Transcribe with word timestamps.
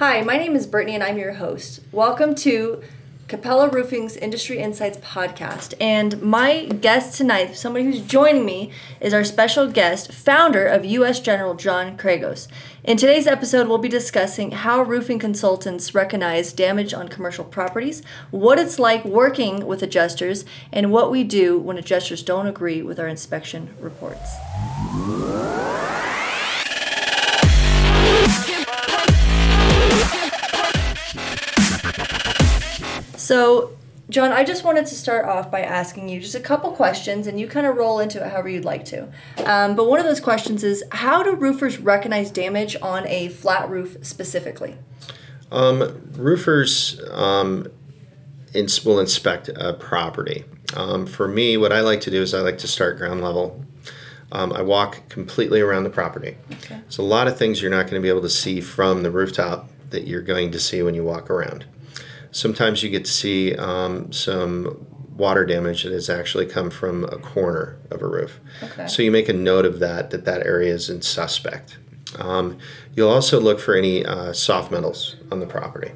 Hi, 0.00 0.22
my 0.22 0.38
name 0.38 0.56
is 0.56 0.66
Brittany 0.66 0.94
and 0.94 1.04
I'm 1.04 1.18
your 1.18 1.34
host. 1.34 1.80
Welcome 1.92 2.34
to 2.36 2.82
Capella 3.28 3.68
Roofing's 3.68 4.16
Industry 4.16 4.58
Insights 4.58 4.96
podcast. 4.96 5.74
And 5.78 6.22
my 6.22 6.64
guest 6.64 7.18
tonight, 7.18 7.54
somebody 7.54 7.84
who's 7.84 8.00
joining 8.00 8.46
me, 8.46 8.72
is 8.98 9.12
our 9.12 9.24
special 9.24 9.70
guest, 9.70 10.10
founder 10.10 10.66
of 10.66 10.86
US 10.86 11.20
General 11.20 11.54
John 11.54 11.98
Kregos. 11.98 12.48
In 12.82 12.96
today's 12.96 13.26
episode, 13.26 13.68
we'll 13.68 13.76
be 13.76 13.90
discussing 13.90 14.52
how 14.52 14.80
roofing 14.80 15.18
consultants 15.18 15.94
recognize 15.94 16.54
damage 16.54 16.94
on 16.94 17.10
commercial 17.10 17.44
properties, 17.44 18.02
what 18.30 18.58
it's 18.58 18.78
like 18.78 19.04
working 19.04 19.66
with 19.66 19.82
adjusters, 19.82 20.46
and 20.72 20.90
what 20.90 21.10
we 21.10 21.24
do 21.24 21.58
when 21.58 21.76
adjusters 21.76 22.22
don't 22.22 22.46
agree 22.46 22.80
with 22.80 22.98
our 22.98 23.06
inspection 23.06 23.76
reports. 23.78 24.30
So, 33.30 33.76
John, 34.08 34.32
I 34.32 34.42
just 34.42 34.64
wanted 34.64 34.86
to 34.86 34.94
start 34.96 35.24
off 35.24 35.52
by 35.52 35.60
asking 35.60 36.08
you 36.08 36.20
just 36.20 36.34
a 36.34 36.40
couple 36.40 36.72
questions, 36.72 37.28
and 37.28 37.38
you 37.38 37.46
kind 37.46 37.64
of 37.64 37.76
roll 37.76 38.00
into 38.00 38.20
it 38.20 38.28
however 38.32 38.48
you'd 38.48 38.64
like 38.64 38.84
to. 38.86 39.06
Um, 39.46 39.76
but 39.76 39.88
one 39.88 40.00
of 40.00 40.04
those 40.04 40.18
questions 40.18 40.64
is 40.64 40.82
how 40.90 41.22
do 41.22 41.36
roofers 41.36 41.78
recognize 41.78 42.32
damage 42.32 42.74
on 42.82 43.06
a 43.06 43.28
flat 43.28 43.70
roof 43.70 43.98
specifically? 44.02 44.78
Um, 45.52 46.10
roofers 46.16 47.00
um, 47.12 47.68
ins- 48.52 48.84
will 48.84 48.98
inspect 48.98 49.48
a 49.48 49.74
property. 49.74 50.42
Um, 50.74 51.06
for 51.06 51.28
me, 51.28 51.56
what 51.56 51.72
I 51.72 51.82
like 51.82 52.00
to 52.00 52.10
do 52.10 52.20
is 52.20 52.34
I 52.34 52.40
like 52.40 52.58
to 52.58 52.66
start 52.66 52.98
ground 52.98 53.22
level. 53.22 53.64
Um, 54.32 54.52
I 54.52 54.62
walk 54.62 55.08
completely 55.08 55.60
around 55.60 55.84
the 55.84 55.90
property. 55.90 56.36
Okay. 56.54 56.80
So, 56.88 57.04
a 57.04 57.06
lot 57.06 57.28
of 57.28 57.38
things 57.38 57.62
you're 57.62 57.70
not 57.70 57.82
going 57.82 57.94
to 57.94 58.00
be 58.00 58.08
able 58.08 58.22
to 58.22 58.28
see 58.28 58.60
from 58.60 59.04
the 59.04 59.10
rooftop 59.12 59.70
that 59.90 60.08
you're 60.08 60.20
going 60.20 60.50
to 60.50 60.58
see 60.58 60.82
when 60.82 60.96
you 60.96 61.04
walk 61.04 61.30
around. 61.30 61.64
Sometimes 62.32 62.82
you 62.82 62.90
get 62.90 63.04
to 63.04 63.10
see 63.10 63.54
um, 63.56 64.12
some 64.12 64.86
water 65.16 65.44
damage 65.44 65.82
that 65.82 65.92
has 65.92 66.08
actually 66.08 66.46
come 66.46 66.70
from 66.70 67.04
a 67.04 67.18
corner 67.18 67.78
of 67.90 68.00
a 68.02 68.06
roof. 68.06 68.40
Okay. 68.62 68.86
So 68.86 69.02
you 69.02 69.10
make 69.10 69.28
a 69.28 69.34
note 69.34 69.66
of 69.66 69.78
that, 69.80 70.10
that 70.10 70.24
that 70.24 70.46
area 70.46 70.72
is 70.72 70.88
in 70.88 71.02
suspect. 71.02 71.78
Um, 72.18 72.58
you'll 72.94 73.10
also 73.10 73.38
look 73.38 73.60
for 73.60 73.74
any 73.74 74.04
uh, 74.04 74.32
soft 74.32 74.70
metals 74.70 75.16
on 75.30 75.40
the 75.40 75.46
property. 75.46 75.92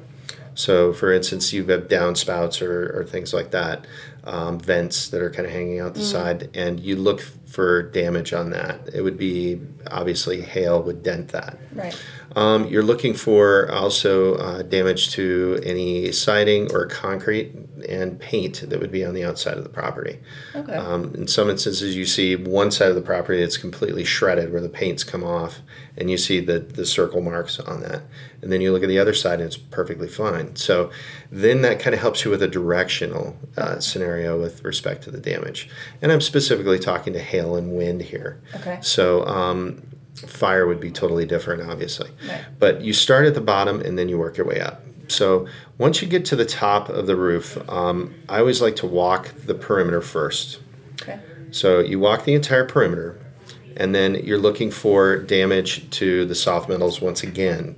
So, 0.53 0.93
for 0.93 1.11
instance, 1.11 1.51
you 1.51 1.65
have 1.65 1.89
downspouts 1.89 2.61
or, 2.61 2.99
or 2.99 3.03
things 3.03 3.33
like 3.33 3.51
that, 3.51 3.85
um, 4.23 4.57
vents 4.57 5.09
that 5.09 5.21
are 5.21 5.29
kind 5.29 5.45
of 5.45 5.51
hanging 5.51 5.81
out 5.81 5.95
the 5.95 6.01
side, 6.01 6.49
and 6.53 6.79
you 6.79 6.95
look 6.95 7.21
for 7.55 7.83
damage 7.83 8.33
on 8.33 8.49
that. 8.49 8.89
It 8.93 9.01
would 9.01 9.17
be 9.17 9.61
obviously 9.89 10.41
hail 10.41 10.83
would 10.83 11.01
dent 11.03 11.29
that. 11.29 11.57
Right. 11.73 11.97
Um, 12.35 12.67
you're 12.67 12.83
looking 12.83 13.13
for 13.13 13.71
also 13.71 14.35
uh, 14.35 14.61
damage 14.61 15.11
to 15.11 15.61
any 15.63 16.11
siding 16.11 16.69
or 16.73 16.85
concrete 16.85 17.55
and 17.87 18.19
paint 18.19 18.69
that 18.69 18.79
would 18.79 18.91
be 18.91 19.05
on 19.05 19.13
the 19.13 19.23
outside 19.23 19.57
of 19.57 19.63
the 19.63 19.69
property. 19.69 20.19
Okay. 20.53 20.73
Um, 20.73 21.13
in 21.15 21.27
some 21.27 21.49
instances, 21.49 21.95
you 21.95 22.05
see 22.05 22.35
one 22.35 22.71
side 22.71 22.89
of 22.89 22.95
the 22.95 23.01
property 23.01 23.39
that's 23.39 23.57
completely 23.57 24.03
shredded 24.03 24.51
where 24.51 24.61
the 24.61 24.69
paint's 24.69 25.03
come 25.03 25.23
off, 25.23 25.59
and 25.95 26.11
you 26.11 26.17
see 26.17 26.41
the, 26.41 26.59
the 26.59 26.85
circle 26.85 27.21
marks 27.21 27.59
on 27.59 27.81
that. 27.81 28.01
And 28.41 28.51
then 28.51 28.59
you 28.59 28.71
look 28.71 28.83
at 28.83 28.89
the 28.89 28.99
other 28.99 29.13
side, 29.13 29.39
and 29.39 29.47
it's 29.47 29.57
perfectly 29.57 30.07
fine. 30.07 30.55
So 30.55 30.91
then 31.31 31.61
that 31.61 31.79
kind 31.79 31.93
of 31.93 32.01
helps 32.01 32.25
you 32.25 32.31
with 32.31 32.43
a 32.43 32.47
directional 32.47 33.37
uh, 33.55 33.79
scenario 33.79 34.39
with 34.39 34.63
respect 34.63 35.03
to 35.03 35.11
the 35.11 35.19
damage. 35.19 35.69
And 36.01 36.11
I'm 36.11 36.21
specifically 36.21 36.79
talking 36.79 37.13
to 37.13 37.19
hail 37.19 37.44
and 37.53 37.77
wind 37.77 38.01
here. 38.01 38.41
Okay. 38.55 38.79
So 38.81 39.23
um, 39.27 39.83
fire 40.15 40.65
would 40.65 40.79
be 40.79 40.89
totally 40.89 41.27
different, 41.27 41.69
obviously. 41.69 42.09
Right. 42.27 42.43
But 42.57 42.81
you 42.81 42.93
start 42.93 43.27
at 43.27 43.35
the 43.35 43.41
bottom 43.41 43.81
and 43.81 43.99
then 43.99 44.09
you 44.09 44.17
work 44.17 44.37
your 44.37 44.47
way 44.47 44.59
up. 44.59 44.81
So 45.07 45.47
once 45.77 46.01
you 46.01 46.07
get 46.07 46.25
to 46.25 46.35
the 46.35 46.45
top 46.45 46.89
of 46.89 47.05
the 47.05 47.15
roof, 47.15 47.57
um, 47.69 48.15
I 48.27 48.39
always 48.39 48.61
like 48.61 48.75
to 48.77 48.87
walk 48.87 49.29
the 49.45 49.53
perimeter 49.53 50.01
first. 50.01 50.59
Okay. 51.01 51.19
So 51.51 51.79
you 51.79 51.99
walk 51.99 52.25
the 52.25 52.33
entire 52.33 52.65
perimeter, 52.65 53.19
and 53.77 53.93
then 53.93 54.15
you're 54.15 54.39
looking 54.39 54.71
for 54.71 55.17
damage 55.17 55.89
to 55.91 56.25
the 56.25 56.33
soft 56.33 56.67
metals 56.67 57.01
once 57.01 57.21
again 57.21 57.75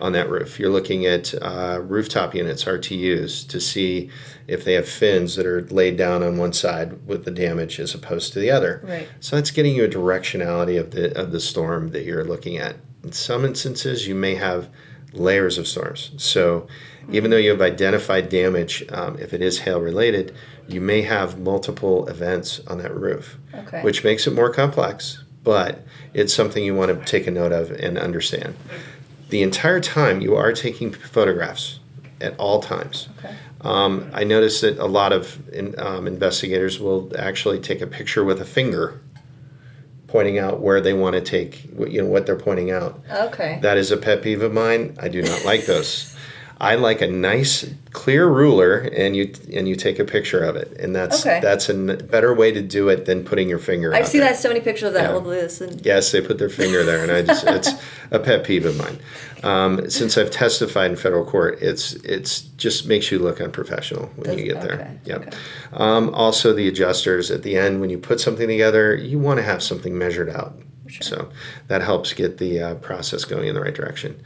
on 0.00 0.12
that 0.12 0.28
roof. 0.28 0.58
You're 0.58 0.70
looking 0.70 1.06
at 1.06 1.34
uh, 1.40 1.80
rooftop 1.82 2.34
units, 2.34 2.64
RTUs, 2.64 3.46
to 3.48 3.60
see 3.60 4.10
if 4.46 4.64
they 4.64 4.74
have 4.74 4.88
fins 4.88 5.36
that 5.36 5.46
are 5.46 5.62
laid 5.62 5.96
down 5.96 6.22
on 6.22 6.36
one 6.36 6.52
side 6.52 7.06
with 7.06 7.24
the 7.24 7.30
damage 7.30 7.78
as 7.80 7.94
opposed 7.94 8.32
to 8.32 8.38
the 8.40 8.50
other. 8.50 8.80
Right. 8.84 9.08
So 9.20 9.36
that's 9.36 9.50
getting 9.50 9.74
you 9.74 9.84
a 9.84 9.88
directionality 9.88 10.78
of 10.78 10.90
the 10.90 11.16
of 11.18 11.32
the 11.32 11.40
storm 11.40 11.90
that 11.90 12.04
you're 12.04 12.24
looking 12.24 12.56
at. 12.58 12.76
In 13.02 13.12
some 13.12 13.44
instances, 13.44 14.06
you 14.08 14.14
may 14.14 14.34
have 14.34 14.68
layers 15.12 15.58
of 15.58 15.68
storms. 15.68 16.10
So 16.16 16.66
even 17.10 17.30
though 17.30 17.36
you 17.36 17.50
have 17.50 17.60
identified 17.60 18.28
damage, 18.28 18.84
um, 18.90 19.18
if 19.18 19.32
it 19.32 19.42
is 19.42 19.60
hail 19.60 19.80
related, 19.80 20.34
you 20.66 20.80
may 20.80 21.02
have 21.02 21.38
multiple 21.38 22.08
events 22.08 22.60
on 22.66 22.78
that 22.78 22.94
roof, 22.94 23.38
Okay. 23.54 23.82
which 23.82 24.02
makes 24.02 24.26
it 24.26 24.32
more 24.32 24.50
complex. 24.50 25.22
But 25.44 25.84
it's 26.14 26.32
something 26.32 26.64
you 26.64 26.74
want 26.74 26.98
to 26.98 27.04
take 27.04 27.26
a 27.26 27.30
note 27.30 27.52
of 27.52 27.70
and 27.70 27.98
understand. 27.98 28.54
The 29.30 29.42
entire 29.42 29.80
time 29.80 30.20
you 30.20 30.36
are 30.36 30.52
taking 30.52 30.92
photographs 30.92 31.80
at 32.20 32.36
all 32.38 32.60
times. 32.60 33.08
Okay. 33.18 33.34
Um, 33.60 34.10
I 34.12 34.24
noticed 34.24 34.60
that 34.60 34.78
a 34.78 34.86
lot 34.86 35.12
of 35.12 35.48
in, 35.48 35.78
um, 35.78 36.06
investigators 36.06 36.78
will 36.78 37.10
actually 37.18 37.60
take 37.60 37.80
a 37.80 37.86
picture 37.86 38.22
with 38.22 38.40
a 38.40 38.44
finger, 38.44 39.00
pointing 40.06 40.38
out 40.38 40.60
where 40.60 40.80
they 40.80 40.92
want 40.92 41.14
to 41.14 41.20
take, 41.20 41.64
you 41.88 42.02
know, 42.02 42.08
what 42.08 42.26
they're 42.26 42.36
pointing 42.36 42.70
out. 42.70 43.00
Okay. 43.10 43.58
That 43.62 43.78
is 43.78 43.90
a 43.90 43.96
pet 43.96 44.22
peeve 44.22 44.42
of 44.42 44.52
mine. 44.52 44.96
I 45.00 45.08
do 45.08 45.22
not 45.22 45.44
like 45.44 45.64
those. 45.66 46.13
I 46.64 46.76
like 46.76 47.02
a 47.02 47.06
nice, 47.06 47.66
clear 47.92 48.26
ruler, 48.26 48.78
and 48.78 49.14
you 49.14 49.30
and 49.52 49.68
you 49.68 49.76
take 49.76 49.98
a 49.98 50.04
picture 50.04 50.42
of 50.42 50.56
it, 50.56 50.74
and 50.80 50.96
that's 50.96 51.20
Okay. 51.20 51.38
that's 51.42 51.68
a 51.68 51.74
n- 51.74 52.06
better 52.10 52.32
way 52.32 52.52
to 52.52 52.62
do 52.62 52.88
it 52.88 53.04
than 53.04 53.22
putting 53.22 53.50
your 53.50 53.58
finger. 53.58 53.94
I've 53.94 54.08
seen 54.08 54.22
there. 54.22 54.30
that 54.30 54.38
so 54.38 54.48
many 54.48 54.60
pictures 54.60 54.88
of 54.88 54.94
that 54.94 55.12
Yeah. 55.12 55.20
this 55.20 55.60
and 55.60 55.84
Yes, 55.84 56.10
they 56.10 56.22
put 56.22 56.38
their 56.38 56.48
finger 56.48 56.82
there, 56.82 57.02
and 57.02 57.12
I 57.12 57.20
just 57.20 57.46
it's 57.46 57.70
a 58.10 58.18
pet 58.18 58.44
peeve 58.44 58.64
of 58.64 58.78
mine. 58.78 58.98
Um, 59.42 59.90
since 59.90 60.16
I've 60.16 60.30
testified 60.30 60.90
in 60.90 60.96
federal 60.96 61.26
court, 61.26 61.58
it's 61.60 61.92
it's 62.02 62.40
just 62.56 62.86
makes 62.88 63.12
you 63.12 63.18
look 63.18 63.42
unprofessional 63.42 64.10
when 64.16 64.38
you 64.38 64.44
get 64.46 64.56
Okay, 64.56 64.66
there. 64.66 64.96
Yep. 65.04 65.20
okay. 65.26 65.36
Um, 65.74 66.14
also, 66.14 66.54
the 66.54 66.66
adjusters 66.66 67.30
at 67.30 67.42
the 67.42 67.56
end 67.58 67.82
when 67.82 67.90
you 67.90 67.98
put 67.98 68.20
something 68.20 68.48
together, 68.48 68.94
you 68.94 69.18
want 69.18 69.36
to 69.36 69.42
have 69.44 69.62
something 69.62 69.98
measured 69.98 70.30
out. 70.30 70.54
So 71.00 71.28
that 71.68 71.82
helps 71.82 72.12
get 72.14 72.38
the 72.38 72.60
uh, 72.60 72.74
process 72.76 73.24
going 73.26 73.48
in 73.48 73.54
the 73.54 73.60
right 73.60 73.74
direction. 73.74 74.16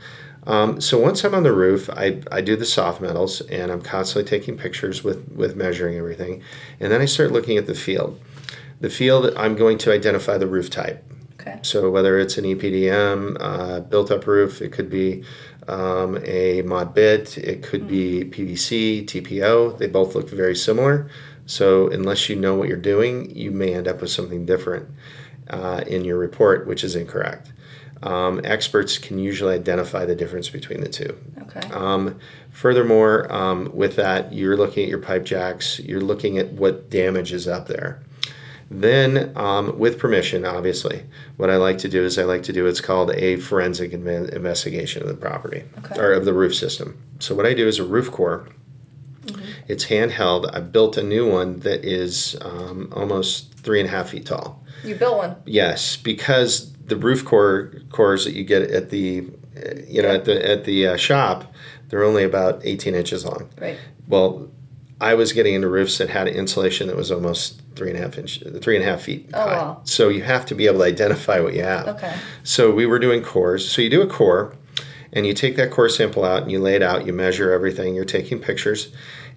Um, 0.49 0.81
so 0.81 0.99
once 0.99 1.25
I'm 1.25 1.35
on 1.35 1.43
the 1.43 1.53
roof, 1.53 1.91
I, 1.91 2.23
I 2.33 2.41
do 2.41 2.57
the 2.57 2.65
soft 2.65 3.03
metals 3.03 3.43
and 3.43 3.71
I'm 3.71 3.83
constantly 3.83 4.29
taking 4.29 4.57
pictures 4.57 5.05
with, 5.05 5.31
with 5.31 5.55
measuring 5.55 5.99
everything. 5.99 6.43
And 6.81 6.91
then 6.91 7.03
I 7.03 7.05
start 7.05 7.33
looking 7.33 7.59
at 7.59 7.67
the 7.67 7.75
field. 7.75 8.19
The 8.81 8.89
field, 8.89 9.31
I'm 9.37 9.57
going 9.57 9.77
to 9.79 9.93
identify 9.93 10.39
the 10.39 10.47
roof 10.47 10.71
type. 10.71 11.05
okay. 11.39 11.59
So 11.63 11.91
whether 11.91 12.19
it's 12.19 12.39
an 12.39 12.45
EPDM, 12.45 13.37
uh, 13.39 13.81
built-up 13.81 14.27
roof, 14.27 14.63
it 14.63 14.73
could 14.73 14.89
be 14.89 15.23
um, 15.69 16.19
a 16.25 16.63
mod 16.63 16.95
bit, 16.95 17.37
it 17.37 17.63
could 17.63 17.87
be 17.87 18.25
PVC, 18.25 19.05
TPO. 19.05 19.77
They 19.77 19.87
both 19.87 20.15
look 20.15 20.31
very 20.31 20.57
similar. 20.57 21.11
So 21.45 21.89
unless 21.89 22.31
you 22.31 22.37
know 22.37 22.55
what 22.55 22.69
you're 22.69 22.79
doing, 22.79 23.37
you 23.37 23.51
may 23.51 23.75
end 23.75 23.87
up 23.87 24.01
with 24.01 24.11
something 24.11 24.47
different 24.47 24.89
uh, 25.51 25.85
in 25.87 26.07
your 26.07 26.17
report, 26.17 26.67
which 26.67 26.83
is 26.83 26.97
incorrect. 26.97 27.53
Um, 28.03 28.41
experts 28.45 28.97
can 28.99 29.19
usually 29.19 29.55
identify 29.55 30.05
the 30.05 30.15
difference 30.15 30.49
between 30.49 30.81
the 30.81 30.89
two. 30.89 31.19
Okay. 31.43 31.61
Um, 31.73 32.19
furthermore, 32.51 33.31
um, 33.33 33.71
with 33.75 33.97
that, 33.97 34.33
you're 34.33 34.57
looking 34.57 34.85
at 34.85 34.89
your 34.89 34.99
pipe 35.01 35.25
jacks, 35.25 35.81
you're 35.81 36.01
looking 36.01 36.39
at 36.39 36.53
what 36.53 36.91
damage 36.91 37.33
is 37.33 37.49
up 37.49 37.67
there. 37.67 38.01
Then, 38.71 39.33
um, 39.35 39.79
with 39.79 39.99
permission, 39.99 40.45
obviously, 40.45 41.05
what 41.39 41.49
I 41.49 41.57
like 41.57 41.79
to 41.79 41.89
do 41.89 42.05
is 42.05 42.19
I 42.19 42.25
like 42.25 42.43
to 42.45 42.53
do 42.53 42.65
what's 42.65 42.83
called 42.83 43.11
a 43.13 43.37
forensic 43.37 43.93
inve- 43.93 44.29
investigation 44.31 45.03
of 45.03 45.09
the 45.09 45.15
property 45.15 45.65
Okay. 45.79 45.99
or 45.99 46.13
of 46.13 46.25
the 46.27 46.35
roof 46.35 46.55
system. 46.55 46.99
So, 47.19 47.35
what 47.35 47.47
I 47.47 47.55
do 47.55 47.67
is 47.67 47.79
a 47.79 47.85
roof 47.85 48.11
core. 48.13 48.47
Mhm. 49.27 49.41
It's 49.69 49.87
handheld. 49.87 50.51
I 50.55 50.61
built 50.61 50.97
a 50.99 51.03
new 51.03 51.27
one 51.31 51.61
that 51.61 51.83
is 51.85 52.37
um, 52.43 52.93
almost 52.95 53.55
three 53.55 53.81
and 53.81 53.89
a 53.89 53.91
half 53.91 54.11
feet 54.11 54.27
tall. 54.27 54.63
You 54.85 54.95
built 54.95 55.17
one. 55.17 55.37
Yes, 55.47 55.97
because 55.97 56.71
the 56.89 56.97
roof 56.97 57.25
core 57.25 57.73
cores 57.91 58.25
that 58.25 58.35
you 58.35 58.45
get 58.45 58.63
at 58.71 58.91
the, 58.91 59.29
you 59.87 60.03
know, 60.03 60.09
at 60.09 60.25
the 60.25 60.49
at 60.51 60.65
the 60.65 60.87
uh, 60.89 60.97
shop, 60.97 61.53
they're 61.89 62.05
only 62.05 62.25
about 62.25 62.61
18 62.65 62.95
inches 62.95 63.25
long. 63.25 63.49
Right. 63.61 63.79
Well, 64.07 64.51
I 65.01 65.15
was 65.15 65.33
getting 65.33 65.55
into 65.55 65.69
roofs 65.69 65.99
that 65.99 66.11
had 66.11 66.27
insulation 66.29 66.89
that 66.89 66.97
was 66.97 67.11
almost 67.13 67.63
three 67.77 67.91
and 67.91 67.99
a 67.99 68.03
half 68.03 68.19
inch, 68.19 68.43
three 68.61 68.75
and 68.77 68.85
a 68.85 68.89
half 68.89 69.03
feet 69.03 69.31
Oh, 69.33 69.39
high. 69.39 69.57
wow. 69.57 69.81
So 69.85 70.09
you 70.09 70.23
have 70.23 70.45
to 70.47 70.55
be 70.57 70.67
able 70.67 70.79
to 70.81 70.85
identify 70.85 71.39
what 71.41 71.55
you 71.55 71.63
have. 71.63 71.87
Okay. 71.89 72.15
So 72.43 72.73
we 72.73 72.85
were 72.87 72.99
doing 72.99 73.23
cores. 73.23 73.71
So 73.71 73.81
you 73.81 73.91
do 73.91 74.03
a 74.03 74.07
core, 74.09 74.57
and 75.13 75.25
you 75.27 75.35
take 75.35 75.55
that 75.57 75.71
core 75.71 75.89
sample 75.89 76.25
out 76.25 76.43
and 76.43 76.51
you 76.51 76.59
lay 76.59 76.75
it 76.75 76.83
out. 76.83 77.07
You 77.07 77.13
measure 77.13 77.53
everything. 77.53 77.95
You're 77.95 78.05
taking 78.05 78.41
pictures, 78.41 78.89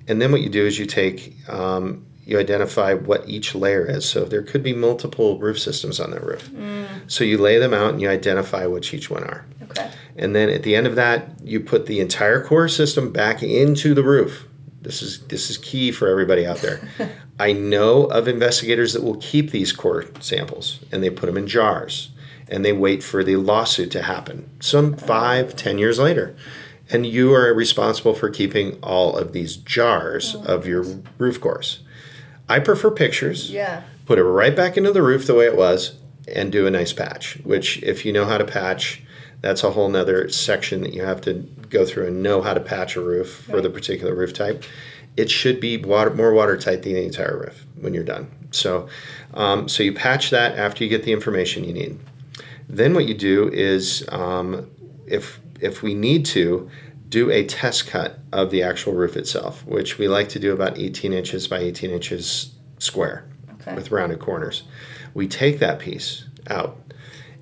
and 0.07 0.19
then 0.21 0.31
what 0.31 0.41
you 0.41 0.49
do 0.49 0.65
is 0.65 0.79
you 0.79 0.85
take, 0.87 1.35
um, 1.47 2.05
you 2.25 2.39
identify 2.39 2.93
what 2.93 3.27
each 3.27 3.55
layer 3.55 3.85
is. 3.85 4.05
So 4.05 4.25
there 4.25 4.43
could 4.43 4.63
be 4.63 4.73
multiple 4.73 5.39
roof 5.39 5.59
systems 5.59 5.99
on 5.99 6.11
that 6.11 6.23
roof. 6.23 6.49
Mm. 6.49 6.87
So 7.07 7.23
you 7.23 7.37
lay 7.37 7.57
them 7.57 7.73
out 7.73 7.91
and 7.91 8.01
you 8.01 8.09
identify 8.09 8.65
which 8.65 8.93
each 8.93 9.09
one 9.09 9.23
are. 9.23 9.45
Okay. 9.63 9.89
And 10.17 10.35
then 10.35 10.49
at 10.49 10.63
the 10.63 10.75
end 10.75 10.87
of 10.87 10.95
that, 10.95 11.29
you 11.43 11.59
put 11.59 11.85
the 11.85 11.99
entire 11.99 12.43
core 12.43 12.67
system 12.67 13.11
back 13.11 13.41
into 13.41 13.93
the 13.93 14.03
roof. 14.03 14.47
This 14.81 15.01
is 15.01 15.25
this 15.27 15.49
is 15.49 15.57
key 15.57 15.91
for 15.91 16.07
everybody 16.07 16.45
out 16.45 16.57
there. 16.57 16.81
I 17.39 17.53
know 17.53 18.05
of 18.05 18.27
investigators 18.27 18.93
that 18.93 19.03
will 19.03 19.17
keep 19.17 19.51
these 19.51 19.71
core 19.71 20.05
samples 20.19 20.79
and 20.91 21.03
they 21.03 21.09
put 21.09 21.27
them 21.27 21.37
in 21.37 21.47
jars 21.47 22.11
and 22.47 22.65
they 22.65 22.73
wait 22.73 23.01
for 23.01 23.23
the 23.23 23.37
lawsuit 23.37 23.91
to 23.91 24.03
happen 24.03 24.49
some 24.59 24.95
five 24.95 25.55
ten 25.55 25.77
years 25.77 25.97
later 25.97 26.35
and 26.91 27.05
you 27.05 27.33
are 27.33 27.53
responsible 27.53 28.13
for 28.13 28.29
keeping 28.29 28.77
all 28.83 29.17
of 29.17 29.33
these 29.33 29.55
jars 29.55 30.35
of 30.35 30.67
your 30.67 30.83
roof 31.17 31.39
cores 31.39 31.79
i 32.51 32.59
prefer 32.59 32.91
pictures. 32.91 33.49
Yeah. 33.51 33.83
put 34.05 34.19
it 34.19 34.23
right 34.23 34.55
back 34.55 34.77
into 34.77 34.91
the 34.91 35.01
roof 35.01 35.25
the 35.25 35.35
way 35.35 35.45
it 35.45 35.55
was 35.55 35.97
and 36.27 36.51
do 36.51 36.67
a 36.67 36.71
nice 36.71 36.93
patch 36.93 37.37
which 37.43 37.81
if 37.83 38.05
you 38.05 38.13
know 38.13 38.25
how 38.25 38.37
to 38.37 38.45
patch 38.45 39.01
that's 39.41 39.63
a 39.63 39.71
whole 39.71 39.89
nother 39.89 40.29
section 40.29 40.81
that 40.81 40.93
you 40.93 41.03
have 41.03 41.19
to 41.21 41.33
go 41.69 41.83
through 41.83 42.07
and 42.07 42.23
know 42.23 42.41
how 42.41 42.53
to 42.53 42.59
patch 42.59 42.95
a 42.95 43.01
roof 43.01 43.43
for 43.49 43.59
the 43.59 43.69
particular 43.69 44.13
roof 44.13 44.33
type. 44.33 44.63
It 45.17 45.29
should 45.29 45.59
be 45.59 45.77
water, 45.77 46.13
more 46.13 46.33
watertight 46.33 46.83
than 46.83 46.93
the 46.93 47.03
entire 47.03 47.37
roof 47.37 47.65
when 47.79 47.93
you're 47.93 48.03
done. 48.03 48.31
So 48.51 48.87
um, 49.33 49.67
so 49.67 49.83
you 49.83 49.93
patch 49.93 50.29
that 50.29 50.57
after 50.57 50.83
you 50.83 50.89
get 50.89 51.03
the 51.03 51.11
information 51.11 51.63
you 51.63 51.73
need. 51.73 51.99
Then 52.69 52.93
what 52.93 53.05
you 53.07 53.13
do 53.13 53.49
is 53.49 54.05
um, 54.09 54.69
if 55.07 55.41
if 55.59 55.81
we 55.81 55.93
need 55.95 56.25
to 56.27 56.69
do 57.11 57.29
a 57.29 57.45
test 57.45 57.87
cut 57.87 58.19
of 58.31 58.51
the 58.51 58.63
actual 58.63 58.93
roof 58.93 59.17
itself 59.17 59.65
which 59.67 59.97
we 59.97 60.07
like 60.07 60.29
to 60.29 60.39
do 60.39 60.53
about 60.53 60.77
18 60.77 61.11
inches 61.13 61.47
by 61.47 61.59
18 61.59 61.91
inches 61.91 62.55
square 62.79 63.25
Okay. 63.61 63.75
with 63.75 63.91
rounded 63.91 64.17
corners. 64.19 64.63
We 65.13 65.27
take 65.27 65.59
that 65.59 65.77
piece 65.77 66.25
out. 66.47 66.79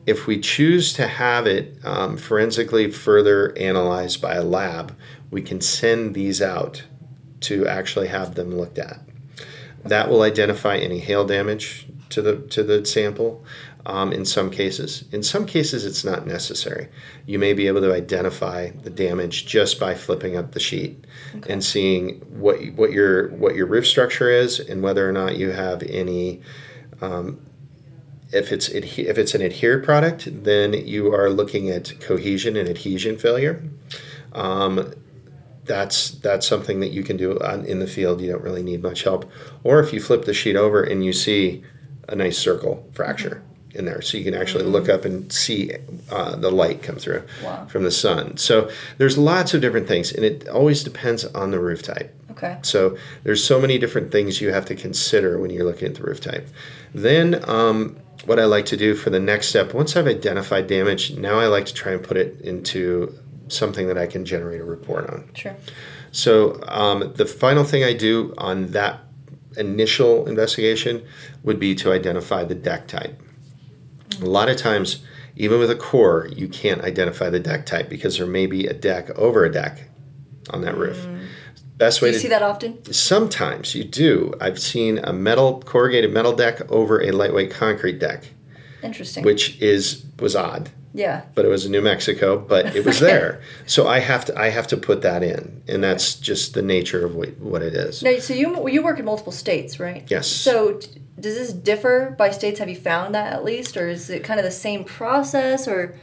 If 0.05 0.27
we 0.27 0.39
choose 0.39 0.91
to 0.93 1.07
have 1.07 1.47
it 1.47 1.77
um, 1.85 2.17
forensically 2.17 2.91
further 2.91 3.57
analyzed 3.57 4.21
by 4.21 4.33
a 4.35 4.43
lab 4.43 4.95
we 5.31 5.41
can 5.41 5.61
send 5.61 6.15
these 6.15 6.41
out 6.41 6.83
to 7.41 7.67
actually 7.67 8.07
have 8.07 8.35
them 8.35 8.57
looked 8.57 8.79
at. 8.79 8.99
That 9.85 10.09
will 10.09 10.23
identify 10.23 10.77
any 10.77 10.99
hail 10.99 11.25
damage 11.25 11.87
to 12.09 12.21
the 12.21 12.37
to 12.47 12.63
the 12.63 12.83
sample 12.85 13.45
um, 13.85 14.11
in 14.11 14.25
some 14.25 14.49
cases. 14.49 15.05
In 15.11 15.23
some 15.23 15.45
cases, 15.45 15.85
it's 15.85 16.03
not 16.03 16.27
necessary. 16.27 16.89
You 17.25 17.39
may 17.39 17.53
be 17.53 17.67
able 17.67 17.81
to 17.81 17.93
identify 17.93 18.71
the 18.71 18.89
damage 18.89 19.45
just 19.45 19.79
by 19.79 19.95
flipping 19.95 20.35
up 20.35 20.51
the 20.51 20.59
sheet 20.59 21.05
and 21.47 21.63
seeing 21.63 22.19
what 22.29 22.59
what 22.73 22.91
your 22.91 23.29
what 23.29 23.55
your 23.55 23.65
roof 23.65 23.87
structure 23.87 24.29
is 24.29 24.59
and 24.59 24.83
whether 24.83 25.07
or 25.07 25.11
not 25.11 25.37
you 25.37 25.51
have 25.51 25.83
any. 25.83 26.41
Um, 27.01 27.41
if 28.31 28.51
it's 28.51 28.69
adhe- 28.69 29.07
if 29.07 29.17
it's 29.17 29.33
an 29.33 29.41
adhered 29.41 29.83
product, 29.83 30.43
then 30.43 30.73
you 30.73 31.13
are 31.13 31.29
looking 31.29 31.69
at 31.69 31.99
cohesion 31.99 32.55
and 32.55 32.69
adhesion 32.69 33.17
failure. 33.17 33.63
Um, 34.33 34.93
that's 35.63 36.11
that's 36.11 36.45
something 36.45 36.79
that 36.81 36.91
you 36.91 37.03
can 37.03 37.17
do 37.17 37.39
on, 37.39 37.65
in 37.65 37.79
the 37.79 37.87
field. 37.87 38.21
You 38.21 38.31
don't 38.31 38.43
really 38.43 38.61
need 38.61 38.83
much 38.83 39.03
help. 39.03 39.31
Or 39.63 39.79
if 39.79 39.93
you 39.93 40.01
flip 40.01 40.25
the 40.25 40.33
sheet 40.33 40.55
over 40.55 40.83
and 40.83 41.03
you 41.03 41.13
see 41.13 41.63
a 42.07 42.15
nice 42.15 42.37
circle 42.37 42.87
fracture 42.91 43.43
in 43.75 43.85
there, 43.85 44.01
so 44.01 44.17
you 44.17 44.23
can 44.23 44.33
actually 44.33 44.63
look 44.63 44.89
up 44.89 45.05
and 45.05 45.31
see 45.31 45.71
uh, 46.11 46.35
the 46.35 46.49
light 46.51 46.81
come 46.81 46.95
through 46.95 47.23
Wow. 47.43 47.67
from 47.69 47.83
the 47.83 47.91
sun. 47.91 48.37
So 48.37 48.69
there's 48.97 49.17
lots 49.17 49.53
of 49.53 49.61
different 49.61 49.87
things, 49.87 50.11
and 50.11 50.25
it 50.25 50.47
always 50.49 50.83
depends 50.83 51.23
on 51.25 51.51
the 51.51 51.59
roof 51.59 51.81
type. 51.83 52.15
Okay. 52.31 52.57
So 52.63 52.97
there's 53.23 53.43
so 53.43 53.59
many 53.59 53.77
different 53.77 54.11
things 54.11 54.41
you 54.41 54.51
have 54.51 54.65
to 54.65 54.75
consider 54.75 55.37
when 55.39 55.49
you're 55.51 55.65
looking 55.65 55.87
at 55.89 55.95
the 55.95 56.03
roof 56.03 56.19
type. 56.21 56.47
Then 56.93 57.43
um, 57.49 57.97
what 58.25 58.39
I 58.39 58.45
like 58.45 58.65
to 58.67 58.77
do 58.77 58.95
for 58.95 59.09
the 59.09 59.19
next 59.19 59.49
step, 59.49 59.73
once 59.73 59.95
I've 59.95 60.07
identified 60.07 60.67
damage, 60.67 61.15
now 61.15 61.39
I 61.39 61.47
like 61.47 61.65
to 61.67 61.73
try 61.73 61.91
and 61.91 62.01
put 62.03 62.17
it 62.17 62.39
into 62.41 63.13
something 63.49 63.87
that 63.87 63.97
I 63.97 64.07
can 64.07 64.25
generate 64.25 64.61
a 64.61 64.63
report 64.63 65.09
on. 65.09 65.29
Sure. 65.35 65.55
So 66.11 66.59
um, 66.67 67.13
the 67.15 67.25
final 67.25 67.63
thing 67.63 67.83
I 67.83 67.93
do 67.93 68.33
on 68.37 68.67
that 68.71 69.01
initial 69.57 70.27
investigation 70.27 71.05
would 71.43 71.59
be 71.59 71.75
to 71.75 71.91
identify 71.91 72.43
the 72.43 72.55
deck 72.55 72.87
type. 72.87 73.21
A 74.21 74.25
lot 74.25 74.49
of 74.49 74.57
times, 74.57 75.03
even 75.35 75.59
with 75.59 75.71
a 75.71 75.75
core, 75.75 76.27
you 76.35 76.47
can't 76.47 76.81
identify 76.81 77.29
the 77.29 77.39
deck 77.39 77.65
type 77.65 77.89
because 77.89 78.17
there 78.17 78.27
may 78.27 78.45
be 78.45 78.67
a 78.67 78.73
deck 78.73 79.09
over 79.17 79.45
a 79.45 79.51
deck 79.51 79.89
on 80.49 80.61
that 80.61 80.77
roof. 80.77 80.97
Mm. 80.97 81.27
Best 81.77 82.01
way 82.01 82.09
Do 82.09 82.13
you 82.13 82.17
to 82.17 82.21
see 82.23 82.27
that 82.27 82.41
often? 82.41 82.91
Sometimes 82.91 83.73
you 83.73 83.85
do. 83.85 84.33
I've 84.41 84.59
seen 84.59 84.99
a 84.99 85.13
metal 85.13 85.61
corrugated 85.61 86.11
metal 86.11 86.33
deck 86.35 86.69
over 86.69 87.01
a 87.01 87.11
lightweight 87.11 87.51
concrete 87.51 87.99
deck, 87.99 88.25
Interesting. 88.83 89.23
which 89.23 89.57
is 89.61 90.05
was 90.19 90.35
odd, 90.35 90.71
yeah. 90.93 91.21
but 91.35 91.45
it 91.45 91.47
was 91.47 91.65
in 91.65 91.71
New 91.71 91.81
Mexico, 91.81 92.37
but 92.37 92.75
it 92.75 92.83
was 92.83 92.99
there. 93.09 93.41
So 93.65 93.87
I 93.87 93.99
have 93.99 94.25
to 94.25 94.37
I 94.37 94.49
have 94.49 94.67
to 94.67 94.77
put 94.77 95.03
that 95.03 95.23
in, 95.23 95.63
and 95.69 95.81
that's 95.81 96.15
just 96.15 96.53
the 96.53 96.61
nature 96.61 97.05
of 97.05 97.15
what, 97.15 97.37
what 97.37 97.61
it 97.61 97.73
is. 97.73 98.03
Now, 98.03 98.19
so 98.19 98.33
you 98.33 98.67
you 98.67 98.83
work 98.83 98.99
in 98.99 99.05
multiple 99.05 99.31
states, 99.31 99.79
right? 99.79 100.03
Yes. 100.09 100.27
So 100.27 100.81
does 101.19 101.35
this 101.35 101.53
differ 101.53 102.15
by 102.17 102.31
states? 102.31 102.59
Have 102.59 102.69
you 102.69 102.75
found 102.75 103.13
that 103.15 103.33
at 103.33 103.43
least, 103.43 103.77
or 103.77 103.87
is 103.87 104.09
it 104.09 104.23
kind 104.23 104.39
of 104.39 104.45
the 104.45 104.51
same 104.51 104.83
process? 104.83 105.67
Or 105.67 105.95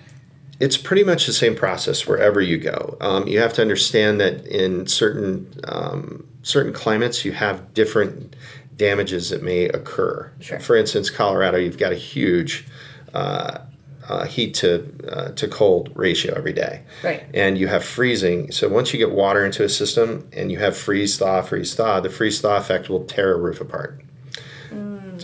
It's 0.60 0.76
pretty 0.76 1.04
much 1.04 1.26
the 1.26 1.32
same 1.32 1.54
process 1.54 2.06
wherever 2.06 2.40
you 2.40 2.58
go. 2.58 2.96
Um, 3.00 3.26
you 3.26 3.40
have 3.40 3.52
to 3.54 3.62
understand 3.62 4.20
that 4.20 4.46
in 4.46 4.86
certain 4.86 5.60
um, 5.64 6.26
certain 6.42 6.72
climates, 6.72 7.24
you 7.24 7.32
have 7.32 7.74
different 7.74 8.36
damages 8.76 9.30
that 9.30 9.42
may 9.42 9.64
occur. 9.64 10.30
Sure. 10.40 10.60
For 10.60 10.76
instance, 10.76 11.10
Colorado, 11.10 11.58
you've 11.58 11.78
got 11.78 11.92
a 11.92 11.96
huge 11.96 12.66
uh, 13.14 13.58
uh, 14.08 14.26
heat 14.26 14.54
to 14.54 14.92
uh, 15.10 15.30
to 15.32 15.48
cold 15.48 15.90
ratio 15.94 16.34
every 16.34 16.52
day, 16.52 16.82
right? 17.02 17.24
and 17.34 17.58
you 17.58 17.66
have 17.69 17.84
freezing. 17.84 18.52
So 18.52 18.69
once 18.69 18.92
you 18.92 18.98
get 18.98 19.10
water 19.10 19.44
into 19.44 19.64
a 19.64 19.69
system 19.69 20.28
and 20.32 20.52
you 20.52 20.58
have 20.58 20.76
freeze 20.76 21.19
thaw, 21.19 21.42
freeze 21.42 21.74
thaw, 21.74 22.00
the 22.00 22.10
freeze 22.10 22.40
thaw 22.40 22.56
effect 22.56 22.88
will 22.88 23.04
tear 23.04 23.34
a 23.34 23.38
roof 23.38 23.60
apart. 23.60 24.02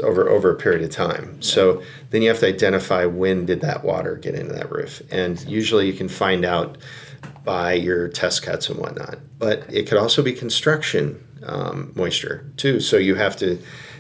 Over 0.03 0.29
over 0.29 0.51
a 0.51 0.57
period 0.57 0.83
of 0.83 0.91
time. 0.91 1.41
So 1.41 1.83
then 2.11 2.23
you 2.23 2.29
have 2.29 2.41
to 2.41 2.47
identify 2.47 3.05
when 3.05 3.47
did 3.47 3.61
that 3.61 3.85
water 3.85 4.17
get 4.17 4.35
into 4.35 4.53
that 4.53 4.71
roof, 4.71 5.03
and 5.11 5.41
usually 5.49 5.87
you 5.87 5.93
can 5.93 6.09
find 6.09 6.45
out 6.45 6.79
by 7.45 7.73
your 7.75 8.09
test 8.09 8.43
cuts 8.43 8.69
and 8.69 8.79
whatnot. 8.79 9.19
But 9.39 9.65
it 9.73 9.87
could 9.89 9.99
also 9.99 10.23
be 10.23 10.33
construction 10.33 11.25
um, 11.45 11.93
moisture 11.95 12.51
too. 12.57 12.81
So 12.81 12.97
you 12.97 13.15
have 13.15 13.37
to 13.39 13.59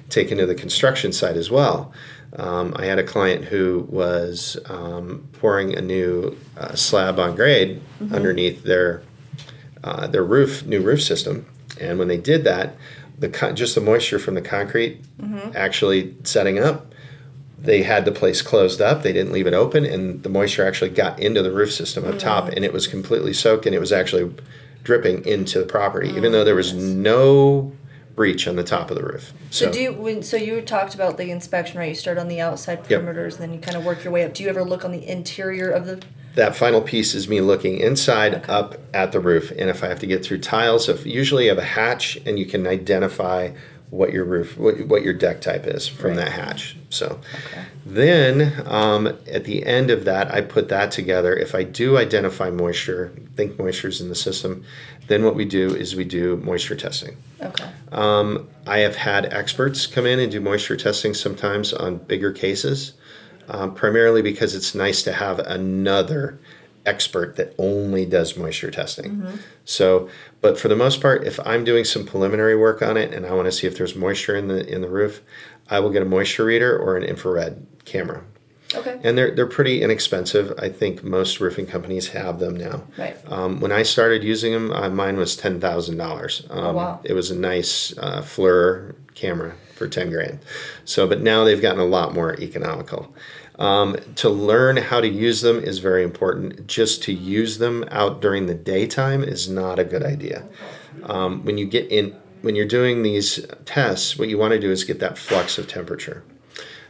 take 0.08 0.30
into 0.30 0.46
the 0.46 0.54
construction 0.54 1.12
side 1.12 1.36
as 1.36 1.50
well. 1.50 1.92
Um, 2.36 2.74
I 2.76 2.86
had 2.86 2.98
a 2.98 3.02
client 3.02 3.44
who 3.44 3.86
was 3.90 4.58
um, 4.66 5.28
pouring 5.34 5.76
a 5.76 5.82
new 5.82 6.36
uh, 6.56 6.74
slab 6.74 7.18
on 7.18 7.34
grade 7.36 7.82
underneath 8.10 8.62
their 8.62 9.02
uh, 9.84 10.06
their 10.06 10.24
roof 10.24 10.64
new 10.64 10.80
roof 10.80 11.02
system, 11.02 11.46
and 11.80 11.98
when 11.98 12.08
they 12.08 12.16
did 12.16 12.44
that, 12.44 12.76
the 13.22 13.28
con- 13.28 13.54
just 13.56 13.76
the 13.76 13.80
moisture 13.80 14.18
from 14.18 14.34
the 14.34 14.42
concrete 14.42 15.00
actually 15.54 16.14
setting 16.24 16.58
up, 16.58 16.92
they 17.58 17.84
had 17.84 18.04
the 18.04 18.10
place 18.10 18.42
closed 18.42 18.80
up. 18.80 19.02
They 19.02 19.12
didn't 19.12 19.32
leave 19.32 19.46
it 19.46 19.54
open, 19.54 19.84
and 19.86 20.22
the 20.24 20.28
moisture 20.28 20.66
actually 20.66 20.90
got 20.90 21.20
into 21.20 21.40
the 21.42 21.52
roof 21.52 21.72
system 21.72 22.04
up 22.04 22.18
top, 22.18 22.48
and 22.48 22.64
it 22.64 22.72
was 22.72 22.86
completely 22.88 23.32
soaked, 23.32 23.64
and 23.64 23.74
it 23.74 23.78
was 23.78 23.92
actually 23.92 24.34
dripping 24.82 25.24
into 25.24 25.60
the 25.60 25.66
property, 25.66 26.08
even 26.08 26.32
though 26.32 26.42
there 26.42 26.56
was 26.56 26.72
oh, 26.72 26.76
no 26.76 27.72
breach 28.16 28.48
on 28.48 28.56
the 28.56 28.64
top 28.64 28.90
of 28.90 28.96
the 28.96 29.04
roof. 29.04 29.32
So, 29.50 29.70
do 29.70 29.80
you 29.80 29.92
when 29.92 30.24
so 30.24 30.36
you 30.36 30.60
talked 30.60 30.94
about 30.96 31.16
the 31.16 31.30
inspection, 31.30 31.78
right? 31.78 31.90
You 31.90 31.94
start 31.94 32.18
on 32.18 32.26
the 32.26 32.40
outside 32.40 32.80
Yep. 32.88 33.02
perimeters, 33.02 33.34
and 33.34 33.42
then 33.42 33.52
you 33.52 33.60
kind 33.60 33.76
of 33.76 33.84
work 33.84 34.02
your 34.02 34.12
way 34.12 34.24
up. 34.24 34.34
Do 34.34 34.42
you 34.42 34.48
ever 34.48 34.64
look 34.64 34.84
on 34.84 34.90
the 34.90 35.06
interior 35.06 35.70
of 35.70 35.86
the? 35.86 36.02
That 36.34 36.56
final 36.56 36.80
piece 36.80 37.14
is 37.14 37.28
me 37.28 37.40
looking 37.40 37.78
inside 37.78 38.34
Okay. 38.34 38.52
up 38.52 38.78
at 38.94 39.12
the 39.12 39.20
roof 39.20 39.50
and 39.52 39.68
if 39.70 39.82
i 39.84 39.88
have 39.88 39.98
to 40.00 40.06
get 40.06 40.24
through 40.24 40.38
tiles 40.38 40.88
if 40.88 41.04
usually 41.06 41.44
you 41.44 41.48
have 41.50 41.58
a 41.58 41.62
hatch 41.64 42.16
and 42.26 42.38
you 42.38 42.46
can 42.46 42.66
identify 42.66 43.50
what 43.90 44.12
your 44.12 44.24
roof 44.24 44.56
what, 44.56 44.86
what 44.86 45.02
your 45.02 45.12
deck 45.12 45.40
type 45.42 45.66
is 45.66 45.86
from 45.88 46.10
Right. 46.10 46.16
that 46.18 46.32
hatch 46.32 46.76
so 46.90 47.18
Okay. 47.34 47.64
then 47.84 48.62
um, 48.66 49.06
at 49.30 49.44
the 49.44 49.64
end 49.66 49.90
of 49.90 50.04
that 50.06 50.32
i 50.32 50.40
put 50.40 50.68
that 50.70 50.90
together 50.90 51.34
if 51.36 51.54
i 51.54 51.62
do 51.62 51.98
identify 51.98 52.50
moisture 52.50 53.12
think 53.36 53.58
moisture 53.58 53.88
is 53.88 54.00
in 54.00 54.08
the 54.08 54.14
system 54.14 54.64
then 55.08 55.24
what 55.24 55.34
we 55.34 55.44
do 55.44 55.74
is 55.74 55.94
we 55.94 56.04
do 56.04 56.36
moisture 56.38 56.76
testing 56.76 57.16
Okay. 57.42 57.64
um, 57.90 58.48
I 58.68 58.78
have 58.78 58.94
had 58.94 59.26
experts 59.26 59.86
come 59.88 60.06
in 60.06 60.20
and 60.20 60.30
do 60.30 60.40
moisture 60.40 60.76
testing 60.76 61.12
sometimes 61.12 61.72
on 61.72 61.96
bigger 61.96 62.30
cases, 62.30 62.92
um, 63.52 63.74
primarily 63.74 64.22
because 64.22 64.54
it's 64.54 64.74
nice 64.74 65.02
to 65.02 65.12
have 65.12 65.38
another 65.40 66.38
expert 66.84 67.36
that 67.36 67.54
only 67.58 68.04
does 68.04 68.36
moisture 68.36 68.70
testing. 68.70 69.38
So, 69.64 70.08
but 70.40 70.58
for 70.58 70.66
the 70.68 70.74
most 70.74 71.00
part, 71.00 71.24
if 71.24 71.38
I'm 71.46 71.62
doing 71.62 71.84
some 71.84 72.04
preliminary 72.04 72.56
work 72.56 72.82
on 72.82 72.96
it 72.96 73.12
and 73.14 73.24
I 73.24 73.32
want 73.34 73.46
to 73.46 73.52
see 73.52 73.66
if 73.68 73.76
there's 73.76 73.94
moisture 73.94 74.34
in 74.34 74.48
the 74.48 74.66
in 74.66 74.80
the 74.80 74.88
roof, 74.88 75.20
I 75.70 75.78
will 75.80 75.90
get 75.90 76.02
a 76.02 76.06
moisture 76.06 76.46
reader 76.46 76.76
or 76.76 76.96
an 76.96 77.04
infrared 77.04 77.64
camera. 77.84 78.24
Okay. 78.74 78.98
And 79.04 79.18
they're, 79.18 79.30
they're 79.30 79.46
pretty 79.46 79.82
inexpensive. 79.82 80.54
I 80.58 80.70
think 80.70 81.04
most 81.04 81.40
roofing 81.40 81.66
companies 81.66 82.08
have 82.08 82.38
them 82.38 82.56
now. 82.56 82.84
Right. 82.96 83.18
Um, 83.30 83.60
when 83.60 83.70
I 83.70 83.82
started 83.82 84.24
using 84.24 84.54
them, 84.54 84.72
uh, 84.72 84.88
mine 84.88 85.18
was 85.18 85.36
ten 85.36 85.60
thousand 85.60 85.98
dollars. 85.98 86.46
Um, 86.48 86.58
Oh, 86.64 86.72
wow. 86.72 87.00
It 87.04 87.12
was 87.12 87.30
a 87.30 87.36
nice 87.36 87.96
uh, 87.98 88.22
FLIR 88.22 88.94
camera 89.14 89.54
for 89.74 89.88
10 89.88 90.10
grand. 90.10 90.38
So, 90.84 91.06
but 91.06 91.20
now 91.20 91.44
they've 91.44 91.60
gotten 91.60 91.80
a 91.80 91.84
lot 91.84 92.14
more 92.14 92.38
economical. 92.40 93.14
Um, 93.58 93.96
to 94.16 94.28
learn 94.28 94.78
how 94.78 95.00
to 95.00 95.08
use 95.08 95.42
them 95.42 95.62
is 95.62 95.78
very 95.78 96.02
important. 96.02 96.66
Just 96.66 97.02
to 97.04 97.12
use 97.12 97.58
them 97.58 97.84
out 97.90 98.20
during 98.20 98.46
the 98.46 98.54
daytime 98.54 99.22
is 99.22 99.48
not 99.48 99.78
a 99.78 99.84
good 99.84 100.02
idea. 100.02 100.48
Um, 101.04 101.44
when 101.44 101.58
you 101.58 101.66
get 101.66 101.90
in, 101.90 102.16
when 102.40 102.56
you're 102.56 102.66
doing 102.66 103.02
these 103.02 103.44
tests, 103.64 104.18
what 104.18 104.28
you 104.28 104.38
want 104.38 104.52
to 104.52 104.60
do 104.60 104.70
is 104.70 104.84
get 104.84 105.00
that 105.00 105.18
flux 105.18 105.58
of 105.58 105.68
temperature. 105.68 106.24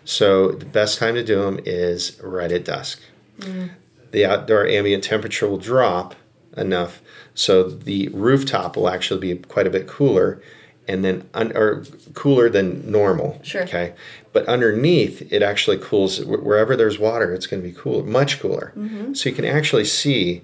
So 0.04 0.52
the 0.52 0.64
best 0.64 0.98
time 0.98 1.14
to 1.14 1.24
do 1.24 1.42
them 1.42 1.60
is 1.64 2.20
right 2.22 2.50
at 2.50 2.64
dusk. 2.64 3.00
Mm. 3.38 3.70
The 4.12 4.24
outdoor 4.24 4.66
ambient 4.66 5.04
temperature 5.04 5.48
will 5.48 5.58
drop 5.58 6.14
enough 6.56 7.00
so 7.34 7.62
the 7.62 8.08
rooftop 8.08 8.76
will 8.76 8.88
actually 8.88 9.20
be 9.20 9.38
quite 9.42 9.66
a 9.66 9.70
bit 9.70 9.86
cooler 9.86 10.42
and 10.88 11.04
then 11.04 11.28
un, 11.32 11.56
or 11.56 11.84
cooler 12.14 12.48
than 12.48 12.90
normal. 12.90 13.40
Sure. 13.42 13.62
Okay. 13.62 13.94
But 14.32 14.46
underneath, 14.46 15.30
it 15.32 15.42
actually 15.42 15.78
cools 15.78 16.24
wherever 16.24 16.74
there's 16.76 16.98
water. 16.98 17.34
It's 17.34 17.46
going 17.46 17.62
to 17.62 17.68
be 17.68 17.74
cooler, 17.74 18.04
much 18.04 18.40
cooler. 18.40 18.72
Mm-hmm. 18.76 19.14
So 19.14 19.28
you 19.28 19.34
can 19.34 19.44
actually 19.44 19.84
see 19.84 20.42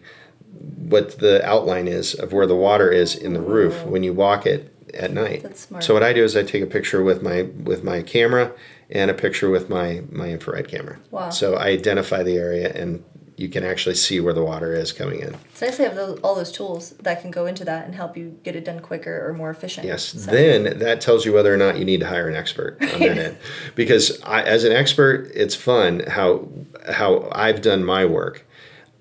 what 0.61 1.19
the 1.19 1.45
outline 1.47 1.89
is 1.89 2.15
of 2.15 2.33
where 2.33 2.47
the 2.47 2.57
water 2.57 2.91
is 2.91 3.15
in 3.15 3.33
the 3.33 3.41
roof 3.41 3.85
when 3.85 4.03
you 4.03 4.13
walk 4.13 4.47
it 4.47 4.75
at 4.95 5.13
night. 5.13 5.43
That's 5.43 5.67
smart. 5.67 5.85
So 5.85 5.95
what 5.95 6.03
I 6.03 6.13
do 6.13 6.25
is 6.25 6.37
I 6.37 6.43
take 6.43 6.63
a 6.63 6.67
picture 6.67 7.03
with 7.03 7.23
my 7.23 7.43
with 7.43 7.85
my 7.85 8.03
camera 8.03 8.53
and 8.91 9.11
a 9.11 9.15
picture 9.15 9.51
with 9.51 9.69
my 9.69 10.03
my 10.11 10.31
infrared 10.31 10.69
camera. 10.69 10.99
Wow. 11.11 11.31
So 11.31 11.55
I 11.55 11.69
identify 11.69 12.23
the 12.23 12.37
area 12.37 12.73
and 12.73 13.05
you 13.39 13.49
can 13.49 13.63
actually 13.63 13.95
see 13.95 14.19
where 14.21 14.35
the 14.35 14.43
water 14.43 14.75
is 14.75 14.91
coming 14.91 15.21
in. 15.21 15.35
It's 15.51 15.63
nice 15.63 15.77
to 15.77 15.85
have 15.85 15.95
those, 15.95 16.19
all 16.21 16.35
those 16.35 16.51
tools 16.51 16.91
that 16.91 17.23
can 17.23 17.31
go 17.31 17.47
into 17.47 17.65
that 17.65 17.87
and 17.87 17.95
help 17.95 18.17
you 18.17 18.39
get 18.43 18.57
it 18.57 18.65
done 18.65 18.81
quicker 18.81 19.29
or 19.29 19.33
more 19.33 19.51
efficient. 19.51 19.87
Yes. 19.87 20.07
So. 20.07 20.31
Then 20.31 20.81
that 20.81 21.01
tells 21.01 21.25
you 21.25 21.33
whether 21.33 21.55
or 21.55 21.57
not 21.57 21.79
you 21.79 21.85
need 21.85 22.01
to 22.01 22.09
hire 22.09 22.29
an 22.29 22.35
expert 22.35 22.77
on 22.81 22.99
that 22.99 23.19
end. 23.19 23.39
Because 23.77 24.21
I, 24.23 24.43
as 24.43 24.65
an 24.65 24.73
expert, 24.73 25.31
it's 25.35 25.55
fun 25.55 26.01
how 26.09 26.49
how 26.93 27.29
I've 27.33 27.63
done 27.63 27.85
my 27.85 28.05
work. 28.05 28.45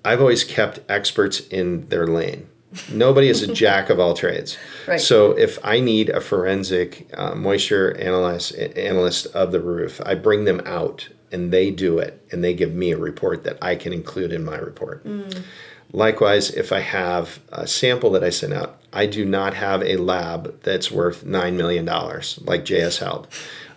I've 0.04 0.20
always 0.20 0.44
kept 0.44 0.78
experts 0.88 1.40
in 1.40 1.88
their 1.88 2.06
lane. 2.06 2.48
Nobody 2.92 3.28
is 3.28 3.42
a 3.42 3.52
jack 3.52 3.90
of 3.90 3.98
all 3.98 4.14
trades. 4.14 4.56
Right. 4.86 5.00
So 5.00 5.32
if 5.32 5.58
I 5.64 5.80
need 5.80 6.10
a 6.10 6.20
forensic 6.20 7.10
uh, 7.14 7.34
moisture 7.34 7.96
analyst 7.96 8.54
analyst 8.54 9.26
of 9.34 9.50
the 9.50 9.60
roof, 9.60 10.00
I 10.06 10.14
bring 10.14 10.44
them 10.44 10.62
out 10.64 11.08
and 11.32 11.52
they 11.52 11.70
do 11.70 11.98
it 11.98 12.26
and 12.30 12.42
they 12.42 12.54
give 12.54 12.74
me 12.74 12.90
a 12.90 12.98
report 12.98 13.44
that 13.44 13.58
I 13.62 13.76
can 13.76 13.92
include 13.92 14.32
in 14.32 14.44
my 14.44 14.56
report. 14.56 15.04
Mm. 15.04 15.42
Likewise, 15.92 16.50
if 16.50 16.70
I 16.70 16.80
have 16.80 17.40
a 17.50 17.66
sample 17.66 18.10
that 18.10 18.22
I 18.22 18.30
send 18.30 18.52
out, 18.52 18.78
I 18.92 19.06
do 19.06 19.24
not 19.24 19.54
have 19.54 19.82
a 19.82 19.96
lab 19.96 20.62
that's 20.62 20.90
worth 20.90 21.24
$9 21.24 21.54
million 21.54 21.86
like 22.44 22.64
J.S. 22.64 22.98
Held. 22.98 23.26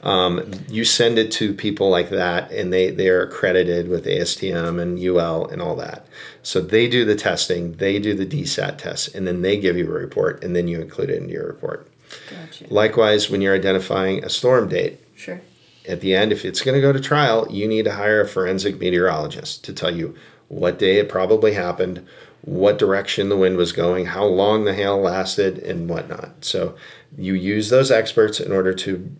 Um, 0.03 0.51
you 0.67 0.84
send 0.84 1.17
it 1.20 1.31
to 1.34 1.53
people 1.53 1.89
like 1.89 2.10
that 2.10 2.51
and 2.51 2.74
they, 2.74 2.89
they 2.89 3.08
are 3.08 3.22
accredited 3.22 3.88
with 3.88 4.05
ASTM 4.05 4.81
and 4.81 5.00
UL 5.00 5.46
and 5.46 5.62
all 5.62 5.75
that. 5.75 6.08
So 6.43 6.60
they 6.60 6.89
do 6.89 7.05
the 7.05 7.15
testing, 7.15 7.74
they 7.74 8.00
do 8.00 8.13
the 8.13 8.25
DSAT 8.25 8.79
tests, 8.79 9.08
and 9.08 9.27
then 9.27 9.41
they 9.41 9.60
give 9.60 9.77
you 9.77 9.86
a 9.86 9.91
report 9.91 10.43
and 10.43 10.55
then 10.55 10.67
you 10.67 10.81
include 10.81 11.12
it 11.12 11.22
in 11.22 11.29
your 11.29 11.46
report. 11.46 11.88
Gotcha. 12.29 12.65
Likewise, 12.74 13.29
when 13.29 13.41
you're 13.41 13.55
identifying 13.55 14.24
a 14.24 14.29
storm 14.29 14.67
date, 14.67 15.00
sure 15.15 15.41
at 15.88 16.02
the 16.02 16.16
end, 16.16 16.32
if 16.32 16.46
it's 16.46 16.62
going 16.62 16.76
to 16.76 16.82
go 16.82 16.94
to 16.94 17.00
trial, 17.00 17.48
you 17.50 17.68
need 17.68 17.86
to 17.86 17.94
hire 17.94 18.22
a 18.22 18.28
forensic 18.28 18.80
meteorologist 18.80 19.64
to 19.66 19.74
tell 19.74 19.96
you 19.96 20.16
what 20.48 20.78
day 20.78 20.98
it 21.00 21.10
probably 21.10 21.54
happened, 21.54 22.06
what 22.42 22.78
direction 22.78 23.30
the 23.30 23.38
wind 23.38 23.58
was 23.58 23.72
going, 23.72 24.08
how 24.08 24.26
long 24.26 24.66
the 24.66 24.74
hail 24.74 25.00
lasted, 25.00 25.58
and 25.60 25.90
whatnot. 25.90 26.44
So 26.44 26.76
you 27.18 27.34
use 27.34 27.70
those 27.70 27.92
experts 27.92 28.40
in 28.40 28.52
order 28.52 28.74
to 28.74 29.12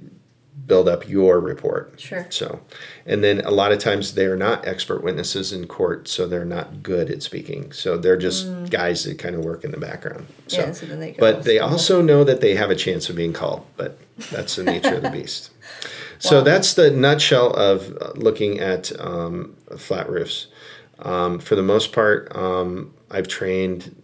build 0.72 0.88
up 0.88 1.08
your 1.10 1.40
report. 1.40 2.00
Sure. 2.00 2.26
So, 2.30 2.62
and 3.06 3.22
then 3.22 3.42
a 3.42 3.52
lot 3.52 3.74
of 3.74 3.80
times 3.80 4.14
they 4.14 4.26
are 4.26 4.38
not 4.38 4.66
expert 4.66 5.04
witnesses 5.04 5.52
in 5.52 5.68
court, 5.68 6.08
so 6.08 6.26
they're 6.28 6.46
not 6.46 6.82
good 6.82 7.10
at 7.10 7.22
speaking. 7.22 7.74
So 7.74 7.98
they're 7.98 8.18
just 8.18 8.48
mm. 8.48 8.70
guys 8.70 9.04
that 9.04 9.20
kind 9.20 9.36
of 9.36 9.44
work 9.44 9.66
in 9.66 9.72
the 9.72 9.78
background. 9.78 10.28
So, 10.48 10.62
yeah, 10.62 10.72
so 10.72 10.86
then 10.86 11.02
they 11.02 11.12
but 11.14 11.44
they 11.44 11.60
also 11.60 12.02
know 12.02 12.24
that 12.24 12.40
they 12.40 12.56
have 12.56 12.70
a 12.70 12.76
chance 12.76 13.10
of 13.10 13.18
being 13.18 13.34
called. 13.34 13.66
But 13.76 14.00
that's 14.32 14.56
the 14.56 14.64
nature 14.64 14.96
of 14.96 15.02
the 15.02 15.10
beast. 15.10 15.52
So 16.22 16.38
wow. 16.38 16.44
that's 16.44 16.76
the 16.76 16.92
nutshell 16.92 17.52
of 17.54 17.98
uh, 18.00 18.12
looking 18.16 18.60
at 18.60 18.98
um, 19.00 19.56
flat 19.76 20.08
roofs. 20.08 20.48
Um, 21.00 21.40
for 21.40 21.56
the 21.56 21.64
most 21.64 21.94
part, 21.94 22.34
um, 22.36 22.94
I've 23.10 23.28
trained 23.28 23.96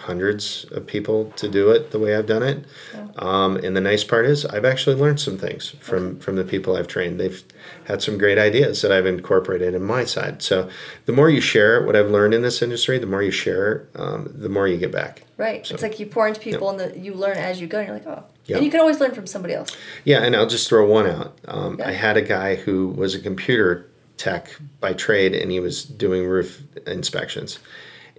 hundreds 0.00 0.64
of 0.72 0.86
people 0.86 1.30
to 1.36 1.48
do 1.48 1.70
it 1.70 1.90
the 1.90 1.98
way 1.98 2.16
I've 2.16 2.26
done 2.26 2.42
it. 2.42 2.64
Yeah. 2.94 3.06
Um, 3.16 3.56
and 3.56 3.76
the 3.76 3.80
nice 3.80 4.04
part 4.04 4.26
is 4.26 4.44
I've 4.44 4.64
actually 4.64 4.96
learned 4.96 5.20
some 5.20 5.38
things 5.38 5.70
from 5.80 6.06
okay. 6.06 6.20
from 6.20 6.36
the 6.36 6.44
people 6.44 6.76
I've 6.76 6.88
trained. 6.88 7.18
They've 7.18 7.42
had 7.84 8.02
some 8.02 8.18
great 8.18 8.38
ideas 8.38 8.82
that 8.82 8.92
I've 8.92 9.06
incorporated 9.06 9.74
in 9.74 9.82
my 9.82 10.04
side. 10.04 10.42
So 10.42 10.68
the 11.06 11.12
more 11.12 11.30
you 11.30 11.40
share 11.40 11.84
what 11.84 11.96
I've 11.96 12.10
learned 12.10 12.34
in 12.34 12.42
this 12.42 12.60
industry, 12.60 12.98
the 12.98 13.06
more 13.06 13.22
you 13.22 13.30
share, 13.30 13.88
um, 13.94 14.30
the 14.34 14.48
more 14.48 14.68
you 14.68 14.76
get 14.76 14.92
back. 14.92 15.22
Right. 15.36 15.66
So, 15.66 15.74
it's 15.74 15.82
like 15.82 15.98
you 15.98 16.06
pour 16.06 16.28
into 16.28 16.40
people 16.40 16.68
and 16.70 16.80
the, 16.80 16.98
you 16.98 17.14
learn 17.14 17.38
as 17.38 17.60
you 17.60 17.66
go. 17.66 17.78
And 17.78 17.88
you're 17.88 17.96
like, 17.96 18.06
oh. 18.06 18.24
And 18.56 18.64
you 18.64 18.70
can 18.70 18.80
always 18.80 19.00
learn 19.00 19.14
from 19.14 19.26
somebody 19.26 19.54
else. 19.54 19.76
Yeah, 20.04 20.22
and 20.22 20.34
I'll 20.34 20.48
just 20.48 20.68
throw 20.68 20.86
one 20.86 21.06
out. 21.06 21.38
Um, 21.46 21.78
yeah. 21.78 21.88
I 21.88 21.92
had 21.92 22.16
a 22.16 22.22
guy 22.22 22.56
who 22.56 22.88
was 22.88 23.14
a 23.14 23.20
computer 23.20 23.88
tech 24.16 24.50
by 24.80 24.92
trade, 24.92 25.34
and 25.34 25.50
he 25.50 25.60
was 25.60 25.84
doing 25.84 26.26
roof 26.26 26.62
inspections 26.86 27.58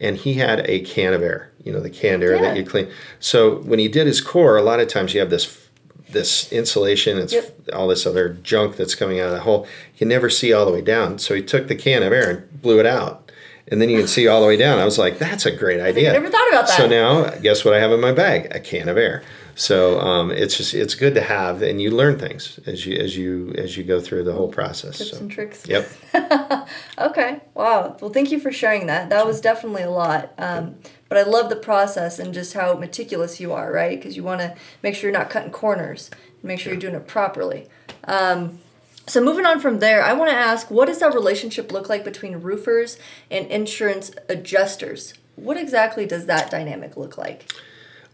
and 0.01 0.17
he 0.17 0.33
had 0.33 0.67
a 0.67 0.79
can 0.79 1.13
of 1.13 1.21
air, 1.21 1.51
you 1.63 1.71
know, 1.71 1.79
the 1.79 1.89
canned 1.89 2.23
air 2.23 2.35
yeah. 2.35 2.41
that 2.41 2.57
you 2.57 2.65
clean. 2.65 2.89
So 3.19 3.57
when 3.57 3.77
he 3.77 3.87
did 3.87 4.07
his 4.07 4.19
core, 4.19 4.57
a 4.57 4.63
lot 4.63 4.79
of 4.79 4.87
times 4.87 5.13
you 5.13 5.19
have 5.19 5.29
this 5.29 5.61
this 6.09 6.51
insulation, 6.51 7.17
it's 7.17 7.31
yep. 7.31 7.57
all 7.71 7.87
this 7.87 8.05
other 8.05 8.29
junk 8.29 8.75
that's 8.75 8.95
coming 8.95 9.21
out 9.21 9.27
of 9.27 9.33
the 9.33 9.39
hole. 9.41 9.65
You 9.93 9.99
can 9.99 10.07
never 10.09 10.29
see 10.29 10.51
all 10.51 10.65
the 10.65 10.71
way 10.73 10.81
down. 10.81 11.19
So 11.19 11.33
he 11.33 11.41
took 11.41 11.69
the 11.69 11.75
can 11.75 12.03
of 12.03 12.11
air 12.11 12.29
and 12.29 12.61
blew 12.61 12.79
it 12.81 12.85
out. 12.85 13.31
And 13.69 13.81
then 13.81 13.89
you 13.89 13.97
can 13.97 14.09
see 14.09 14.27
all 14.27 14.41
the 14.41 14.47
way 14.47 14.57
down. 14.57 14.77
I 14.79 14.83
was 14.83 14.97
like, 14.97 15.19
that's 15.19 15.45
a 15.45 15.55
great 15.55 15.79
idea. 15.79 16.09
I 16.09 16.13
never 16.13 16.29
thought 16.29 16.49
about 16.49 16.67
that. 16.67 16.75
So 16.75 16.87
now, 16.87 17.29
guess 17.39 17.63
what 17.63 17.73
I 17.73 17.79
have 17.79 17.93
in 17.93 18.01
my 18.01 18.11
bag? 18.11 18.53
A 18.53 18.59
can 18.59 18.89
of 18.89 18.97
air. 18.97 19.23
So 19.55 19.99
um, 19.99 20.31
it's 20.31 20.57
just 20.57 20.73
it's 20.73 20.95
good 20.95 21.15
to 21.15 21.21
have, 21.21 21.61
and 21.61 21.81
you 21.81 21.91
learn 21.91 22.17
things 22.17 22.59
as 22.65 22.85
you 22.85 22.97
as 22.97 23.17
you 23.17 23.53
as 23.57 23.77
you 23.77 23.83
go 23.83 23.99
through 23.99 24.23
the 24.23 24.33
whole 24.33 24.47
process. 24.47 24.97
Tips 24.97 25.11
so. 25.11 25.17
and 25.17 25.31
tricks. 25.31 25.67
Yep. 25.67 25.89
okay. 26.97 27.41
Wow. 27.53 27.97
Well, 28.01 28.11
thank 28.11 28.31
you 28.31 28.39
for 28.39 28.51
sharing 28.51 28.87
that. 28.87 29.09
That 29.09 29.25
was 29.25 29.41
definitely 29.41 29.83
a 29.83 29.91
lot. 29.91 30.33
Um, 30.37 30.75
but 31.09 31.17
I 31.17 31.23
love 31.23 31.49
the 31.49 31.57
process 31.57 32.19
and 32.19 32.33
just 32.33 32.53
how 32.53 32.75
meticulous 32.75 33.39
you 33.39 33.51
are, 33.51 33.71
right? 33.71 33.99
Because 33.99 34.15
you 34.15 34.23
want 34.23 34.39
to 34.39 34.55
make 34.81 34.95
sure 34.95 35.09
you're 35.09 35.19
not 35.19 35.29
cutting 35.29 35.51
corners, 35.51 36.09
make 36.41 36.59
sure 36.59 36.71
you're 36.71 36.79
doing 36.79 36.95
it 36.95 37.05
properly. 37.07 37.67
Um, 38.05 38.59
so 39.07 39.21
moving 39.21 39.45
on 39.45 39.59
from 39.59 39.79
there, 39.79 40.03
I 40.03 40.13
want 40.13 40.31
to 40.31 40.37
ask, 40.37 40.71
what 40.71 40.85
does 40.85 40.99
that 40.99 41.13
relationship 41.13 41.71
look 41.71 41.89
like 41.89 42.05
between 42.05 42.37
roofers 42.37 42.97
and 43.29 43.45
insurance 43.47 44.11
adjusters? 44.29 45.13
What 45.35 45.57
exactly 45.57 46.05
does 46.05 46.27
that 46.27 46.49
dynamic 46.49 46.95
look 46.95 47.17
like? 47.17 47.51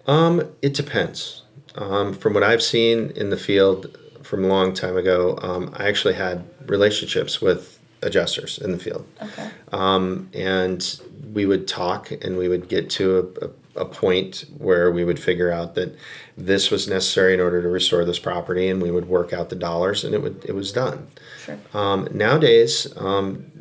Um, 0.07 0.49
it 0.61 0.73
depends. 0.73 1.43
Um, 1.75 2.13
from 2.13 2.33
what 2.33 2.43
I've 2.43 2.63
seen 2.63 3.11
in 3.11 3.29
the 3.29 3.37
field 3.37 3.97
from 4.23 4.43
a 4.43 4.47
long 4.47 4.73
time 4.73 4.97
ago, 4.97 5.37
um, 5.41 5.73
I 5.75 5.87
actually 5.87 6.15
had 6.15 6.43
relationships 6.65 7.41
with 7.41 7.79
adjusters 8.01 8.57
in 8.57 8.71
the 8.71 8.79
field. 8.79 9.05
Okay. 9.21 9.49
Um, 9.71 10.29
and 10.33 11.01
we 11.33 11.45
would 11.45 11.67
talk 11.67 12.11
and 12.11 12.37
we 12.37 12.47
would 12.47 12.67
get 12.67 12.89
to 12.91 13.33
a, 13.75 13.79
a, 13.79 13.81
a, 13.81 13.85
point 13.85 14.45
where 14.57 14.91
we 14.91 15.03
would 15.03 15.19
figure 15.19 15.51
out 15.51 15.75
that 15.75 15.95
this 16.37 16.71
was 16.71 16.87
necessary 16.87 17.33
in 17.33 17.39
order 17.39 17.61
to 17.61 17.67
restore 17.67 18.05
this 18.05 18.19
property 18.19 18.69
and 18.69 18.81
we 18.81 18.91
would 18.91 19.07
work 19.07 19.33
out 19.33 19.49
the 19.49 19.55
dollars 19.55 20.03
and 20.03 20.13
it 20.13 20.21
would 20.21 20.43
it 20.45 20.53
was 20.53 20.71
done. 20.71 21.07
Sure. 21.43 21.57
Um, 21.73 22.07
nowadays, 22.11 22.87
um, 22.97 23.51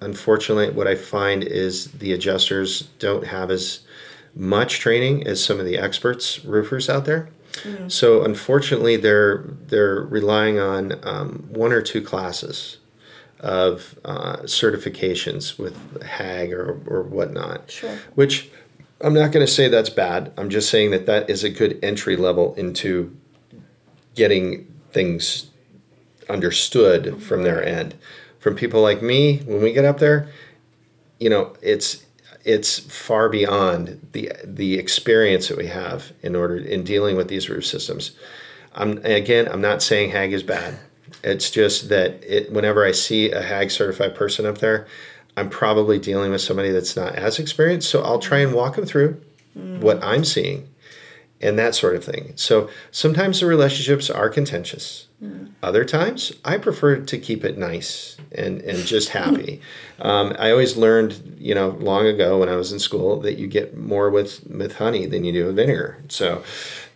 unfortunately, 0.00 0.70
what 0.70 0.86
I 0.86 0.94
find 0.94 1.42
is 1.42 1.92
the 1.92 2.12
adjusters 2.12 2.82
don't 2.98 3.26
have 3.26 3.50
as 3.50 3.80
much 4.34 4.78
training 4.78 5.26
as 5.26 5.42
some 5.44 5.58
of 5.58 5.66
the 5.66 5.76
experts 5.78 6.44
roofers 6.44 6.88
out 6.88 7.04
there. 7.04 7.28
Mm-hmm. 7.52 7.88
So 7.88 8.22
unfortunately, 8.22 8.96
they're 8.96 9.44
they're 9.66 10.02
relying 10.02 10.58
on 10.58 10.98
um, 11.02 11.48
one 11.50 11.72
or 11.72 11.82
two 11.82 12.02
classes 12.02 12.78
of 13.40 13.98
uh, 14.04 14.36
certifications 14.42 15.58
with 15.58 16.00
Haag 16.00 16.52
or, 16.52 16.80
or 16.86 17.02
whatnot. 17.02 17.70
Sure. 17.70 17.96
Which 18.14 18.50
I'm 19.00 19.14
not 19.14 19.32
going 19.32 19.44
to 19.44 19.50
say 19.50 19.68
that's 19.68 19.90
bad. 19.90 20.32
I'm 20.36 20.50
just 20.50 20.68
saying 20.68 20.90
that 20.90 21.06
that 21.06 21.30
is 21.30 21.42
a 21.42 21.50
good 21.50 21.78
entry 21.82 22.16
level 22.16 22.54
into 22.54 23.16
getting 24.14 24.66
things 24.92 25.50
understood 26.28 27.22
from 27.22 27.42
their 27.42 27.64
end. 27.64 27.94
From 28.38 28.54
people 28.54 28.82
like 28.82 29.02
me, 29.02 29.38
when 29.38 29.62
we 29.62 29.72
get 29.72 29.84
up 29.84 29.98
there, 29.98 30.28
you 31.18 31.30
know, 31.30 31.54
it's 31.62 32.04
it's 32.50 32.80
far 32.80 33.28
beyond 33.28 34.08
the 34.12 34.32
the 34.44 34.78
experience 34.78 35.48
that 35.48 35.56
we 35.56 35.68
have 35.68 36.12
in 36.20 36.34
order 36.34 36.56
in 36.56 36.82
dealing 36.82 37.16
with 37.16 37.28
these 37.28 37.48
roof 37.48 37.64
systems. 37.64 38.12
I'm 38.74 38.98
again, 39.04 39.46
I'm 39.48 39.60
not 39.60 39.82
saying 39.82 40.10
Haag 40.10 40.32
is 40.32 40.42
bad. 40.42 40.78
It's 41.22 41.50
just 41.50 41.88
that 41.90 42.22
it 42.24 42.52
whenever 42.52 42.84
I 42.84 42.92
see 42.92 43.30
a 43.30 43.42
Haag 43.42 43.70
certified 43.70 44.14
person 44.14 44.46
up 44.46 44.58
there, 44.58 44.86
I'm 45.36 45.48
probably 45.48 45.98
dealing 45.98 46.32
with 46.32 46.40
somebody 46.40 46.70
that's 46.70 46.96
not 46.96 47.14
as 47.14 47.38
experienced. 47.38 47.88
So 47.88 48.02
I'll 48.02 48.18
try 48.18 48.38
and 48.38 48.52
walk 48.52 48.76
them 48.76 48.86
through 48.86 49.20
mm. 49.56 49.78
what 49.80 50.02
I'm 50.02 50.24
seeing. 50.24 50.68
and 51.40 51.58
that 51.58 51.74
sort 51.74 51.96
of 51.96 52.04
thing. 52.04 52.32
So 52.36 52.68
sometimes 52.90 53.40
the 53.40 53.46
relationships 53.46 54.10
are 54.10 54.28
contentious. 54.28 55.06
Other 55.62 55.84
times, 55.84 56.32
I 56.46 56.56
prefer 56.56 56.96
to 56.96 57.18
keep 57.18 57.44
it 57.44 57.58
nice 57.58 58.16
and, 58.32 58.62
and 58.62 58.78
just 58.86 59.08
happy. 59.20 59.60
um, 60.00 60.34
I 60.38 60.50
always 60.50 60.76
learned, 60.78 61.36
you 61.38 61.54
know, 61.54 61.70
long 61.78 62.06
ago 62.06 62.38
when 62.38 62.48
I 62.48 62.56
was 62.56 62.72
in 62.72 62.78
school 62.78 63.20
that 63.20 63.36
you 63.36 63.46
get 63.46 63.76
more 63.76 64.08
with, 64.08 64.46
with 64.48 64.76
honey 64.76 65.04
than 65.04 65.24
you 65.24 65.32
do 65.32 65.44
with 65.46 65.56
vinegar. 65.56 66.02
So 66.08 66.42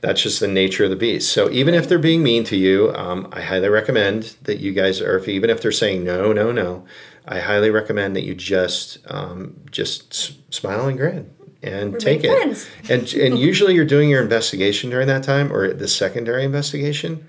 that's 0.00 0.22
just 0.22 0.40
the 0.40 0.48
nature 0.48 0.84
of 0.84 0.90
the 0.90 0.96
beast. 0.96 1.30
So 1.32 1.50
even 1.50 1.74
if 1.74 1.86
they're 1.86 1.98
being 1.98 2.22
mean 2.22 2.44
to 2.44 2.56
you, 2.56 2.94
um, 2.94 3.28
I 3.32 3.42
highly 3.42 3.68
recommend 3.68 4.36
that 4.44 4.58
you 4.58 4.72
guys, 4.72 5.02
or 5.02 5.18
if 5.18 5.28
even 5.28 5.50
if 5.50 5.60
they're 5.60 5.70
saying 5.72 6.02
no, 6.02 6.32
no, 6.32 6.50
no, 6.50 6.86
I 7.26 7.40
highly 7.40 7.68
recommend 7.70 8.16
that 8.16 8.22
you 8.24 8.34
just 8.34 8.98
um, 9.08 9.60
just 9.70 10.12
s- 10.12 10.36
smile 10.50 10.86
and 10.88 10.96
grin 10.98 11.30
and 11.62 11.98
take 11.98 12.22
it. 12.24 12.30
friends. 12.30 12.68
And 12.90 13.12
and 13.14 13.38
usually 13.50 13.74
you're 13.74 13.86
doing 13.86 14.10
your 14.10 14.22
investigation 14.22 14.90
during 14.90 15.06
that 15.08 15.24
time 15.24 15.52
or 15.52 15.72
the 15.72 15.88
secondary 15.88 16.44
investigation. 16.44 17.26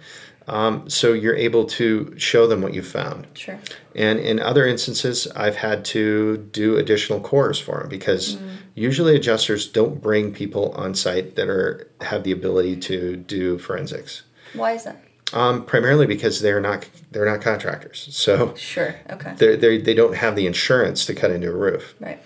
Um, 0.47 0.89
so 0.89 1.13
you're 1.13 1.35
able 1.35 1.65
to 1.65 2.13
show 2.17 2.45
them 2.47 2.61
what 2.61 2.73
you 2.73 2.83
found. 2.83 3.27
Sure. 3.33 3.59
And 3.95 4.19
in 4.19 4.39
other 4.39 4.65
instances, 4.67 5.27
I've 5.35 5.55
had 5.55 5.83
to 5.85 6.37
do 6.37 6.77
additional 6.77 7.19
cores 7.19 7.59
for 7.59 7.79
them 7.79 7.89
because 7.89 8.37
usually 8.75 9.15
adjusters 9.15 9.67
don't 9.67 10.01
bring 10.01 10.33
people 10.33 10.71
on 10.73 10.93
site 10.93 11.35
that 11.35 11.47
are 11.49 11.89
have 12.01 12.23
the 12.23 12.31
ability 12.31 12.77
to 12.77 13.15
do 13.15 13.57
forensics. 13.57 14.23
Why 14.53 14.73
is 14.73 14.83
that? 14.83 15.01
Um, 15.33 15.65
primarily 15.65 16.05
because 16.05 16.41
they're 16.41 16.61
not 16.61 16.87
they're 17.11 17.25
not 17.25 17.41
contractors, 17.41 18.07
so 18.11 18.53
Sure. 18.55 18.95
Okay. 19.09 19.33
they 19.37 19.55
they 19.55 19.77
they 19.79 19.93
don't 19.95 20.15
have 20.15 20.35
the 20.35 20.45
insurance 20.45 21.05
to 21.07 21.15
cut 21.15 21.31
into 21.31 21.49
a 21.49 21.55
roof. 21.55 21.95
Right. 21.99 22.19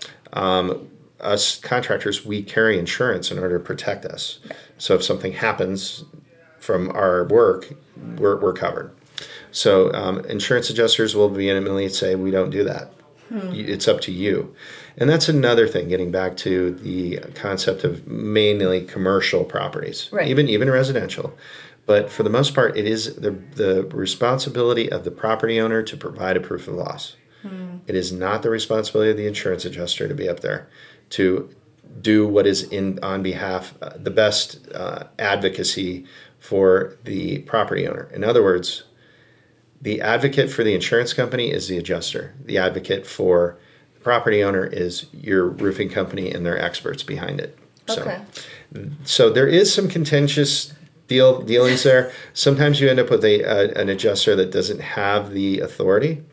Us 1.20 1.60
contractors, 1.60 2.26
we 2.26 2.42
carry 2.42 2.80
insurance 2.80 3.30
in 3.30 3.38
order 3.40 3.58
to 3.58 3.64
protect 3.64 4.06
us. 4.06 4.40
So 4.78 4.96
if 4.96 5.04
something 5.04 5.34
happens 5.34 6.06
from 6.60 6.90
our 6.92 7.26
work, 7.26 7.74
we're, 8.18 8.40
we're 8.40 8.54
covered. 8.54 8.92
So 9.52 9.92
um, 9.94 10.20
insurance 10.26 10.70
adjusters 10.70 11.16
will 11.16 11.30
be 11.30 11.48
vehemently 11.48 11.90
say 11.90 12.16
we 12.16 12.32
don't 12.32 12.50
do 12.50 12.64
that. 12.64 12.94
You- 13.32 13.66
It's 13.68 13.88
up 13.88 14.02
to 14.02 14.12
you. 14.12 14.56
And 14.98 15.10
that's 15.10 15.30
another 15.30 15.68
thing, 15.68 15.88
getting 15.88 16.12
back 16.12 16.36
to 16.38 16.72
the 16.72 17.20
concept 17.36 17.84
of 17.84 18.08
mainly 18.08 18.82
commercial 18.84 19.44
properties, 19.46 20.10
Right. 20.12 20.28
even 20.28 20.50
even 20.50 20.70
residential. 20.70 21.38
But 21.86 22.12
for 22.12 22.24
the 22.24 22.30
most 22.30 22.54
part, 22.54 22.78
it 22.78 22.86
is 22.86 23.16
the, 23.16 23.32
the 23.56 23.84
responsibility 23.94 24.92
of 24.92 25.04
the 25.06 25.12
property 25.12 25.60
owner 25.60 25.82
to 25.84 25.98
provide 25.98 26.38
a 26.38 26.40
proof 26.40 26.68
of 26.68 26.76
loss. 26.76 27.16
It 27.88 27.96
is 27.96 28.12
not 28.12 28.44
the 28.44 28.50
responsibility 28.50 29.10
of 29.12 29.18
the 29.18 29.26
insurance 29.26 29.64
adjuster 29.66 30.08
to 30.08 30.14
be 30.14 30.28
up 30.28 30.42
there 30.42 30.68
to 31.12 31.50
do 32.02 32.28
what 32.28 32.46
is 32.46 32.64
in 32.64 33.00
on 33.02 33.24
behalf 33.24 33.74
uh, 33.82 33.92
the 33.96 34.12
best 34.12 34.60
uh, 34.76 35.06
advocacy 35.18 36.06
for 36.40 36.98
the 37.04 37.40
property 37.40 37.88
owner. 37.88 38.10
In 38.14 38.24
other 38.24 38.42
words, 38.44 38.84
the 39.82 40.02
advocate 40.02 40.50
for 40.52 40.64
the 40.64 40.74
insurance 40.74 41.14
company 41.14 41.52
is 41.52 41.68
the 41.68 41.78
adjuster. 41.78 42.34
The 42.44 42.58
advocate 42.58 43.06
for 43.06 43.58
the 43.94 44.00
property 44.02 44.44
owner 44.44 44.66
is 44.66 45.06
your 45.14 45.48
roofing 45.48 45.90
company 45.90 46.32
and 46.32 46.46
their 46.46 46.60
experts 46.60 47.04
behind 47.04 47.40
it. 47.40 47.58
So, 47.88 48.02
Okay. 48.02 48.20
so 49.04 49.30
there 49.30 49.48
is 49.48 49.74
some 49.74 49.88
contentious 49.88 50.74
deal 51.08 51.42
dealings 51.42 51.84
there. 51.84 52.12
Sometimes 52.34 52.80
you 52.80 52.88
end 52.90 53.00
up 53.00 53.10
with 53.10 53.24
a, 53.26 53.42
a 53.42 53.72
an 53.74 53.90
adjuster 53.90 54.36
that 54.36 54.52
doesn't 54.52 54.80
have 54.80 55.32
the 55.32 55.60
authority. 55.60 56.24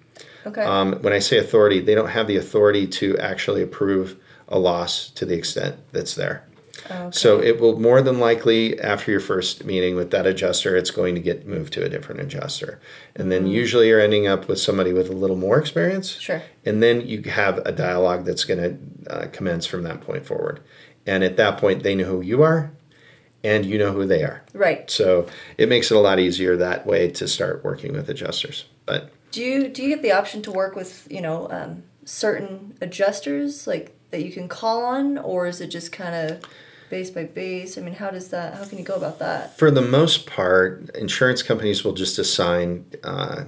Okay. 0.47 0.63
Um, 0.63 0.95
when 1.03 1.13
I 1.13 1.19
say 1.19 1.39
authority, 1.39 1.81
they 1.81 1.95
don't 1.95 2.11
have 2.11 2.27
the 2.29 2.37
authority 2.37 2.87
to 2.89 3.19
actually 3.19 3.63
approve 3.63 4.17
a 4.49 4.59
loss 4.59 5.11
to 5.11 5.25
the 5.27 5.35
extent 5.35 5.77
that's 5.93 6.15
there. 6.15 6.46
Okay. 6.91 7.11
So 7.13 7.41
it 7.41 7.61
will 7.61 7.79
more 7.79 8.03
than 8.03 8.19
likely, 8.19 8.79
after 8.81 9.11
your 9.11 9.21
first 9.21 9.65
meeting 9.65 9.97
with 9.97 10.11
that 10.11 10.27
adjuster, 10.27 10.77
it's 10.77 10.91
going 10.91 11.15
to 11.15 11.21
get 11.21 11.47
moved 11.47 11.73
to 11.75 11.85
a 11.85 11.89
different 11.89 12.21
adjuster. 12.21 12.81
And 13.15 13.31
then 13.31 13.47
usually 13.47 13.89
you're 13.89 14.01
ending 14.01 14.27
up 14.27 14.49
with 14.49 14.61
somebody 14.61 14.93
with 14.93 15.09
a 15.09 15.13
little 15.13 15.37
more 15.37 15.59
experience. 15.59 16.19
Sure. 16.19 16.43
And 16.65 16.83
then 16.83 17.07
you 17.07 17.23
have 17.23 17.59
a 17.59 17.73
dialogue 17.73 18.25
that's 18.25 18.45
going 18.45 18.61
to 18.61 19.13
uh, 19.13 19.27
commence 19.33 19.67
from 19.67 19.83
that 19.85 20.01
point 20.01 20.27
forward. 20.27 20.61
And 21.07 21.23
at 21.23 21.37
that 21.37 21.59
point, 21.59 21.83
they 21.83 21.95
know 21.95 22.05
who 22.05 22.21
you 22.21 22.43
are 22.43 22.73
and 23.45 23.65
you 23.65 23.79
know 23.79 23.93
who 23.93 24.07
they 24.07 24.23
are. 24.25 24.43
Right. 24.53 24.91
So 24.91 25.27
it 25.57 25.69
makes 25.69 25.91
it 25.91 25.97
a 25.97 26.01
lot 26.01 26.19
easier 26.19 26.57
that 26.57 26.85
way 26.87 27.11
to 27.13 27.29
start 27.29 27.63
working 27.65 27.93
with 27.93 28.11
adjusters. 28.11 28.65
But 28.85 29.11
Do 29.31 29.43
you 29.43 29.69
do 29.69 29.83
you 29.83 29.89
get 29.89 30.03
the 30.03 30.13
option 30.13 30.43
to 30.43 30.51
work 30.51 30.75
with 30.75 31.07
you 31.11 31.21
know 31.21 31.49
um, 31.51 31.85
certain 32.05 32.77
adjusters 32.81 33.67
like 33.67 33.95
that 34.11 34.25
you 34.25 34.33
can 34.33 34.49
call 34.49 34.85
on, 34.85 35.19
or 35.19 35.47
is 35.47 35.61
it 35.61 35.69
just 35.69 35.93
kind 35.93 36.15
of 36.15 36.43
base 36.91 37.11
by 37.11 37.25
base? 37.25 37.77
I 37.79 37.81
mean, 37.81 37.95
how 37.95 38.11
does 38.11 38.29
that? 38.29 38.55
How 38.55 38.65
can 38.65 38.79
you 38.79 38.85
go 38.85 38.95
about 38.95 39.19
that? 39.19 39.57
For 39.59 39.71
the 39.71 39.83
most 39.83 40.27
part, 40.27 40.91
insurance 40.97 41.43
companies 41.43 41.85
will 41.85 41.93
just 41.95 42.19
assign 42.19 42.87
uh, 43.05 43.45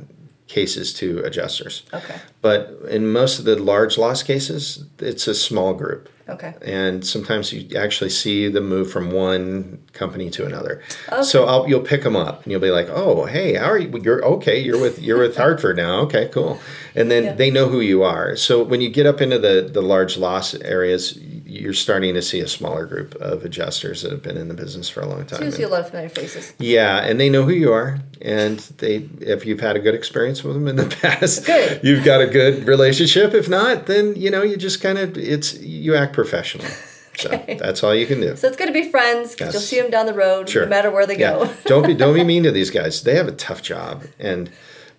cases 0.46 0.92
to 0.94 1.20
adjusters. 1.24 1.82
Okay. 1.92 2.16
But 2.40 2.78
in 2.88 3.10
most 3.12 3.38
of 3.38 3.44
the 3.44 3.56
large 3.56 3.98
loss 3.98 4.22
cases, 4.22 4.84
it's 4.98 5.26
a 5.28 5.34
small 5.34 5.74
group. 5.74 6.08
Okay. 6.28 6.52
And 6.60 7.06
sometimes 7.06 7.54
you 7.54 7.74
actually 7.78 8.10
see 8.10 8.48
them 8.48 8.68
move 8.68 8.90
from 8.90 9.10
one 9.10 9.78
company 9.94 10.28
to 10.30 10.44
another. 10.44 10.82
Okay. 11.10 11.22
So 11.22 11.46
I'll, 11.46 11.66
you'll 11.66 11.80
pick 11.80 12.02
them 12.02 12.16
up 12.16 12.42
and 12.42 12.52
you'll 12.52 12.60
be 12.60 12.70
like, 12.70 12.88
"Oh, 12.90 13.24
hey, 13.24 13.54
how 13.54 13.64
are 13.70 13.78
you? 13.78 13.98
You're 14.02 14.22
okay. 14.36 14.58
You're 14.60 14.78
with 14.78 15.00
you're 15.00 15.18
with 15.18 15.38
Hartford 15.38 15.78
now. 15.78 16.00
Okay, 16.00 16.28
cool." 16.30 16.60
And 16.94 17.10
then 17.10 17.24
Yeah. 17.24 17.32
they 17.32 17.50
know 17.50 17.68
who 17.68 17.80
you 17.80 18.02
are. 18.02 18.36
So 18.36 18.62
when 18.62 18.82
you 18.82 18.90
get 18.90 19.06
up 19.06 19.22
into 19.22 19.38
the 19.38 19.70
the 19.72 19.80
large 19.80 20.18
loss 20.18 20.52
areas, 20.56 21.16
you're 21.48 21.72
starting 21.72 22.12
to 22.14 22.20
see 22.20 22.40
a 22.40 22.46
smaller 22.46 22.84
group 22.84 23.14
of 23.16 23.44
adjusters 23.44 24.02
that 24.02 24.12
have 24.12 24.22
been 24.22 24.36
in 24.36 24.48
the 24.48 24.54
business 24.54 24.88
for 24.88 25.00
a 25.00 25.06
long 25.06 25.24
time. 25.24 25.38
So 25.38 25.44
you 25.46 25.50
see 25.50 25.62
a 25.62 25.68
lot 25.68 25.80
of 25.80 25.86
familiar 25.88 26.10
faces. 26.10 26.52
yeah, 26.58 26.98
and 27.04 27.18
they 27.18 27.30
know 27.30 27.44
who 27.44 27.52
you 27.52 27.72
are, 27.72 28.00
and 28.20 28.58
they 28.78 29.08
if 29.20 29.46
you've 29.46 29.60
had 29.60 29.74
a 29.74 29.78
good 29.80 29.94
experience 29.94 30.44
with 30.44 30.54
them 30.54 30.68
in 30.68 30.76
the 30.76 30.86
past, 31.02 31.46
Good. 31.46 31.80
you've 31.82 32.04
got 32.04 32.20
a 32.20 32.26
good 32.26 32.66
relationship. 32.66 33.32
If 33.32 33.48
not, 33.48 33.86
then 33.86 34.14
you 34.14 34.30
know 34.30 34.42
you 34.42 34.56
just 34.58 34.82
kind 34.82 34.98
of 34.98 35.16
it's 35.16 35.54
you 35.58 35.94
act 35.96 36.12
professional. 36.12 36.66
So 37.18 37.30
that's 37.58 37.82
all 37.82 37.92
you 37.96 38.06
can 38.06 38.20
do. 38.20 38.36
So 38.36 38.46
it's 38.46 38.56
good 38.56 38.66
to 38.66 38.72
be 38.72 38.88
friends 38.92 39.34
because 39.34 39.52
you'll 39.52 39.60
see 39.60 39.80
them 39.80 39.90
down 39.90 40.06
the 40.06 40.14
road, 40.14 40.48
Sure. 40.48 40.62
no 40.62 40.68
matter 40.68 40.88
where 40.88 41.04
they 41.04 41.16
go. 41.16 41.52
don't 41.64 41.84
be 41.84 41.92
don't 41.92 42.14
be 42.14 42.22
mean 42.22 42.44
to 42.44 42.52
these 42.52 42.70
guys. 42.70 43.02
They 43.02 43.16
have 43.16 43.26
a 43.26 43.32
tough 43.32 43.60
job, 43.60 44.04
and 44.20 44.48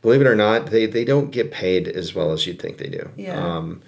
believe 0.01 0.19
it 0.19 0.27
or 0.27 0.35
not, 0.35 0.65
they 0.65 0.85
they 0.85 1.05
don't 1.05 1.31
get 1.31 1.49
paid 1.49 1.87
as 1.87 2.13
well 2.13 2.33
as 2.33 2.45
you'd 2.45 2.59
think 2.61 2.77
they 2.77 2.89
do. 2.89 3.09
Yeah. 3.15 3.39
Um, 3.41 3.81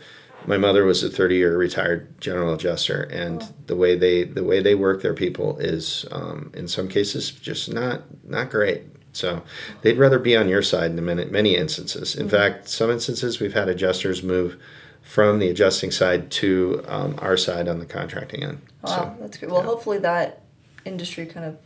my 0.45 0.58
mother 0.58 0.84
was 0.86 1.04
a 1.04 1.10
30 1.10 1.36
year 1.36 1.58
retired 1.58 2.19
general 2.19 2.54
adjuster 2.54 3.04
and 3.04 3.54
the 3.67 3.75
way 3.75 3.95
they 3.95 4.23
the 4.23 4.43
way 4.43 4.62
they 4.62 4.75
work 4.75 5.01
their 5.01 5.13
people 5.13 5.58
is 5.60 6.06
um, 6.12 6.51
in 6.54 6.67
some 6.67 6.88
cases 6.88 7.32
just 7.32 7.71
not 7.71 8.01
not 8.23 8.49
great 8.49 8.84
so 9.13 9.43
they'd 9.82 9.97
rather 9.97 10.19
be 10.19 10.38
on 10.38 10.47
your 10.47 10.62
side 10.62 10.91
in 10.91 11.06
many, 11.06 11.25
many 11.25 11.56
instances 11.56 12.15
in 12.15 12.30
fact 12.30 12.67
some 12.67 12.89
instances 12.89 13.39
we've 13.39 13.54
had 13.54 13.67
adjusters 13.67 14.23
move 14.23 14.58
from 15.01 15.39
the 15.39 15.49
adjusting 15.49 15.91
side 15.91 16.32
to 16.32 16.84
um, 16.88 17.15
our 17.19 17.36
side 17.36 17.67
on 17.67 17.80
the 17.80 17.86
contracting 17.86 18.43
end 18.43 18.62
Wow, 18.82 18.89
so 18.89 19.15
that's 19.19 19.38
good. 19.38 19.51
Well, 19.51 19.62
yeah. 19.62 19.67
hopefully 19.67 19.97
that 19.99 20.41
industry 20.86 21.25
kind 21.25 21.45
of 21.45 21.58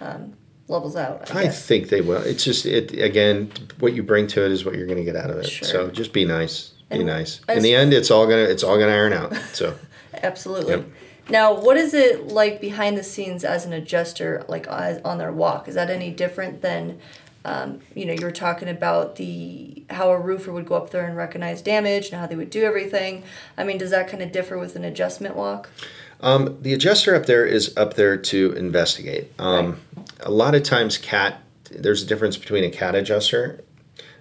um, 0.00 0.34
levels 0.68 0.96
out. 0.96 1.34
I, 1.34 1.44
I 1.44 1.48
think 1.48 1.88
they 1.88 2.00
will. 2.00 2.22
It's 2.22 2.44
just 2.44 2.66
it 2.66 2.92
again. 2.92 3.50
What 3.78 3.94
you 3.94 4.02
bring 4.02 4.26
to 4.28 4.44
it 4.44 4.52
is 4.52 4.64
what 4.64 4.76
you're 4.76 4.86
going 4.86 4.98
to 4.98 5.04
get 5.04 5.16
out 5.16 5.30
of 5.30 5.38
it. 5.38 5.48
Sure. 5.48 5.68
So 5.68 5.90
just 5.90 6.12
be 6.12 6.24
nice. 6.24 6.72
Be 6.90 7.02
nice. 7.02 7.40
In 7.48 7.62
the 7.62 7.74
end, 7.74 7.92
it's 7.92 8.10
all 8.10 8.26
gonna 8.26 8.42
it's 8.42 8.62
all 8.62 8.78
gonna 8.78 8.92
iron 8.92 9.12
out. 9.12 9.34
So 9.52 9.76
Absolutely. 10.22 10.74
Yep. 10.74 10.86
Now, 11.28 11.60
what 11.60 11.76
is 11.76 11.92
it 11.92 12.28
like 12.28 12.60
behind 12.60 12.96
the 12.96 13.02
scenes 13.02 13.44
as 13.44 13.64
an 13.64 13.72
adjuster, 13.72 14.44
like 14.48 14.66
on 14.70 15.18
their 15.18 15.32
walk? 15.32 15.66
Is 15.66 15.74
that 15.74 15.90
any 15.90 16.12
different 16.12 16.62
than, 16.62 17.00
um, 17.44 17.80
you 17.96 18.06
know, 18.06 18.12
you 18.12 18.24
were 18.24 18.30
talking 18.30 18.68
about 18.68 19.16
the 19.16 19.82
how 19.90 20.10
a 20.10 20.18
roofer 20.20 20.52
would 20.52 20.66
go 20.66 20.76
up 20.76 20.90
there 20.90 21.04
and 21.04 21.16
recognize 21.16 21.62
damage 21.62 22.10
and 22.10 22.20
how 22.20 22.26
they 22.26 22.36
would 22.36 22.50
do 22.50 22.62
everything. 22.62 23.24
I 23.58 23.64
mean, 23.64 23.78
does 23.78 23.90
that 23.90 24.08
kind 24.08 24.22
of 24.22 24.30
differ 24.30 24.56
with 24.56 24.76
an 24.76 24.84
adjustment 24.84 25.34
walk? 25.36 25.68
um, 26.20 26.56
the 26.62 26.72
adjuster 26.72 27.14
up 27.14 27.26
there 27.26 27.44
is 27.44 27.76
up 27.76 27.94
there 27.94 28.16
to 28.16 28.52
investigate. 28.52 29.30
Um, 29.38 29.80
A 30.20 30.30
lot 30.30 30.54
of 30.54 30.62
times, 30.62 30.96
cat 30.96 31.42
there's 31.70 32.02
a 32.04 32.06
difference 32.06 32.36
between 32.36 32.62
a 32.64 32.70
cat 32.70 32.94
adjuster, 32.94 33.60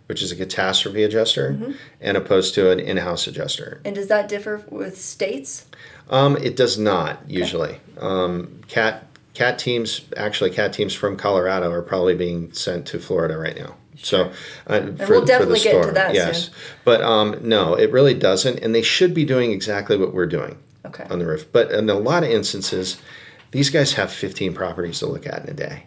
which 0.08 0.22
is 0.22 0.32
a 0.32 0.36
catastrophe 0.36 1.04
adjuster, 1.04 1.52
Mm-hmm. 1.54 1.72
and 2.02 2.18
opposed 2.18 2.54
to 2.56 2.70
an 2.72 2.80
in-house 2.80 3.28
adjuster. 3.28 3.82
And 3.86 3.96
does 3.96 4.08
that 4.08 4.28
differ 4.28 4.64
with 4.70 5.00
states? 5.00 5.66
Um, 6.10 6.38
it 6.38 6.56
does 6.56 6.78
not 6.78 7.20
usually. 7.28 7.80
Um, 8.00 8.62
cat 8.68 9.08
cat 9.34 9.58
teams 9.60 10.02
actually 10.16 10.50
cat 10.52 10.72
teams 10.74 10.94
from 10.94 11.18
Colorado 11.18 11.72
are 11.72 11.82
probably 11.82 12.16
being 12.16 12.54
sent 12.54 12.86
to 12.88 13.00
Florida 13.00 13.38
right 13.38 13.58
now. 13.58 13.76
So, 13.98 14.32
uh, 14.68 14.82
for, 14.82 14.92
we'll 15.10 15.22
for 15.22 15.26
definitely 15.26 15.60
the 15.60 15.64
get 15.64 15.82
storm, 15.82 15.94
that 15.96 16.14
yes. 16.14 16.46
soon. 16.46 16.54
But 16.84 17.02
um, 17.02 17.38
no, 17.42 17.74
it 17.76 17.92
really 17.92 18.14
doesn't, 18.14 18.60
and 18.60 18.76
they 18.76 18.82
should 18.82 19.14
be 19.14 19.26
doing 19.26 19.52
exactly 19.52 19.98
what 19.98 20.14
we're 20.14 20.26
doing 20.28 20.58
Okay. 20.86 21.06
on 21.10 21.20
the 21.20 21.26
roof. 21.26 21.52
But 21.52 21.72
in 21.72 21.90
a 21.90 21.96
lot 21.96 22.24
of 22.24 22.30
instances, 22.30 22.98
these 23.52 23.70
guys 23.70 23.94
have 23.94 24.12
15 24.12 24.54
properties 24.54 25.00
to 25.00 25.06
look 25.08 25.26
at 25.26 25.44
in 25.46 25.50
a 25.50 25.54
day. 25.54 25.84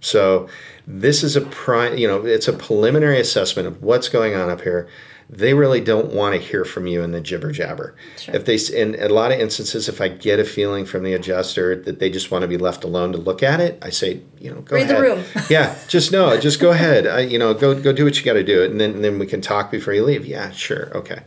So 0.00 0.48
this 0.86 1.22
is 1.22 1.36
a 1.36 1.40
prime, 1.42 1.98
you 1.98 2.08
know, 2.08 2.24
it's 2.24 2.48
a 2.48 2.52
preliminary 2.52 3.20
assessment 3.20 3.68
of 3.68 3.82
what's 3.82 4.08
going 4.08 4.34
on 4.34 4.48
up 4.50 4.62
here. 4.62 4.88
they 5.28 5.52
really 5.54 5.80
don't 5.80 6.12
want 6.14 6.34
to 6.34 6.40
hear 6.40 6.64
from 6.64 6.86
you 6.86 7.02
in 7.02 7.10
the 7.10 7.20
jibber 7.20 7.50
jabber. 7.50 7.96
Sure. 8.16 8.34
If 8.36 8.44
they 8.44 8.56
in 8.74 8.94
a 9.02 9.08
lot 9.08 9.32
of 9.32 9.40
instances, 9.40 9.88
if 9.88 10.00
I 10.00 10.08
get 10.08 10.38
a 10.38 10.44
feeling 10.44 10.86
from 10.86 11.02
the 11.02 11.14
adjuster 11.14 11.74
that 11.82 11.98
they 11.98 12.08
just 12.08 12.30
want 12.30 12.42
to 12.42 12.48
be 12.48 12.56
left 12.56 12.84
alone 12.84 13.10
to 13.12 13.18
look 13.18 13.42
at 13.42 13.60
it, 13.60 13.78
I 13.82 13.90
say, 13.90 14.20
you 14.38 14.50
know, 14.52 14.60
go 14.60 14.76
Read 14.76 14.88
the 14.88 14.94
ahead. 14.96 15.18
room. 15.34 15.44
yeah, 15.50 15.76
just 15.88 16.12
no, 16.12 16.38
just 16.38 16.60
go 16.60 16.70
ahead. 16.70 17.06
I, 17.08 17.20
you 17.20 17.38
know, 17.38 17.52
go 17.54 17.74
go 17.80 17.92
do 17.92 18.04
what 18.04 18.16
you 18.16 18.24
got 18.24 18.34
to 18.34 18.44
do, 18.44 18.62
and 18.62 18.80
then 18.80 18.92
and 18.92 19.04
then 19.04 19.18
we 19.18 19.26
can 19.26 19.40
talk 19.40 19.70
before 19.70 19.92
you 19.94 20.04
leave. 20.04 20.24
Yeah, 20.24 20.52
sure, 20.52 20.96
okay. 20.96 21.22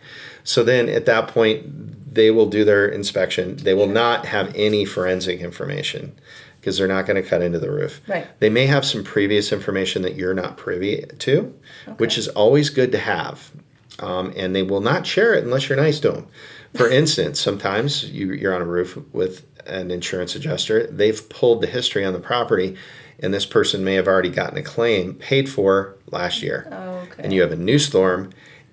So 0.45 0.63
then 0.63 0.87
at 0.87 1.05
that 1.05 1.27
point, 1.27 2.13
they 2.15 2.31
will 2.31 2.47
do 2.49 2.63
their 2.63 2.87
inspection. 2.87 3.57
They 3.57 3.73
will 3.73 3.87
not 3.87 4.25
have 4.27 4.51
any 4.55 4.85
forensic 4.85 5.41
information 5.41 6.17
because 6.59 6.77
they're 6.77 6.87
not 6.87 7.05
going 7.05 7.21
to 7.21 7.27
cut 7.27 7.41
into 7.41 7.59
the 7.59 7.71
roof. 7.71 8.01
Right. 8.07 8.27
They 8.39 8.49
may 8.49 8.67
have 8.67 8.85
some 8.85 9.03
previous 9.03 9.51
information 9.51 10.01
that 10.01 10.15
you're 10.15 10.33
not 10.33 10.57
privy 10.57 11.05
to, 11.19 11.55
which 11.97 12.17
is 12.17 12.27
always 12.29 12.69
good 12.69 12.91
to 12.91 12.97
have. 12.99 13.51
Um, 13.99 14.33
and 14.37 14.55
they 14.55 14.63
will 14.63 14.81
not 14.81 15.05
share 15.05 15.33
it 15.33 15.43
unless 15.43 15.67
you're 15.67 15.77
nice 15.77 15.99
to 16.01 16.11
them. 16.11 16.27
For 16.73 16.89
instance, 16.91 17.39
sometimes 17.39 18.09
you, 18.11 18.31
you're 18.31 18.55
on 18.55 18.61
a 18.61 18.65
roof 18.65 18.97
with 19.13 19.45
an 19.65 19.91
insurance 19.91 20.35
adjuster. 20.35 20.87
They've 20.87 21.27
pulled 21.29 21.61
the 21.61 21.67
history 21.67 22.05
on 22.05 22.13
the 22.13 22.19
property, 22.19 22.75
and 23.19 23.33
this 23.33 23.45
person 23.45 23.83
may 23.83 23.95
have 23.95 24.07
already 24.07 24.29
gotten 24.29 24.57
a 24.57 24.63
claim 24.63 25.15
paid 25.15 25.49
for 25.49 25.97
last 26.07 26.41
year. 26.41 26.67
Oh, 26.71 27.07
okay. 27.11 27.23
And 27.23 27.33
you 27.33 27.41
have 27.41 27.51
a 27.51 27.57
new 27.57 27.79
storm, 27.79 28.31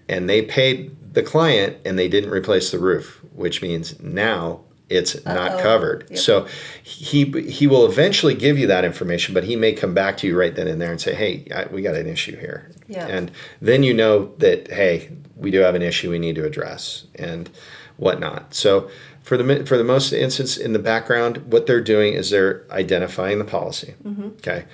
and 0.09 0.29
they 0.29 0.43
paid 0.43 0.97
the 1.17 1.23
client 1.23 1.79
and 1.85 1.99
they 1.99 2.09
didn't 2.09 2.31
replace 2.31 2.71
the 2.71 2.79
roof, 2.79 3.25
which 3.33 3.63
means 3.63 3.99
now 4.01 4.61
it's 4.89 5.25
not 5.25 5.53
Uh-oh. 5.53 5.63
covered. 5.63 6.07
Yep. 6.11 6.19
So 6.19 6.47
he 6.83 7.25
he 7.49 7.67
will 7.67 7.85
eventually 7.87 8.35
give 8.35 8.57
you 8.59 8.67
that 8.69 8.85
information, 8.85 9.35
but 9.35 9.45
he 9.45 9.57
may 9.57 9.73
come 9.73 9.95
back 9.95 10.17
to 10.19 10.27
you 10.27 10.39
right 10.39 10.55
then 10.55 10.69
and 10.69 10.81
there 10.81 10.91
and 10.91 11.01
say, 11.01 11.15
"Hey, 11.15 11.47
I, 11.55 11.65
we 11.67 11.83
got 11.83 11.95
an 11.97 12.07
issue 12.07 12.37
here," 12.39 12.71
Yeah. 12.87 13.07
and 13.09 13.31
then 13.61 13.83
you 13.83 13.93
know 13.95 14.33
that 14.39 14.71
hey, 14.71 15.11
we 15.37 15.51
do 15.51 15.61
have 15.61 15.75
an 15.75 15.83
issue 15.83 16.11
we 16.11 16.19
need 16.19 16.37
to 16.37 16.45
address 16.45 17.07
and 17.17 17.51
whatnot. 17.97 18.55
So 18.55 18.89
for 19.23 19.37
the 19.37 19.67
for 19.67 19.77
the 19.77 19.85
most 19.85 20.13
instance 20.13 20.57
in 20.57 20.73
the 20.73 20.79
background, 20.79 21.39
what 21.53 21.67
they're 21.67 21.81
doing 21.81 22.13
is 22.15 22.31
they're 22.31 22.65
identifying 22.71 23.39
the 23.41 23.45
policy. 23.45 23.95
Mm-hmm. 24.05 24.27
Okay. 24.39 24.67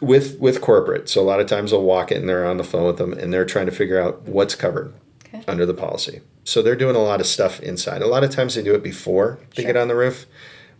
With 0.00 0.38
with 0.38 0.60
corporate, 0.60 1.08
so 1.08 1.20
a 1.20 1.26
lot 1.26 1.40
of 1.40 1.46
times 1.48 1.70
they'll 1.72 1.82
walk 1.82 2.12
it 2.12 2.18
and 2.18 2.28
they're 2.28 2.46
on 2.46 2.56
the 2.56 2.64
phone 2.64 2.86
with 2.86 2.98
them 2.98 3.12
and 3.12 3.32
they're 3.32 3.44
trying 3.44 3.66
to 3.66 3.72
figure 3.72 4.00
out 4.00 4.22
what's 4.22 4.54
covered 4.54 4.92
Okay. 5.26 5.42
under 5.48 5.66
the 5.66 5.74
policy. 5.74 6.20
So 6.48 6.62
they're 6.62 6.76
doing 6.76 6.96
a 6.96 7.02
lot 7.02 7.20
of 7.20 7.26
stuff 7.26 7.60
inside. 7.60 8.00
A 8.00 8.06
lot 8.06 8.24
of 8.24 8.30
times 8.30 8.54
they 8.54 8.62
do 8.62 8.74
it 8.74 8.82
before 8.82 9.38
they 9.54 9.64
Sure. 9.64 9.72
get 9.74 9.78
on 9.78 9.88
the 9.88 9.94
roof, 9.94 10.24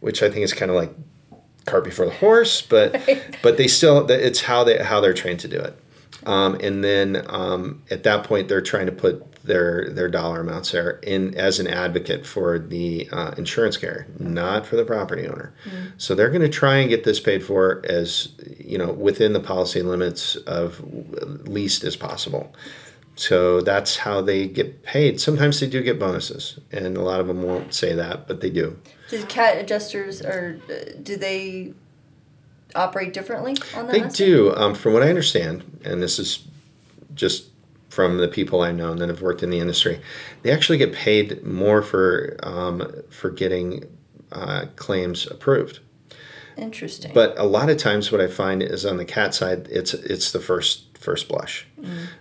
which 0.00 0.22
I 0.22 0.30
think 0.30 0.42
is 0.42 0.54
kind 0.54 0.70
of 0.70 0.76
like 0.78 0.90
cart 1.66 1.84
before 1.84 2.06
the 2.06 2.12
horse, 2.12 2.62
but 2.62 2.98
but 3.42 3.58
they 3.58 3.68
still 3.68 4.10
it's 4.10 4.40
how 4.40 4.64
they 4.64 4.78
how 4.78 5.02
they're 5.02 5.12
trained 5.12 5.40
to 5.40 5.48
do 5.48 5.58
it. 5.60 5.76
Um, 6.24 6.54
and 6.62 6.82
then 6.82 7.22
um, 7.28 7.82
at 7.90 8.02
that 8.04 8.24
point 8.24 8.48
they're 8.48 8.62
trying 8.62 8.86
to 8.86 8.92
put 8.92 9.30
their 9.42 9.90
their 9.90 10.08
dollar 10.08 10.40
amounts 10.40 10.70
there 10.70 10.92
in 11.02 11.34
as 11.34 11.60
an 11.60 11.66
advocate 11.66 12.24
for 12.24 12.58
the 12.58 13.06
uh, 13.12 13.32
insurance 13.36 13.76
carrier, 13.76 14.06
not 14.18 14.64
for 14.66 14.76
the 14.76 14.86
property 14.86 15.26
owner. 15.28 15.52
So 15.98 16.14
they're 16.14 16.30
going 16.30 16.40
to 16.40 16.48
try 16.48 16.76
and 16.78 16.88
get 16.88 17.04
this 17.04 17.20
paid 17.20 17.44
for 17.44 17.82
as 17.84 18.30
you 18.58 18.78
know 18.78 18.90
within 18.90 19.34
the 19.34 19.40
policy 19.40 19.82
limits 19.82 20.34
of 20.36 20.80
least 21.46 21.84
as 21.84 21.94
possible. 21.94 22.54
So 23.18 23.60
that's 23.60 23.96
how 23.98 24.20
they 24.20 24.46
get 24.46 24.84
paid. 24.84 25.20
Sometimes 25.20 25.58
they 25.58 25.66
do 25.66 25.82
get 25.82 25.98
bonuses, 25.98 26.60
and 26.70 26.96
a 26.96 27.02
lot 27.02 27.18
of 27.18 27.26
them 27.26 27.42
won't 27.42 27.74
say 27.74 27.92
that, 27.94 28.28
but 28.28 28.40
they 28.40 28.48
do. 28.48 28.78
Do 29.08 29.24
cat 29.24 29.58
adjusters 29.58 30.22
or 30.22 30.60
uh, 30.70 30.92
do 31.02 31.16
they 31.16 31.74
operate 32.76 33.12
differently 33.12 33.56
on 33.74 33.86
that? 33.86 33.92
They 33.92 34.02
aspect? 34.02 34.16
do, 34.16 34.54
um, 34.54 34.74
from 34.76 34.92
what 34.92 35.02
I 35.02 35.08
understand, 35.08 35.80
and 35.84 36.00
this 36.00 36.20
is 36.20 36.46
just 37.14 37.48
from 37.88 38.18
the 38.18 38.28
people 38.28 38.62
I 38.62 38.70
know 38.70 38.92
and 38.92 39.00
that 39.00 39.08
have 39.08 39.22
worked 39.22 39.42
in 39.42 39.50
the 39.50 39.58
industry. 39.58 40.00
They 40.42 40.52
actually 40.52 40.78
get 40.78 40.92
paid 40.92 41.42
more 41.42 41.82
for 41.82 42.36
um, 42.44 43.02
for 43.10 43.30
getting 43.30 43.84
uh, 44.30 44.66
claims 44.76 45.26
approved. 45.26 45.80
Interesting. 46.56 47.12
But 47.14 47.38
a 47.38 47.44
lot 47.44 47.70
of 47.70 47.78
times, 47.78 48.12
what 48.12 48.20
I 48.20 48.26
find 48.26 48.62
is 48.62 48.84
on 48.86 48.96
the 48.96 49.04
cat 49.04 49.34
side, 49.34 49.66
it's 49.70 49.94
it's 49.94 50.30
the 50.30 50.40
first 50.40 50.87
first 51.08 51.26
blush. 51.26 51.66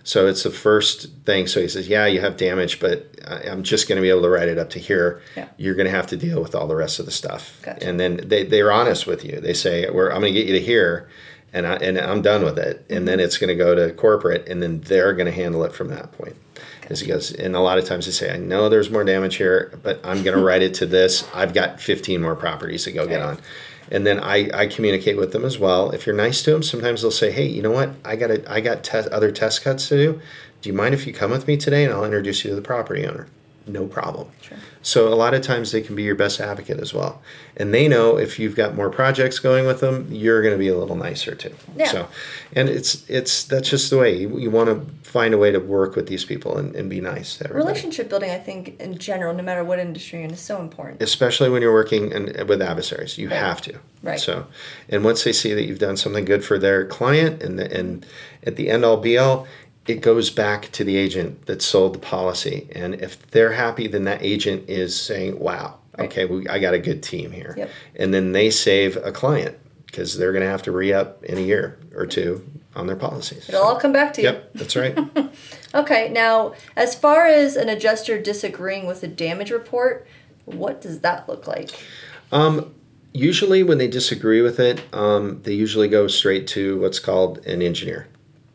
So 0.02 0.26
it's 0.26 0.44
the 0.44 0.50
first 0.50 1.08
thing. 1.26 1.46
So 1.46 1.60
he 1.60 1.68
says, 1.68 1.88
"Yeah, 1.88 2.06
you 2.06 2.20
have 2.22 2.38
damage, 2.38 2.80
but 2.80 3.14
I'm 3.26 3.62
just 3.62 3.86
going 3.86 3.96
to 3.96 4.02
be 4.02 4.08
able 4.08 4.22
to 4.22 4.30
write 4.30 4.48
it 4.48 4.58
up 4.58 4.70
to 4.70 4.78
here. 4.78 5.20
Yeah. 5.36 5.48
You're 5.58 5.74
going 5.74 5.90
to 5.92 5.96
have 6.00 6.06
to 6.06 6.16
deal 6.16 6.40
with 6.40 6.54
all 6.54 6.66
the 6.66 6.76
rest 6.76 6.98
of 6.98 7.04
the 7.04 7.12
stuff." 7.12 7.60
Gotcha. 7.62 7.86
And 7.86 8.00
then 8.00 8.12
they 8.24 8.44
they're 8.44 8.72
honest 8.72 9.06
with 9.06 9.24
you. 9.24 9.40
They 9.40 9.52
say, 9.54 9.90
"We're 9.90 10.10
I'm 10.10 10.20
going 10.22 10.32
to 10.32 10.40
get 10.40 10.48
you 10.48 10.58
to 10.58 10.64
here." 10.64 11.08
And, 11.50 11.66
I, 11.66 11.76
and 11.76 11.96
I'm 11.96 12.20
done 12.20 12.44
with 12.44 12.58
it. 12.58 12.84
And 12.90 13.08
then 13.08 13.20
it's 13.20 13.38
going 13.38 13.48
to 13.48 13.54
go 13.54 13.74
to 13.74 13.94
corporate, 13.94 14.46
and 14.50 14.62
then 14.62 14.82
they're 14.82 15.14
going 15.14 15.32
to 15.32 15.32
handle 15.32 15.64
it 15.64 15.72
from 15.72 15.88
that 15.88 16.12
point. 16.12 16.36
As 16.90 17.00
he 17.00 17.06
goes, 17.06 17.32
and 17.32 17.56
a 17.56 17.60
lot 17.60 17.78
of 17.78 17.86
times 17.86 18.04
they 18.04 18.12
say, 18.12 18.30
I 18.30 18.36
know 18.36 18.68
there's 18.68 18.90
more 18.90 19.02
damage 19.02 19.36
here, 19.36 19.72
but 19.82 19.98
I'm 20.04 20.22
going 20.22 20.36
to 20.36 20.44
write 20.44 20.60
it 20.60 20.74
to 20.74 20.86
this. 20.86 21.24
I've 21.34 21.54
got 21.54 21.80
15 21.80 22.20
more 22.20 22.36
properties 22.36 22.84
to 22.84 22.92
go 22.92 23.06
get 23.06 23.22
on. 23.22 23.38
And 23.90 24.06
then 24.06 24.20
I, 24.20 24.50
I 24.52 24.66
communicate 24.66 25.16
with 25.16 25.32
them 25.32 25.44
as 25.44 25.58
well. 25.58 25.90
If 25.90 26.06
you're 26.06 26.14
nice 26.16 26.42
to 26.42 26.50
them, 26.50 26.62
sometimes 26.62 27.02
they'll 27.02 27.10
say, 27.10 27.30
"Hey, 27.30 27.46
you 27.46 27.62
know 27.62 27.70
what? 27.70 27.90
I 28.04 28.16
got 28.16 28.30
a, 28.30 28.50
I 28.50 28.60
got 28.60 28.84
test, 28.84 29.08
other 29.08 29.30
test 29.30 29.62
cuts 29.62 29.88
to 29.88 29.96
do. 29.96 30.20
Do 30.60 30.68
you 30.68 30.74
mind 30.74 30.94
if 30.94 31.06
you 31.06 31.12
come 31.12 31.30
with 31.30 31.46
me 31.46 31.56
today, 31.56 31.84
and 31.84 31.92
I'll 31.92 32.04
introduce 32.04 32.44
you 32.44 32.50
to 32.50 32.56
the 32.56 32.62
property 32.62 33.06
owner? 33.06 33.28
No 33.66 33.86
problem." 33.86 34.28
Sure. 34.42 34.58
So 34.88 35.12
a 35.12 35.14
lot 35.14 35.34
of 35.34 35.42
times 35.42 35.70
they 35.70 35.82
can 35.82 35.94
be 35.94 36.02
your 36.02 36.14
best 36.14 36.40
advocate 36.40 36.80
as 36.80 36.94
well, 36.94 37.20
and 37.58 37.74
they 37.74 37.88
know 37.88 38.16
if 38.16 38.38
you've 38.38 38.56
got 38.56 38.74
more 38.74 38.88
projects 38.88 39.38
going 39.38 39.66
with 39.66 39.80
them, 39.80 40.08
you're 40.10 40.40
going 40.40 40.54
to 40.54 40.58
be 40.58 40.68
a 40.68 40.78
little 40.78 40.96
nicer 40.96 41.34
too. 41.34 41.54
Yeah. 41.76 41.88
So, 41.88 42.08
and 42.56 42.70
it's 42.70 43.04
it's 43.10 43.44
that's 43.44 43.68
just 43.68 43.90
the 43.90 43.98
way 43.98 44.16
you, 44.16 44.38
you 44.38 44.50
want 44.50 44.70
to 44.70 44.76
find 45.06 45.34
a 45.34 45.38
way 45.38 45.50
to 45.52 45.58
work 45.58 45.94
with 45.94 46.06
these 46.08 46.24
people 46.24 46.56
and, 46.56 46.74
and 46.74 46.88
be 46.88 47.02
nice. 47.02 47.38
Relationship 47.50 48.08
building, 48.08 48.30
I 48.30 48.38
think, 48.38 48.80
in 48.80 48.96
general, 48.96 49.34
no 49.34 49.42
matter 49.42 49.62
what 49.62 49.78
industry 49.78 50.22
in, 50.22 50.30
is 50.30 50.40
so 50.40 50.58
important. 50.58 51.02
especially 51.02 51.50
when 51.50 51.60
you're 51.60 51.72
working 51.82 52.10
in, 52.12 52.46
with 52.46 52.62
adversaries 52.62 53.18
you 53.18 53.28
Right. 53.28 53.36
have 53.38 53.60
to 53.68 53.74
Right. 54.02 54.18
so 54.20 54.46
and 54.88 55.04
once 55.04 55.22
they 55.24 55.32
see 55.34 55.52
that 55.54 55.64
you've 55.66 55.80
done 55.88 55.96
something 55.98 56.24
good 56.24 56.42
for 56.44 56.58
their 56.58 56.86
client 56.86 57.42
and 57.42 57.58
the, 57.58 57.66
and 57.78 58.06
at 58.42 58.56
the 58.56 58.70
end 58.70 58.84
all 58.86 58.96
be 58.96 59.18
all 59.18 59.46
it 59.88 60.00
goes 60.02 60.30
back 60.30 60.70
to 60.72 60.84
the 60.84 60.96
agent 60.96 61.46
that 61.46 61.62
sold 61.62 61.94
the 61.94 61.98
policy. 61.98 62.68
And 62.72 62.94
if 62.94 63.28
they're 63.30 63.52
happy 63.52 63.86
then 63.88 64.04
that 64.04 64.22
agent 64.22 64.68
is 64.68 64.98
saying 64.98 65.38
wow 65.38 65.78
okay 65.98 66.24
we, 66.26 66.46
i 66.48 66.58
got 66.58 66.74
a 66.74 66.78
good 66.78 67.02
team 67.02 67.32
here. 67.32 67.54
Yep. 67.56 67.70
and 67.96 68.14
then 68.14 68.32
they 68.32 68.50
save 68.50 68.96
a 68.96 69.10
client 69.10 69.58
because 69.86 70.16
they're 70.16 70.32
going 70.32 70.44
to 70.44 70.50
have 70.50 70.62
to 70.62 70.72
re-up 70.72 71.24
in 71.24 71.38
a 71.38 71.40
year 71.40 71.78
or 71.94 72.06
two 72.06 72.46
on 72.76 72.86
their 72.86 72.96
policies. 72.96 73.48
It'll 73.48 73.62
all 73.62 73.80
come 73.80 73.92
back 73.92 74.12
to 74.14 74.22
you. 74.22 74.28
yep 74.28 74.52
that's 74.54 74.76
right. 74.76 74.96
Okay, 75.74 76.08
now, 76.08 76.54
as 76.76 76.94
far 76.94 77.26
as 77.26 77.54
an 77.54 77.68
adjuster 77.68 78.18
disagreeing 78.18 78.86
with 78.86 79.02
a 79.02 79.06
damage 79.06 79.50
report, 79.50 80.06
what 80.46 80.80
does 80.80 81.00
that 81.00 81.28
look 81.28 81.46
like? 81.46 81.68
Um, 82.32 82.74
usually 83.12 83.62
when 83.62 83.78
they 83.78 83.88
disagree 83.88 84.40
with 84.40 84.60
it 84.60 84.82
um, 84.92 85.42
they 85.42 85.52
usually 85.52 85.88
go 85.88 86.06
straight 86.06 86.46
to 86.46 86.78
what's 86.80 86.98
called 86.98 87.38
an 87.46 87.62
engineer 87.62 88.06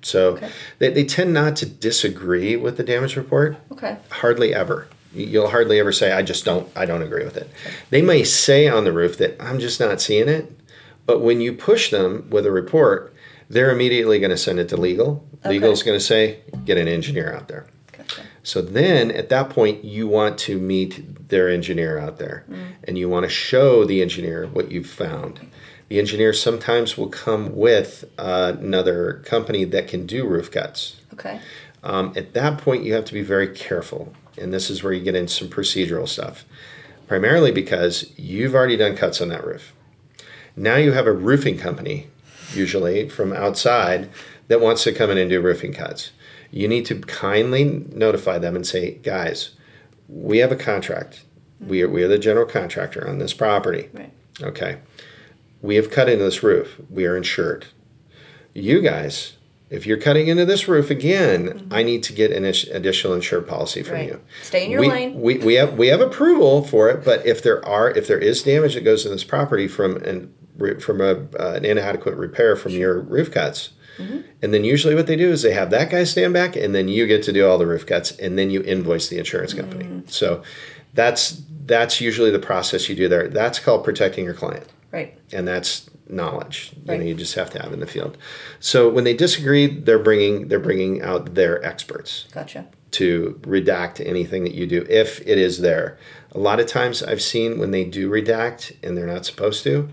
so 0.05 0.33
Okay. 0.33 0.49
they, 0.79 0.89
they 0.89 1.03
tend 1.05 1.33
not 1.33 1.55
to 1.57 1.65
disagree 1.65 2.55
with 2.55 2.77
the 2.77 2.83
damage 2.83 3.15
report 3.15 3.57
Okay. 3.71 3.97
hardly 4.11 4.53
ever 4.53 4.87
you'll 5.13 5.49
hardly 5.49 5.79
ever 5.79 5.91
say 5.91 6.11
i 6.11 6.21
just 6.21 6.43
don't 6.45 6.67
i 6.75 6.85
don't 6.85 7.01
agree 7.01 7.23
with 7.23 7.37
it 7.37 7.49
they 7.89 8.01
may 8.01 8.23
say 8.23 8.67
on 8.67 8.83
the 8.83 8.91
roof 8.91 9.17
that 9.17 9.35
i'm 9.41 9.59
just 9.59 9.79
not 9.79 10.01
seeing 10.01 10.27
it 10.27 10.51
but 11.05 11.21
when 11.21 11.39
you 11.41 11.53
push 11.53 11.91
them 11.91 12.27
with 12.29 12.45
a 12.45 12.51
report 12.51 13.13
they're 13.49 13.71
immediately 13.71 14.19
going 14.19 14.31
to 14.31 14.37
send 14.37 14.59
it 14.59 14.69
to 14.69 14.77
legal 14.77 15.23
Okay. 15.45 15.49
legal's 15.59 15.83
going 15.83 15.97
to 15.99 16.03
say 16.03 16.39
get 16.65 16.77
an 16.77 16.87
engineer 16.87 17.33
out 17.35 17.47
there 17.49 17.67
Gotcha. 17.91 18.21
so 18.43 18.61
then 18.61 19.11
at 19.11 19.27
that 19.29 19.49
point, 19.49 19.83
you 19.83 20.07
want 20.07 20.37
to 20.39 20.57
meet 20.57 21.27
their 21.29 21.49
engineer 21.49 21.97
out 21.99 22.17
there 22.17 22.45
mm. 22.49 22.57
and 22.85 22.97
you 22.97 23.09
want 23.09 23.23
to 23.25 23.29
show 23.29 23.83
the 23.85 24.01
engineer 24.01 24.47
what 24.47 24.71
you've 24.71 24.89
found. 24.89 25.39
The 25.93 25.99
engineer 25.99 26.33
sometimes 26.33 26.97
will 26.97 27.07
come 27.07 27.55
with 27.55 28.05
uh, 28.17 28.53
another 28.59 29.21
company 29.25 29.63
that 29.65 29.87
can 29.87 30.07
do 30.07 30.25
roof 30.25 30.49
cuts. 30.49 30.99
Okay. 31.13 31.39
Um, 31.83 32.13
at 32.15 32.33
that 32.33 32.57
point, 32.57 32.83
you 32.83 32.95
have 32.95 33.05
to 33.05 33.13
be 33.13 33.21
very 33.21 33.47
careful. 33.47 34.11
And 34.35 34.51
this 34.51 34.71
is 34.71 34.81
where 34.81 34.91
you 34.91 35.03
get 35.03 35.13
into 35.13 35.31
some 35.31 35.49
procedural 35.49 36.07
stuff, 36.07 36.45
primarily 37.05 37.51
because 37.51 38.11
you've 38.17 38.55
already 38.55 38.75
done 38.75 38.95
cuts 38.95 39.21
on 39.21 39.27
that 39.27 39.45
roof. 39.45 39.71
Now 40.55 40.77
you 40.77 40.93
have 40.93 41.05
a 41.05 41.13
roofing 41.13 41.59
company, 41.59 42.07
usually 42.55 43.07
from 43.07 43.31
outside, 43.31 44.09
that 44.47 44.61
wants 44.61 44.83
to 44.85 44.93
come 44.93 45.11
in 45.11 45.19
and 45.19 45.29
do 45.29 45.41
roofing 45.41 45.73
cuts. 45.73 46.09
You 46.49 46.67
need 46.67 46.87
to 46.87 47.01
kindly 47.01 47.65
notify 47.65 48.39
them 48.39 48.55
and 48.55 48.65
say, 48.65 48.95
guys, 48.95 49.51
we 50.09 50.39
have 50.39 50.51
a 50.51 50.55
contract. 50.55 51.21
We 51.59 51.83
are, 51.83 51.87
we 51.87 52.01
are 52.01 52.07
the 52.07 52.17
general 52.17 52.47
contractor 52.47 53.07
on 53.07 53.19
this 53.19 53.35
property. 53.35 53.91
Right. 53.93 54.11
Okay. 54.41 54.79
We 55.63 55.77
have 55.77 55.89
cut 55.89 56.09
into 56.09 56.25
this 56.25 56.43
roof. 56.43 56.79
We 56.89 57.05
are 57.05 57.15
insured. 57.15 57.67
You 58.53 58.81
guys, 58.81 59.37
if 59.69 59.87
you're 59.87 59.97
cutting 59.97 60.27
into 60.27 60.45
this 60.45 60.67
roof 60.67 60.91
again, 60.91 61.47
mm-hmm. 61.47 61.73
I 61.73 61.81
need 61.83 62.03
to 62.03 62.13
get 62.13 62.31
an 62.31 62.43
additional 62.43 63.13
insured 63.13 63.47
policy 63.47 63.81
from 63.81 63.95
Right. 63.95 64.09
you. 64.09 64.21
Stay 64.43 64.65
in 64.65 64.71
your 64.71 64.81
we, 64.81 64.89
lane. 64.89 65.19
We, 65.19 65.37
we 65.39 65.53
have 65.55 65.75
we 65.75 65.87
have 65.87 66.01
approval 66.01 66.63
for 66.63 66.89
it, 66.89 67.03
but 67.05 67.25
if 67.25 67.41
there 67.41 67.65
are 67.65 67.89
if 67.89 68.07
there 68.07 68.19
is 68.19 68.43
damage 68.43 68.75
that 68.75 68.83
goes 68.83 69.03
to 69.03 69.09
this 69.09 69.23
property 69.23 69.67
from 69.67 69.95
an 70.03 70.33
from 70.79 71.01
a, 71.01 71.27
uh, 71.39 71.53
an 71.55 71.65
inadequate 71.65 72.15
repair 72.15 72.55
from 72.57 72.73
your 72.73 72.99
roof 72.99 73.31
cuts, 73.31 73.71
mm-hmm. 73.97 74.19
And 74.41 74.53
then 74.53 74.65
usually 74.65 74.95
what 74.95 75.07
they 75.07 75.15
do 75.15 75.31
is 75.31 75.41
they 75.43 75.53
have 75.53 75.69
that 75.69 75.89
guy 75.89 76.03
stand 76.03 76.33
back, 76.33 76.57
and 76.57 76.75
then 76.75 76.89
you 76.89 77.07
get 77.07 77.23
to 77.23 77.31
do 77.31 77.47
all 77.47 77.57
the 77.57 77.65
roof 77.65 77.85
cuts, 77.85 78.11
and 78.17 78.37
then 78.37 78.49
you 78.49 78.61
invoice 78.63 79.07
the 79.07 79.17
insurance 79.17 79.53
company. 79.53 79.85
Mm. 79.85 80.11
So 80.11 80.43
that's 80.93 81.41
that's 81.65 82.01
usually 82.01 82.31
the 82.31 82.37
process 82.37 82.89
you 82.89 82.95
do 82.95 83.07
there. 83.07 83.29
That's 83.29 83.59
called 83.59 83.85
protecting 83.85 84.25
your 84.25 84.33
client 84.33 84.67
Right. 84.93 85.17
and 85.33 85.47
that's 85.47 85.89
knowledge 86.07 86.71
you 86.75 86.81
Right. 86.91 86.99
know 86.99 87.05
you 87.05 87.15
just 87.15 87.33
have 87.35 87.49
to 87.51 87.61
have 87.61 87.73
in 87.73 87.79
the 87.79 87.87
field 87.87 88.17
so 88.59 88.87
when 88.89 89.03
they 89.03 89.15
disagree 89.15 89.65
they're 89.67 89.97
bringing 89.99 90.47
they're 90.49 90.59
bringing 90.59 91.01
out 91.01 91.33
their 91.33 91.63
experts 91.65 92.25
Gotcha. 92.31 92.67
to 92.91 93.39
redact 93.41 94.05
anything 94.05 94.43
that 94.43 94.53
you 94.53 94.67
do 94.67 94.85
if 94.89 95.19
it 95.27 95.37
is 95.39 95.59
there 95.61 95.97
a 96.33 96.37
lot 96.37 96.59
of 96.59 96.67
times 96.67 97.01
i've 97.01 97.21
seen 97.21 97.57
when 97.57 97.71
they 97.71 97.83
do 97.85 98.09
redact 98.09 98.75
and 98.83 98.95
they're 98.97 99.07
not 99.07 99.25
supposed 99.25 99.63
to 99.63 99.89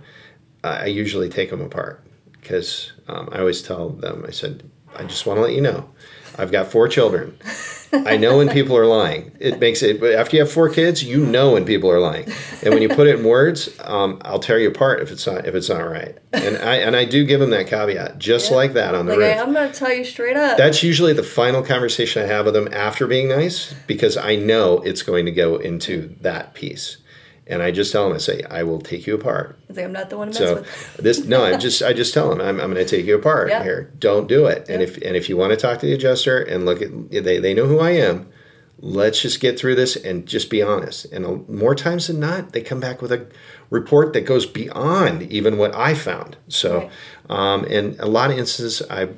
i 0.63 0.83
I 0.83 0.87
usually 0.87 1.29
take 1.31 1.49
them 1.51 1.63
apart 1.63 2.05
because 2.41 2.93
um, 3.09 3.29
i 3.33 3.39
always 3.39 3.63
tell 3.63 3.89
them 3.91 4.25
i 4.29 4.31
said 4.33 4.65
i 4.97 5.05
just 5.05 5.25
want 5.27 5.39
to 5.39 5.43
let 5.43 5.55
you 5.55 5.63
know 5.63 5.89
i've 6.39 6.53
got 6.53 6.71
four 6.71 6.87
children 6.89 7.39
I 7.93 8.17
know 8.17 8.39
when 8.39 8.49
people 8.49 8.77
are 8.77 8.87
lying. 8.87 9.33
It 9.41 9.59
makes 9.59 9.83
it. 9.83 10.01
But 10.01 10.13
after 10.13 10.37
you 10.37 10.43
have 10.43 10.53
four 10.53 10.69
kids, 10.69 11.03
you 11.03 11.25
know 11.27 11.53
when 11.53 11.65
people 11.65 11.91
are 11.91 11.99
lying, 12.01 12.27
and 12.63 12.73
when 12.73 12.83
you 12.83 12.89
put 12.89 13.07
it 13.07 13.19
in 13.19 13.25
words, 13.25 13.69
um, 13.85 14.21
I'll 14.25 14.39
tear 14.39 14.59
you 14.59 14.69
apart 14.69 15.01
if 15.01 15.11
it's 15.11 15.27
not 15.27 15.47
if 15.47 15.55
it's 15.55 15.69
not 15.69 15.81
right. 15.81 16.17
And 16.33 16.57
I 16.59 16.77
and 16.77 16.95
I 16.95 17.05
do 17.05 17.25
give 17.25 17.41
them 17.41 17.51
that 17.51 17.67
caveat, 17.67 18.19
just 18.19 18.51
Yeah. 18.51 18.57
like 18.57 18.73
that 18.75 18.95
on 18.95 19.07
the 19.07 19.17
Like, 19.17 19.37
roof. 19.37 19.47
I'm 19.47 19.53
going 19.53 19.71
to 19.73 19.77
tell 19.79 19.93
you 19.93 20.05
straight 20.05 20.37
up. 20.37 20.57
That's 20.57 20.83
usually 20.83 21.13
the 21.13 21.23
final 21.23 21.63
conversation 21.63 22.23
I 22.23 22.27
have 22.27 22.45
with 22.45 22.55
them 22.55 22.69
after 22.73 23.07
being 23.07 23.29
nice 23.29 23.75
because 23.87 24.17
I 24.17 24.37
know 24.37 24.79
it's 24.81 25.03
going 25.03 25.25
to 25.27 25.33
go 25.33 25.57
into 25.57 26.15
that 26.21 26.55
piece. 26.55 26.99
And 27.51 27.63
I 27.63 27.71
just 27.73 27.91
tell 27.93 28.07
them, 28.07 28.15
I 28.15 28.19
say, 28.19 28.43
I 28.49 28.63
will 28.63 28.81
take 28.81 29.07
you 29.07 29.15
apart. 29.15 29.59
It's 29.69 29.77
like 29.77 29.85
I'm 29.85 29.93
not 29.93 30.09
the 30.09 30.17
one 30.17 30.29
to 30.29 30.35
So 30.35 30.55
with. 30.57 30.97
this, 30.99 31.25
no, 31.25 31.45
I 31.45 31.57
just, 31.57 31.83
I 31.83 31.93
just 31.93 32.15
tell 32.15 32.31
them, 32.31 32.41
I'm, 32.41 32.61
I'm 32.61 32.73
going 32.73 32.85
to 32.87 32.97
take 32.97 33.05
you 33.07 33.17
apart 33.17 33.49
Yeah. 33.51 33.63
here. 33.63 33.91
Don't 33.99 34.29
do 34.29 34.47
it. 34.47 34.69
And 34.69 34.81
if, 34.83 34.97
and 34.99 35.17
if 35.17 35.29
you 35.29 35.37
want 35.37 35.51
to 35.51 35.57
talk 35.57 35.81
to 35.81 35.87
the 35.87 35.93
adjuster 35.93 36.41
and 36.41 36.65
look 36.65 36.81
at, 36.81 36.91
they, 37.11 37.39
they 37.39 37.53
know 37.53 37.67
who 37.67 37.81
I 37.81 37.91
am. 37.91 38.29
Let's 38.83 39.21
just 39.21 39.41
get 39.41 39.59
through 39.59 39.75
this 39.75 39.95
and 39.97 40.27
just 40.27 40.49
be 40.49 40.63
honest. 40.63 41.05
And 41.07 41.47
more 41.49 41.75
times 41.75 42.07
than 42.07 42.19
not, 42.21 42.53
they 42.53 42.63
come 42.63 42.81
back 42.81 43.03
with 43.03 43.13
a 43.13 43.27
report 43.69 44.13
that 44.15 44.23
goes 44.23 44.47
beyond 44.47 45.23
even 45.25 45.59
what 45.59 45.75
I 45.75 45.93
found. 45.95 46.37
So, 46.49 46.79
Right. 46.79 46.91
um, 47.29 47.65
in 47.67 47.97
a 47.99 48.07
lot 48.07 48.31
of 48.31 48.39
instances, 48.39 48.87
I 48.89 49.09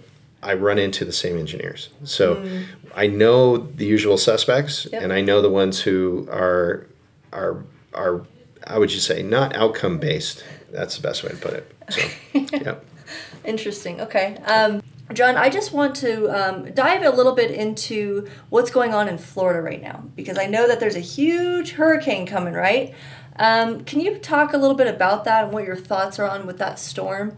I 0.44 0.54
run 0.54 0.76
into 0.76 1.04
the 1.04 1.12
same 1.12 1.38
engineers. 1.38 1.90
So 2.02 2.34
Mm. 2.34 2.64
I 2.96 3.06
know 3.06 3.56
the 3.58 3.86
usual 3.86 4.18
suspects, 4.18 4.88
Yep. 4.92 5.00
and 5.00 5.12
I 5.12 5.20
know 5.20 5.40
the 5.40 5.48
ones 5.50 5.82
who 5.82 6.26
are 6.28 6.86
are 7.32 7.62
are 7.94 8.24
I 8.66 8.78
would 8.78 8.88
just 8.88 9.06
say 9.06 9.22
not 9.22 9.54
outcome 9.56 9.98
based. 9.98 10.44
That's 10.70 10.96
the 10.96 11.02
best 11.02 11.22
way 11.22 11.30
to 11.30 11.36
put 11.36 11.54
it. 11.54 11.74
So, 11.90 12.08
yeah. 12.32 12.76
Interesting. 13.44 14.00
Okay. 14.00 14.36
Um, 14.46 14.82
John, 15.12 15.36
I 15.36 15.50
just 15.50 15.72
want 15.72 15.94
to 15.96 16.28
um, 16.30 16.72
dive 16.72 17.02
a 17.02 17.10
little 17.10 17.34
bit 17.34 17.50
into 17.50 18.28
what's 18.48 18.70
going 18.70 18.94
on 18.94 19.08
in 19.08 19.18
Florida 19.18 19.60
right 19.60 19.82
now 19.82 20.04
because 20.16 20.38
I 20.38 20.46
know 20.46 20.66
that 20.66 20.80
there's 20.80 20.96
a 20.96 21.00
huge 21.00 21.72
hurricane 21.72 22.26
coming, 22.26 22.54
right? 22.54 22.94
Um, 23.36 23.84
can 23.84 24.00
you 24.00 24.18
talk 24.18 24.52
a 24.52 24.56
little 24.56 24.76
bit 24.76 24.86
about 24.86 25.24
that 25.24 25.44
and 25.44 25.52
what 25.52 25.64
your 25.64 25.76
thoughts 25.76 26.18
are 26.18 26.28
on 26.28 26.46
with 26.46 26.58
that 26.58 26.78
storm? 26.78 27.36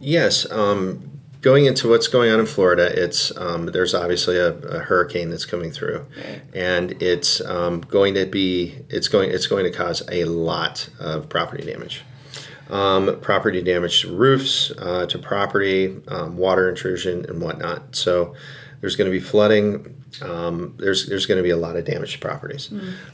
Yes. 0.00 0.50
Um, 0.50 1.09
going 1.40 1.66
into 1.66 1.88
what's 1.88 2.08
going 2.08 2.30
on 2.30 2.40
in 2.40 2.46
Florida, 2.46 2.90
it's 2.92 3.34
um, 3.36 3.66
there's 3.66 3.94
obviously 3.94 4.36
a, 4.36 4.52
a 4.58 4.78
hurricane 4.80 5.30
that's 5.30 5.44
coming 5.46 5.70
through, 5.70 6.06
Right. 6.16 6.42
and 6.54 7.00
it's 7.02 7.40
um, 7.42 7.80
going 7.80 8.14
to 8.14 8.26
be 8.26 8.76
it's 8.88 9.08
going 9.08 9.30
it's 9.30 9.46
going 9.46 9.64
to 9.64 9.70
cause 9.70 10.02
a 10.10 10.24
lot 10.24 10.88
of 10.98 11.28
property 11.28 11.64
damage. 11.70 12.02
Um, 12.68 13.18
property 13.20 13.62
damage 13.62 14.02
to 14.02 14.14
roofs, 14.14 14.70
uh, 14.78 15.04
to 15.06 15.18
property, 15.18 15.96
um, 16.06 16.36
water 16.36 16.68
intrusion, 16.68 17.24
and 17.28 17.40
whatnot. 17.42 17.96
So 17.96 18.34
there's 18.80 18.94
going 18.94 19.10
to 19.10 19.16
be 19.16 19.18
flooding. 19.24 19.96
Um, 20.22 20.74
there's 20.78 21.06
there's 21.08 21.26
going 21.26 21.38
to 21.38 21.42
be 21.42 21.50
a 21.50 21.56
lot 21.56 21.76
of 21.76 21.84
damage 21.84 22.12
to 22.12 22.18
properties, 22.20 22.70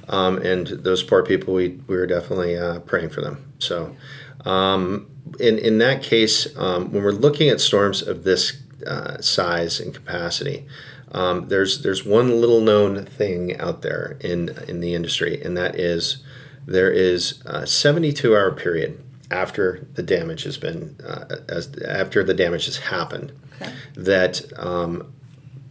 um, 0.09 0.39
and 0.39 0.67
those 0.67 1.03
poor 1.03 1.23
people 1.23 1.55
we 1.55 1.69
we 1.87 1.97
were 1.97 2.07
definitely 2.07 2.57
uh, 2.59 2.81
praying 2.81 3.11
for 3.11 3.23
them. 3.23 3.51
So 3.59 3.97
um, 4.45 5.09
in 5.41 5.59
in 5.59 5.79
that 5.79 6.03
case, 6.03 6.57
um, 6.57 6.93
when 6.93 7.03
we're 7.03 7.13
looking 7.13 7.49
at 7.49 7.61
storms 7.61 8.03
of 8.03 8.25
this 8.25 8.59
uh, 8.87 9.21
size 9.21 9.81
and 9.81 9.93
capacity, 9.95 10.67
um, 11.13 11.49
there's 11.49 11.83
there's 11.83 12.05
one 12.05 12.41
little 12.41 12.61
known 12.61 13.05
thing 13.05 13.59
out 13.59 13.83
there 13.83 14.17
in 14.21 14.51
in 14.69 14.81
the 14.81 14.95
industry, 14.95 15.41
and 15.43 15.57
that 15.57 15.75
is 15.79 16.19
there 16.67 16.91
is 16.91 17.43
a 17.47 17.67
72 17.67 18.35
hour 18.37 18.51
period 18.53 19.03
after 19.31 19.87
the 19.95 20.03
damage 20.03 20.43
has 20.45 20.57
been 20.57 20.97
uh, 21.07 21.37
as 21.49 21.77
after 21.85 22.23
the 22.25 22.35
damage 22.35 22.67
has 22.67 22.77
happened 22.79 23.33
Okay. 23.61 23.73
that 23.97 24.43
um, 24.59 25.13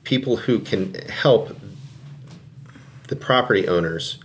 people 0.04 0.38
who 0.38 0.60
can 0.60 0.94
help 1.10 1.56
the 3.10 3.16
property 3.16 3.68
owners 3.68 4.18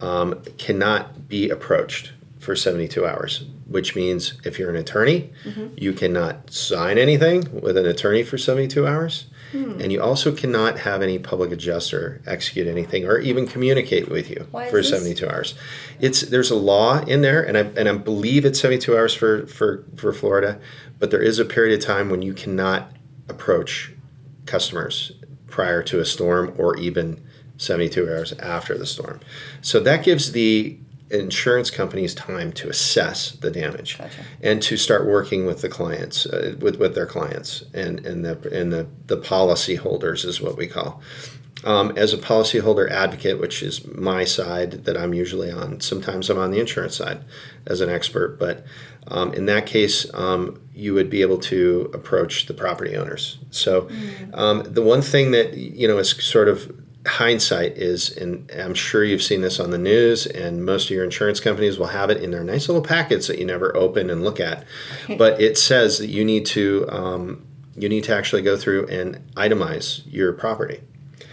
um, 0.00 0.40
cannot 0.58 1.28
be 1.28 1.50
approached 1.50 2.12
for 2.38 2.54
72 2.54 3.04
hours, 3.06 3.44
which 3.72 3.96
means 3.96 4.34
if 4.44 4.58
you're 4.58 4.70
an 4.70 4.76
attorney, 4.76 5.32
mm-hmm. 5.44 5.68
you 5.76 5.92
cannot 5.92 6.52
sign 6.52 6.98
anything 6.98 7.60
with 7.60 7.76
an 7.76 7.86
attorney 7.86 8.22
for 8.22 8.38
72 8.38 8.86
hours. 8.86 9.26
Hmm. 9.52 9.80
And 9.80 9.92
you 9.92 10.00
also 10.00 10.34
cannot 10.34 10.78
have 10.80 11.02
any 11.02 11.18
public 11.18 11.52
adjuster 11.52 12.22
execute 12.26 12.66
anything 12.66 13.04
or 13.04 13.18
even 13.18 13.46
communicate 13.46 14.08
with 14.08 14.30
you 14.30 14.46
Why 14.50 14.70
for 14.70 14.82
72 14.82 15.28
hours. 15.28 15.54
It's 16.00 16.22
there's 16.22 16.50
a 16.50 16.56
law 16.56 17.00
in 17.00 17.20
there, 17.20 17.42
and 17.42 17.58
I 17.58 17.60
and 17.78 17.86
I 17.86 17.92
believe 17.92 18.46
it's 18.46 18.60
72 18.60 18.96
hours 18.96 19.14
for 19.14 19.46
for 19.46 19.84
for 19.94 20.12
Florida, 20.14 20.58
but 20.98 21.10
there 21.10 21.20
is 21.20 21.38
a 21.38 21.44
period 21.44 21.78
of 21.78 21.84
time 21.84 22.08
when 22.08 22.22
you 22.22 22.32
cannot 22.32 22.92
approach 23.28 23.92
customers 24.46 25.12
prior 25.48 25.82
to 25.82 26.00
a 26.00 26.04
storm 26.04 26.54
or 26.56 26.76
even 26.78 27.20
72 27.58 28.08
hours 28.08 28.32
after 28.34 28.76
the 28.76 28.86
storm. 28.86 29.20
So 29.60 29.80
that 29.80 30.02
gives 30.02 30.32
the 30.32 30.78
insurance 31.12 31.70
companies 31.70 32.14
time 32.14 32.52
to 32.52 32.68
assess 32.68 33.32
the 33.32 33.50
damage 33.50 33.98
Gotcha. 33.98 34.22
and 34.40 34.62
to 34.62 34.76
start 34.76 35.06
working 35.06 35.44
with 35.44 35.60
the 35.60 35.68
clients 35.68 36.26
uh, 36.26 36.56
with, 36.58 36.76
with 36.76 36.94
their 36.94 37.06
clients 37.06 37.64
and, 37.74 38.04
and 38.06 38.24
the 38.24 38.38
and 38.52 38.72
the, 38.72 38.86
the 39.06 39.18
policy 39.18 39.76
holders 39.76 40.24
is 40.24 40.40
what 40.40 40.56
we 40.56 40.66
call 40.66 41.02
um, 41.64 41.92
as 41.96 42.12
a 42.12 42.18
policyholder 42.18 42.90
advocate, 42.90 43.38
which 43.38 43.62
is 43.62 43.86
my 43.86 44.24
side 44.24 44.84
that 44.84 44.96
I'm 44.96 45.14
usually 45.14 45.50
on. 45.50 45.80
Sometimes 45.80 46.28
I'm 46.28 46.38
on 46.38 46.50
the 46.50 46.60
insurance 46.60 46.96
side 46.96 47.24
as 47.66 47.80
an 47.80 47.88
expert, 47.88 48.38
but 48.38 48.64
um, 49.08 49.32
in 49.34 49.46
that 49.46 49.66
case, 49.66 50.12
um, 50.14 50.60
you 50.74 50.94
would 50.94 51.10
be 51.10 51.22
able 51.22 51.38
to 51.38 51.90
approach 51.92 52.46
the 52.46 52.54
property 52.54 52.96
owners. 52.96 53.38
So 53.50 53.88
um, 54.32 54.62
the 54.62 54.82
one 54.82 55.02
thing 55.02 55.32
that 55.32 55.54
you 55.54 55.86
know 55.86 55.98
is 55.98 56.10
sort 56.10 56.48
of 56.48 56.81
hindsight 57.06 57.76
is, 57.76 58.16
and 58.16 58.50
I'm 58.52 58.74
sure 58.74 59.04
you've 59.04 59.22
seen 59.22 59.40
this 59.40 59.58
on 59.58 59.70
the 59.70 59.78
news, 59.78 60.26
and 60.26 60.64
most 60.64 60.84
of 60.84 60.90
your 60.90 61.04
insurance 61.04 61.40
companies 61.40 61.78
will 61.78 61.88
have 61.88 62.10
it 62.10 62.22
in 62.22 62.30
their 62.30 62.44
nice 62.44 62.68
little 62.68 62.82
packets 62.82 63.26
that 63.26 63.38
you 63.38 63.44
never 63.44 63.76
open 63.76 64.10
and 64.10 64.22
look 64.22 64.38
at, 64.38 64.64
but 65.18 65.40
it 65.40 65.58
says 65.58 65.98
that 65.98 66.08
you 66.08 66.24
need 66.24 66.46
to 66.46 66.86
um, 66.90 67.44
you 67.76 67.88
need 67.88 68.04
to 68.04 68.14
actually 68.14 68.42
go 68.42 68.56
through 68.56 68.86
and 68.88 69.16
itemize 69.34 70.02
your 70.06 70.32
property. 70.32 70.80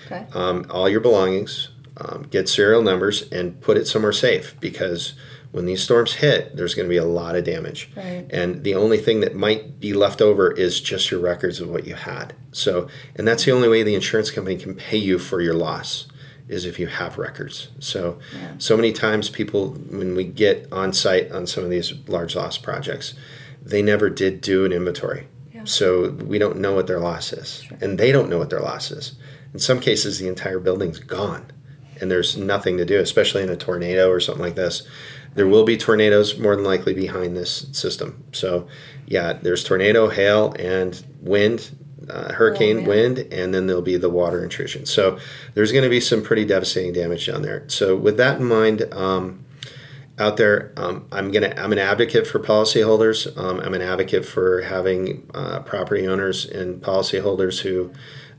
Okay. 0.06 0.26
um, 0.34 0.66
all 0.72 0.90
your 0.90 1.02
belongings, 1.02 1.70
um, 1.98 2.24
get 2.32 2.50
serial 2.50 2.82
numbers, 2.82 3.30
and 3.32 3.62
put 3.62 3.78
it 3.78 3.86
somewhere 3.86 4.12
safe 4.12 4.60
because 4.60 5.14
when 5.52 5.66
these 5.66 5.82
storms 5.82 6.14
hit, 6.16 6.56
there's 6.56 6.76
going 6.76 6.86
to 6.88 6.90
be 6.90 6.98
a 6.98 7.06
lot 7.06 7.36
of 7.36 7.44
damage. 7.44 7.90
Right. 7.96 8.26
And 8.30 8.64
the 8.64 8.76
only 8.76 8.98
thing 9.00 9.20
that 9.22 9.36
might 9.36 9.80
be 9.80 9.94
left 9.94 10.22
over 10.22 10.52
is 10.52 10.80
just 10.80 11.10
your 11.10 11.20
records 11.20 11.60
of 11.60 11.70
what 11.70 11.88
you 11.88 11.96
had. 11.96 12.36
So, 12.52 12.88
and 13.16 13.28
that's 13.28 13.46
the 13.46 13.52
only 13.52 13.68
way 13.68 13.82
the 13.84 13.96
insurance 13.96 14.30
company 14.30 14.58
can 14.58 14.76
pay 14.76 14.98
you 14.98 15.18
for 15.18 15.42
your 15.42 15.56
loss 15.56 16.08
is 16.48 16.66
if 16.66 16.80
you 16.80 16.88
have 16.88 17.18
records. 17.18 17.70
So, 17.80 18.20
Yeah. 18.34 18.54
so 18.58 18.76
many 18.76 18.92
times 18.92 19.30
people, 19.30 19.70
when 19.90 20.16
we 20.16 20.24
get 20.24 20.68
on 20.72 20.94
site 20.94 21.32
on 21.32 21.46
some 21.48 21.64
of 21.64 21.70
these 21.70 21.94
large 22.08 22.36
loss 22.36 22.58
projects, 22.58 23.14
they 23.64 23.82
never 23.82 24.10
did 24.10 24.42
do 24.42 24.66
an 24.66 24.72
inventory. 24.72 25.28
Yeah. 25.54 25.62
So 25.66 26.10
we 26.12 26.38
don't 26.40 26.58
know 26.58 26.74
what 26.74 26.88
their 26.88 27.00
loss 27.00 27.34
is, 27.34 27.64
and 27.82 27.98
they 28.00 28.12
don't 28.12 28.30
know 28.30 28.38
what 28.38 28.50
their 28.50 28.62
loss 28.62 28.90
is. 28.92 29.14
In 29.54 29.60
some 29.60 29.80
cases, 29.80 30.20
the 30.20 30.28
entire 30.28 30.60
building's 30.60 31.00
gone, 31.00 31.48
and 32.00 32.10
there's 32.10 32.38
nothing 32.38 32.78
to 32.78 32.86
do, 32.86 33.00
especially 33.00 33.44
in 33.44 33.50
a 33.50 33.56
tornado 33.58 34.10
or 34.10 34.20
something 34.20 34.44
like 34.44 34.56
this. 34.56 34.84
There 35.36 35.48
will 35.48 35.64
be 35.64 35.78
tornadoes 35.78 36.38
more 36.38 36.56
than 36.56 36.66
likely 36.66 36.94
behind 36.94 37.36
this 37.36 37.68
system. 37.72 38.24
So, 38.32 38.68
yeah, 39.06 39.34
there's 39.34 39.64
tornado, 39.64 40.10
hail, 40.10 40.54
and 40.60 41.04
wind, 41.22 41.76
uh, 42.10 42.34
hurricane 42.34 42.78
man. 42.78 42.86
wind, 42.86 43.20
and 43.32 43.54
then 43.54 43.68
there'll 43.68 43.82
be 43.82 43.98
the 43.98 44.10
water 44.10 44.44
intrusion. 44.44 44.86
So, 44.86 45.18
there's 45.54 45.72
going 45.72 45.84
to 45.84 45.90
be 45.90 46.00
some 46.00 46.24
pretty 46.24 46.46
devastating 46.46 46.94
damage 46.94 47.28
down 47.28 47.42
there. 47.42 47.64
So, 47.68 47.96
with 47.96 48.18
that 48.18 48.40
in 48.40 48.46
mind, 48.46 48.92
um, 48.94 49.46
out 50.20 50.38
there. 50.38 50.74
Um, 50.76 51.08
I'm 51.12 51.32
gonna. 51.32 51.54
I'm 51.58 51.72
an 51.72 51.80
advocate 51.80 52.28
for 52.28 52.40
policyholders. 52.40 53.36
Um, 53.38 53.60
I'm 53.62 53.74
an 53.74 53.82
advocate 53.82 54.26
for 54.26 54.62
having 54.62 55.30
uh, 55.34 55.62
property 55.62 56.08
owners 56.08 56.46
and 56.46 56.82
policyholders 56.82 57.62
who 57.62 57.92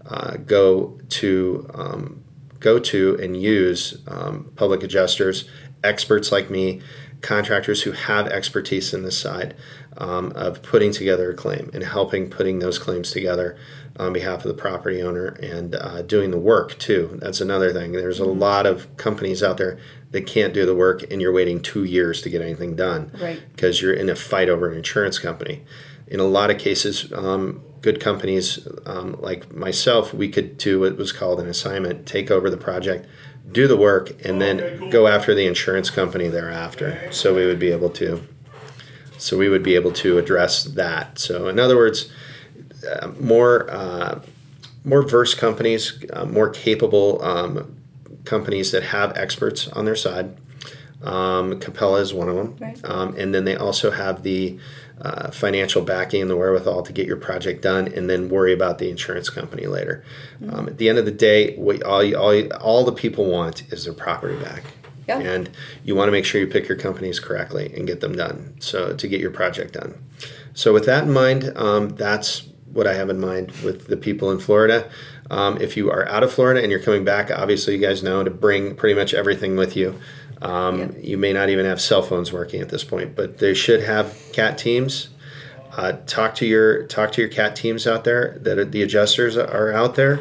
uh, 0.06 0.36
go 0.36 0.98
to 1.08 1.70
um, 1.74 2.22
go 2.60 2.78
to 2.78 3.18
and 3.20 3.40
use 3.40 4.02
um, 4.06 4.52
public 4.56 4.82
adjusters, 4.82 5.48
experts 5.82 6.30
like 6.32 6.50
me, 6.50 6.80
contractors 7.20 7.82
who 7.82 7.92
have 7.92 8.26
expertise 8.28 8.94
in 8.94 9.02
this 9.02 9.18
side 9.18 9.54
um, 9.98 10.32
of 10.34 10.62
putting 10.62 10.92
together 10.92 11.30
a 11.30 11.34
claim 11.34 11.70
and 11.74 11.82
helping 11.84 12.30
putting 12.30 12.58
those 12.60 12.78
claims 12.78 13.10
together 13.10 13.56
on 13.98 14.12
behalf 14.12 14.44
of 14.44 14.48
the 14.48 14.54
property 14.54 15.02
owner 15.02 15.26
and 15.42 15.74
uh, 15.74 16.00
doing 16.02 16.30
the 16.30 16.38
work 16.38 16.78
too. 16.78 17.18
That's 17.20 17.40
another 17.40 17.72
thing. 17.72 17.92
There's 17.92 18.20
a 18.20 18.24
lot 18.24 18.64
of 18.66 18.96
companies 18.96 19.42
out 19.42 19.58
there 19.58 19.78
that 20.12 20.26
can't 20.26 20.54
do 20.54 20.64
the 20.64 20.74
work 20.74 21.02
and 21.10 21.20
you're 21.20 21.32
waiting 21.32 21.60
two 21.60 21.84
years 21.84 22.22
to 22.22 22.30
get 22.30 22.40
anything 22.40 22.74
done 22.76 23.10
Right. 23.20 23.40
because 23.54 23.82
you're 23.82 23.92
in 23.92 24.08
a 24.08 24.16
fight 24.16 24.48
over 24.48 24.70
an 24.70 24.76
insurance 24.76 25.18
company. 25.18 25.62
In 26.06 26.18
a 26.18 26.24
lot 26.24 26.50
of 26.50 26.58
cases, 26.58 27.12
um, 27.12 27.60
good 27.82 28.00
companies 28.00 28.66
um, 28.86 29.16
like 29.20 29.54
myself, 29.54 30.12
we 30.14 30.28
could 30.28 30.56
do 30.56 30.80
what 30.80 30.96
was 30.96 31.12
called 31.12 31.38
an 31.40 31.46
assignment, 31.46 32.06
take 32.06 32.30
over 32.30 32.48
the 32.50 32.56
project, 32.56 33.06
do 33.52 33.66
the 33.66 33.76
work, 33.76 34.24
and 34.24 34.40
then 34.40 34.90
go 34.90 35.06
after 35.06 35.34
the 35.34 35.46
insurance 35.46 35.90
company 35.90 36.28
thereafter. 36.28 37.12
So 37.12 37.34
we 37.34 37.46
would 37.46 37.58
be 37.58 37.70
able 37.70 37.90
to. 37.90 38.22
So 39.18 39.36
we 39.36 39.48
would 39.48 39.62
be 39.62 39.74
able 39.74 39.92
to 39.92 40.18
address 40.18 40.64
that. 40.64 41.18
So 41.18 41.48
in 41.48 41.58
other 41.58 41.76
words, 41.76 42.10
uh, 42.90 43.08
more 43.20 43.70
uh, 43.70 44.20
more 44.84 45.02
versed 45.02 45.38
companies, 45.38 46.04
uh, 46.12 46.24
more 46.24 46.48
capable 46.48 47.22
um, 47.22 47.76
companies 48.24 48.72
that 48.72 48.82
have 48.84 49.16
experts 49.16 49.68
on 49.68 49.84
their 49.84 49.96
side. 49.96 50.36
Um, 51.02 51.58
Capella 51.60 52.00
is 52.00 52.12
one 52.12 52.28
of 52.28 52.36
them, 52.36 52.56
Right. 52.60 52.78
um, 52.84 53.14
and 53.16 53.34
then 53.34 53.44
they 53.44 53.56
also 53.56 53.90
have 53.90 54.22
the 54.22 54.58
uh, 55.00 55.30
financial 55.30 55.80
backing 55.82 56.20
and 56.20 56.30
the 56.30 56.36
wherewithal 56.36 56.82
to 56.82 56.92
get 56.92 57.06
your 57.06 57.16
project 57.16 57.62
done, 57.62 57.88
and 57.88 58.10
then 58.10 58.28
worry 58.28 58.52
about 58.52 58.78
the 58.78 58.90
insurance 58.90 59.30
company 59.30 59.66
later. 59.66 60.04
Um, 60.50 60.68
at 60.68 60.76
the 60.76 60.90
end 60.90 60.98
of 60.98 61.06
the 61.06 61.10
day, 61.10 61.56
what 61.56 61.82
all 61.84 62.02
you, 62.04 62.16
all 62.18 62.34
you, 62.34 62.50
all 62.60 62.84
the 62.84 62.92
people 62.92 63.24
want 63.24 63.62
is 63.72 63.84
their 63.84 63.94
property 63.94 64.36
back. 64.36 64.64
Yeah. 65.08 65.18
And 65.20 65.50
you 65.82 65.96
want 65.96 66.08
to 66.08 66.12
make 66.12 66.24
sure 66.26 66.40
you 66.40 66.46
pick 66.46 66.68
your 66.68 66.76
companies 66.78 67.18
correctly 67.18 67.72
and 67.74 67.86
get 67.86 68.00
them 68.00 68.14
done. 68.14 68.54
So 68.60 68.94
to 68.94 69.08
get 69.08 69.20
your 69.20 69.30
project 69.32 69.72
done. 69.72 69.94
So 70.54 70.72
with 70.72 70.84
that 70.84 71.04
in 71.04 71.12
mind, 71.12 71.52
um, 71.56 71.88
that's 71.90 72.46
what 72.72 72.86
I 72.86 72.94
have 72.94 73.10
in 73.10 73.18
mind 73.18 73.50
with 73.64 73.88
the 73.88 73.96
people 73.96 74.30
in 74.30 74.38
Florida. 74.38 74.88
Um, 75.30 75.60
if 75.60 75.76
you 75.76 75.90
are 75.90 76.06
out 76.08 76.22
of 76.22 76.32
Florida 76.32 76.60
and 76.62 76.70
you're 76.70 76.80
coming 76.82 77.04
back, 77.04 77.30
obviously 77.30 77.74
you 77.74 77.80
guys 77.80 78.02
know 78.02 78.22
to 78.22 78.30
bring 78.30 78.76
pretty 78.76 78.94
much 78.94 79.12
everything 79.14 79.56
with 79.56 79.76
you. 79.76 79.98
Um, 80.42 80.78
Yeah. 80.78 80.88
You 81.00 81.18
may 81.18 81.32
not 81.32 81.50
even 81.50 81.66
have 81.66 81.80
cell 81.80 82.02
phones 82.02 82.32
working 82.32 82.60
at 82.60 82.68
this 82.68 82.84
point, 82.84 83.14
but 83.14 83.38
they 83.38 83.54
should 83.54 83.82
have 83.82 84.16
cat 84.32 84.58
teams. 84.58 85.08
Uh, 85.76 85.92
talk 86.06 86.34
to 86.36 86.46
your 86.46 86.84
talk 86.86 87.12
to 87.12 87.20
your 87.20 87.30
cat 87.30 87.54
teams 87.54 87.86
out 87.86 88.04
there. 88.04 88.38
That 88.40 88.72
the 88.72 88.82
adjusters 88.82 89.36
are 89.36 89.72
out 89.72 89.94
there. 89.94 90.20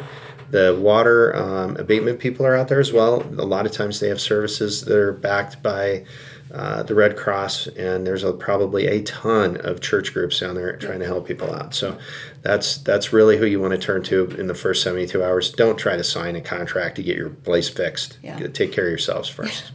The 0.50 0.76
water 0.80 1.34
um, 1.36 1.76
abatement 1.76 2.18
people 2.18 2.44
are 2.44 2.56
out 2.56 2.68
there 2.68 2.80
as 2.80 2.92
well. 2.92 3.22
A 3.22 3.46
lot 3.46 3.66
of 3.66 3.72
times 3.72 4.00
they 4.00 4.08
have 4.08 4.20
services 4.20 4.84
that 4.84 4.96
are 4.96 5.12
backed 5.12 5.62
by 5.62 6.04
uh, 6.52 6.82
the 6.82 6.94
Red 6.94 7.16
Cross, 7.16 7.68
and 7.68 8.04
there's 8.04 8.24
a, 8.24 8.32
probably 8.32 8.86
a 8.88 9.02
ton 9.02 9.56
of 9.58 9.80
church 9.80 10.12
groups 10.12 10.40
down 10.40 10.56
there 10.56 10.76
trying 10.76 10.98
to 10.98 11.06
help 11.06 11.26
people 11.28 11.52
out. 11.54 11.74
So 11.74 11.96
that's 12.42 12.78
that's 12.78 13.12
really 13.12 13.36
who 13.38 13.46
you 13.46 13.60
want 13.60 13.72
to 13.72 13.78
turn 13.78 14.02
to 14.04 14.26
in 14.30 14.48
the 14.48 14.54
first 14.54 14.82
72 14.82 15.22
hours. 15.22 15.52
Don't 15.52 15.78
try 15.78 15.96
to 15.96 16.04
sign 16.04 16.34
a 16.34 16.40
contract 16.40 16.96
to 16.96 17.02
get 17.02 17.16
your 17.16 17.30
place 17.30 17.68
fixed. 17.68 18.18
Yeah. 18.22 18.36
Take 18.48 18.72
care 18.72 18.84
of 18.86 18.90
yourselves 18.90 19.28
first. 19.28 19.72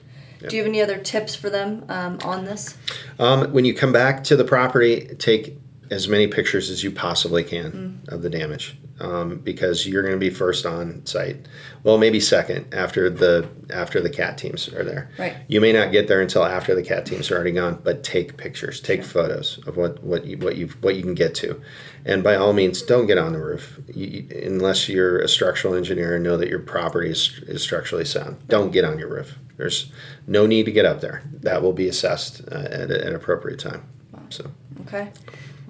Do 0.50 0.56
you 0.56 0.64
have 0.64 0.70
any 0.70 0.82
other 0.82 0.98
tips 0.98 1.36
for 1.36 1.50
them 1.50 1.86
um, 1.90 2.20
on 2.24 2.46
this? 2.46 2.78
Um, 3.20 3.52
when 3.52 3.66
you 3.66 3.74
come 3.74 3.92
back 3.92 4.24
to 4.26 4.36
the 4.36 4.44
property, 4.44 5.08
take 5.18 5.58
as 5.92 6.08
many 6.08 6.28
pictures 6.28 6.70
as 6.70 6.84
you 6.84 6.92
possibly 6.92 7.44
can 7.44 8.02
of 8.08 8.22
the 8.22 8.30
damage 8.30 8.78
um, 9.00 9.38
because 9.40 9.86
you're 9.88 10.02
going 10.02 10.14
to 10.16 10.20
be 10.20 10.30
first 10.30 10.66
on 10.66 11.06
site. 11.06 11.48
Well, 11.84 11.98
maybe 11.98 12.20
second 12.20 12.74
after 12.74 13.10
the 13.10 13.48
after 13.70 14.02
the 14.02 14.10
cat 14.10 14.38
teams 14.38 14.68
are 14.74 14.84
there. 14.84 15.10
Right. 15.20 15.36
You 15.48 15.62
may 15.62 15.74
not 15.74 15.92
get 15.92 16.08
there 16.08 16.22
until 16.22 16.44
after 16.44 16.74
the 16.74 16.84
cat 16.84 17.06
teams 17.06 17.30
are 17.30 17.36
already 17.36 17.52
gone, 17.52 17.80
but 17.84 18.04
take 18.04 18.38
pictures, 18.38 18.80
take 18.82 19.04
photos 19.04 19.60
of 19.68 19.78
what 19.78 20.02
what 20.04 20.26
you 20.26 20.38
what 20.38 20.56
you 20.56 20.68
what 20.82 20.96
you 20.96 21.02
can 21.04 21.14
get 21.14 21.36
to, 21.36 21.62
and 22.06 22.24
by 22.24 22.36
all 22.36 22.54
means, 22.54 22.82
don't 22.82 23.06
get 23.08 23.18
on 23.18 23.34
the 23.34 23.40
roof 23.40 23.80
you, 23.94 24.28
unless 24.44 24.88
you're 24.90 25.20
a 25.20 25.28
structural 25.28 25.74
engineer 25.76 26.16
and 26.16 26.24
know 26.24 26.38
that 26.38 26.50
your 26.50 26.60
property 26.60 27.10
is, 27.10 27.40
is 27.48 27.62
structurally 27.62 28.06
sound. 28.06 28.48
Don't 28.48 28.72
get 28.72 28.86
on 28.86 28.98
your 28.98 29.10
roof. 29.10 29.38
There's 29.58 29.92
no 30.28 30.46
need 30.46 30.66
to 30.66 30.72
get 30.72 30.86
up 30.86 31.02
there. 31.02 31.22
That 31.32 31.62
will 31.62 31.72
be 31.74 31.88
assessed 31.88 32.42
uh, 32.52 32.56
at 32.56 32.92
a- 32.92 33.08
an 33.08 33.16
appropriate 33.16 33.60
time. 33.60 33.84
So. 34.30 34.52
Okay. 34.82 35.12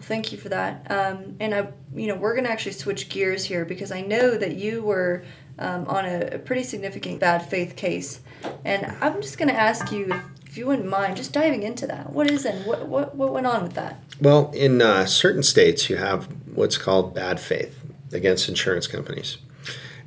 Thank 0.05 0.31
you 0.31 0.37
for 0.37 0.49
that. 0.49 0.85
Um, 0.91 1.35
and 1.39 1.55
I, 1.55 1.67
you 1.95 2.05
know, 2.07 2.15
we're 2.15 2.33
going 2.33 2.45
to 2.45 2.51
actually 2.51 2.73
switch 2.73 3.09
gears 3.09 3.45
here 3.45 3.65
because 3.65 3.91
I 3.91 4.01
know 4.01 4.37
that 4.37 4.55
you 4.55 4.83
were 4.83 5.23
um, 5.57 5.87
on 5.87 6.05
a, 6.05 6.35
a 6.35 6.39
pretty 6.39 6.61
significant 6.61 7.19
bad 7.19 7.49
faith 7.49 7.75
case, 7.75 8.19
and 8.63 8.85
I'm 9.01 9.19
just 9.19 9.39
going 9.39 9.47
to 9.47 9.55
ask 9.55 9.91
you 9.91 10.13
if, 10.45 10.57
you 10.57 10.67
wouldn't 10.67 10.87
mind 10.87 11.17
just 11.17 11.33
diving 11.33 11.63
into 11.63 11.87
that. 11.87 12.13
What 12.13 12.29
is 12.29 12.45
and 12.45 12.65
What 12.65 12.87
what 12.87 13.15
what 13.15 13.33
went 13.33 13.47
on 13.47 13.63
with 13.63 13.73
that? 13.73 13.99
Well, 14.21 14.51
in 14.51 14.81
uh, 14.81 15.05
certain 15.05 15.43
states, 15.43 15.89
you 15.89 15.97
have 15.97 16.29
what's 16.53 16.77
called 16.77 17.13
bad 17.15 17.39
faith 17.39 17.83
against 18.13 18.47
insurance 18.47 18.87
companies. 18.87 19.39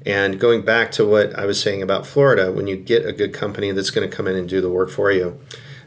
And 0.06 0.38
going 0.38 0.62
back 0.62 0.92
to 0.92 1.04
what 1.04 1.37
I 1.37 1.44
was 1.44 1.61
saying 1.61 1.82
about 1.82 2.06
Florida, 2.06 2.52
when 2.52 2.66
you 2.66 2.76
get 2.76 3.04
a 3.04 3.12
good 3.12 3.34
company 3.34 3.72
that's 3.72 3.90
going 3.90 4.08
to 4.08 4.16
come 4.16 4.26
in 4.28 4.37
and 4.37 4.48
do 4.48 4.61
the 4.61 4.70
work 4.70 4.90
for 4.90 5.11
you, 5.11 5.38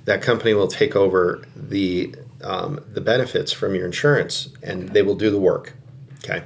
that 0.05 0.21
company 0.21 0.53
will 0.53 0.67
take 0.67 0.95
over 0.95 1.43
the 1.55 2.13
um, 2.43 2.79
the 2.93 3.01
benefits 3.01 3.51
from 3.51 3.75
your 3.75 3.85
insurance, 3.85 4.49
and 4.61 4.89
they 4.89 5.01
will 5.01 5.15
do 5.15 5.29
the 5.29 5.39
work. 5.39 5.73
Okay, 6.23 6.43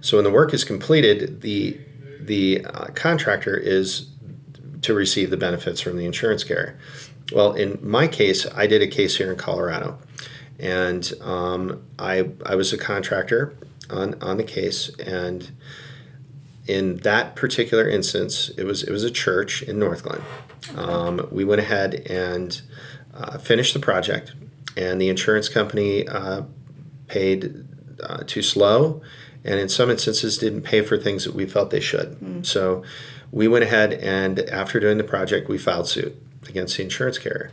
so 0.00 0.16
when 0.16 0.24
the 0.24 0.30
work 0.30 0.54
is 0.54 0.64
completed, 0.64 1.40
the 1.40 1.78
the 2.20 2.64
uh, 2.64 2.86
contractor 2.94 3.56
is 3.56 4.10
to 4.82 4.94
receive 4.94 5.30
the 5.30 5.36
benefits 5.36 5.80
from 5.80 5.96
the 5.96 6.04
insurance 6.04 6.44
carrier. 6.44 6.78
Well, 7.32 7.52
in 7.52 7.78
my 7.82 8.06
case, 8.06 8.46
I 8.54 8.66
did 8.66 8.80
a 8.80 8.86
case 8.86 9.16
here 9.16 9.30
in 9.30 9.38
Colorado, 9.38 9.98
and 10.58 11.12
um, 11.20 11.82
I 11.98 12.30
I 12.46 12.54
was 12.54 12.72
a 12.72 12.78
contractor 12.78 13.54
on 13.90 14.14
on 14.22 14.36
the 14.36 14.44
case, 14.44 14.88
and 14.98 15.50
in 16.66 16.98
that 16.98 17.34
particular 17.34 17.88
instance, 17.88 18.50
it 18.56 18.64
was 18.64 18.82
it 18.82 18.90
was 18.90 19.04
a 19.04 19.10
church 19.10 19.62
in 19.62 19.76
Northglenn. 19.76 20.22
Um, 20.76 21.26
we 21.30 21.44
went 21.44 21.60
ahead 21.60 21.94
and 22.06 22.60
uh, 23.14 23.38
finished 23.38 23.74
the 23.74 23.80
project, 23.80 24.34
and 24.78 25.00
the 25.00 25.08
insurance 25.08 25.48
company 25.48 26.06
uh, 26.06 26.42
paid 27.08 27.64
uh, 28.02 28.22
too 28.26 28.42
slow, 28.42 29.02
and 29.44 29.58
in 29.58 29.68
some 29.68 29.90
instances 29.90 30.38
didn't 30.38 30.62
pay 30.62 30.82
for 30.82 30.96
things 30.96 31.24
that 31.24 31.34
we 31.34 31.46
felt 31.46 31.70
they 31.70 31.80
should. 31.80 32.16
So 32.46 32.82
we 33.32 33.48
went 33.48 33.64
ahead 33.64 33.92
and 33.92 34.38
after 34.62 34.80
doing 34.80 34.98
the 34.98 35.04
project, 35.04 35.48
we 35.48 35.58
filed 35.58 35.88
suit 35.88 36.14
against 36.48 36.76
the 36.76 36.82
insurance 36.84 37.18
carrier. 37.18 37.50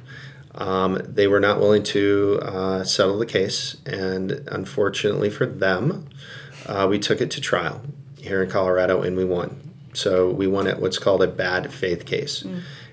Um, 0.53 1.01
they 1.03 1.27
were 1.27 1.41
not 1.41 1.59
willing 1.59 1.83
to 1.83 2.39
uh, 2.41 2.83
settle 2.83 3.17
the 3.17 3.25
case, 3.25 3.75
and 3.85 4.31
unfortunately 4.47 5.29
for 5.29 5.45
them, 5.45 6.07
uh, 6.67 6.87
we 6.89 6.97
took 6.99 7.19
it 7.21 7.29
to 7.31 7.41
trial 7.41 7.81
here 8.17 8.41
in 8.43 8.49
Colorado 8.49 9.01
and 9.01 9.17
we 9.17 9.25
won. 9.25 9.49
So 9.93 10.29
we 10.29 10.47
won 10.47 10.67
at 10.67 10.79
what's 10.79 10.97
called 10.97 11.21
a 11.23 11.27
bad 11.27 11.73
faith 11.73 12.05
case. 12.05 12.45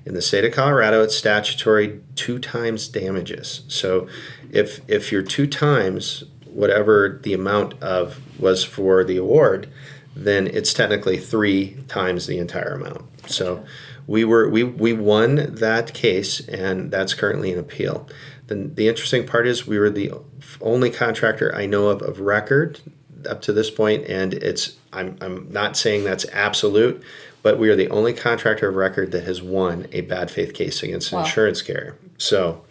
In 0.04 0.14
the 0.14 0.22
state 0.22 0.44
of 0.44 0.52
Colorado, 0.52 1.02
it's 1.02 1.16
statutory 1.16 2.00
two 2.14 2.38
times 2.38 2.88
damages. 2.88 3.62
So 3.68 4.08
if 4.50 4.80
if 4.88 5.12
you're 5.12 5.22
two 5.22 5.46
times 5.46 6.24
whatever 6.46 7.20
the 7.22 7.32
amount 7.32 7.80
of 7.82 8.20
was 8.38 8.64
for 8.64 9.04
the 9.04 9.16
award, 9.16 9.68
then 10.14 10.46
it's 10.46 10.74
technically 10.74 11.16
three 11.16 11.78
times 11.88 12.26
the 12.26 12.38
entire 12.38 12.74
amount. 12.74 13.30
So 13.30 13.64
we 14.06 14.24
were 14.24 14.48
we, 14.48 14.64
we 14.64 14.92
won 14.92 15.54
that 15.54 15.94
case 15.94 16.46
and 16.48 16.90
that's 16.90 17.14
currently 17.14 17.52
in 17.52 17.58
appeal. 17.58 18.08
Then 18.48 18.74
the 18.74 18.88
interesting 18.88 19.26
part 19.26 19.46
is 19.46 19.66
we 19.66 19.78
were 19.78 19.90
the 19.90 20.12
only 20.60 20.90
contractor 20.90 21.54
I 21.54 21.66
know 21.66 21.88
of 21.88 22.02
of 22.02 22.20
record 22.20 22.80
up 23.26 23.42
to 23.42 23.52
this 23.52 23.70
point, 23.70 24.06
and 24.06 24.34
it's 24.34 24.76
I'm, 24.92 25.16
I'm 25.20 25.50
not 25.50 25.76
saying 25.76 26.04
that's 26.04 26.26
absolute, 26.32 27.02
but 27.42 27.58
we 27.58 27.68
are 27.68 27.76
the 27.76 27.88
only 27.90 28.12
contractor 28.12 28.68
of 28.68 28.74
record 28.76 29.10
that 29.12 29.24
has 29.24 29.42
won 29.42 29.86
a 29.92 30.02
bad 30.02 30.30
faith 30.30 30.54
case 30.54 30.82
against 30.82 31.12
an 31.12 31.18
Wow. 31.18 31.24
insurance 31.24 31.62
carrier. 31.62 31.96
So 32.18 32.62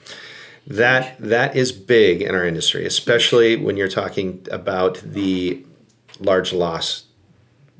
that 0.67 1.15
that 1.19 1.55
is 1.55 1.71
big 1.71 2.21
in 2.21 2.35
our 2.35 2.45
industry, 2.45 2.85
especially 2.85 3.55
when 3.55 3.77
you're 3.77 3.87
talking 3.87 4.45
about 4.51 5.01
the 5.03 5.63
large 6.19 6.53
loss 6.53 7.03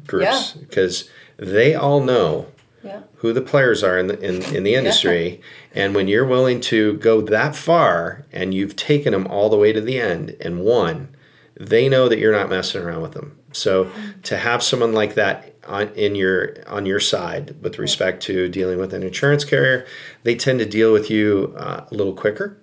groups, 0.08 0.54
because 0.54 1.10
they 1.38 1.76
all 1.76 2.02
know 2.02 2.48
Yeah. 2.84 3.02
who 3.18 3.32
the 3.34 3.42
players 3.42 3.84
are 3.84 3.98
in 4.00 4.08
the, 4.08 4.20
in, 4.20 4.42
in 4.56 4.64
the 4.64 4.74
industry. 4.74 5.40
And 5.76 5.94
when 5.94 6.08
you're 6.08 6.26
willing 6.26 6.60
to 6.62 6.94
go 6.94 7.22
that 7.22 7.56
far 7.56 8.26
and 8.34 8.54
you've 8.54 8.76
taken 8.76 9.14
them 9.14 9.28
all 9.28 9.50
the 9.50 9.58
way 9.58 9.72
to 9.72 9.80
the 9.82 10.00
end 10.00 10.36
and 10.42 10.62
won, 10.62 11.10
they 11.56 11.88
know 11.88 12.10
that 12.10 12.18
you're 12.18 12.32
not 12.34 12.50
messing 12.50 12.82
around 12.82 13.04
with 13.04 13.12
them. 13.14 13.38
So 13.52 13.92
to 14.24 14.38
have 14.38 14.64
someone 14.64 14.94
like 14.94 15.14
that 15.14 15.51
on 15.68 15.90
in 15.90 16.16
your 16.16 16.56
on 16.68 16.86
your 16.86 17.00
side 17.00 17.56
with 17.62 17.78
respect 17.80 18.24
to 18.24 18.50
dealing 18.50 18.80
with 18.80 18.94
an 18.94 19.04
insurance 19.04 19.46
carrier, 19.46 19.86
they 20.24 20.36
tend 20.36 20.60
to 20.60 20.66
deal 20.66 20.92
with 20.92 21.10
you 21.10 21.54
uh, 21.58 21.86
a 21.90 21.94
little 21.94 22.14
quicker. 22.14 22.58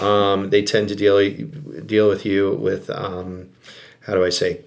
Um, 0.00 0.50
they 0.50 0.62
tend 0.62 0.88
to 0.88 0.94
deal 0.94 1.18
deal 1.84 2.08
with 2.08 2.24
you 2.24 2.52
with 2.54 2.88
um, 2.90 3.48
how 4.06 4.14
do 4.14 4.24
I 4.24 4.30
say 4.30 4.60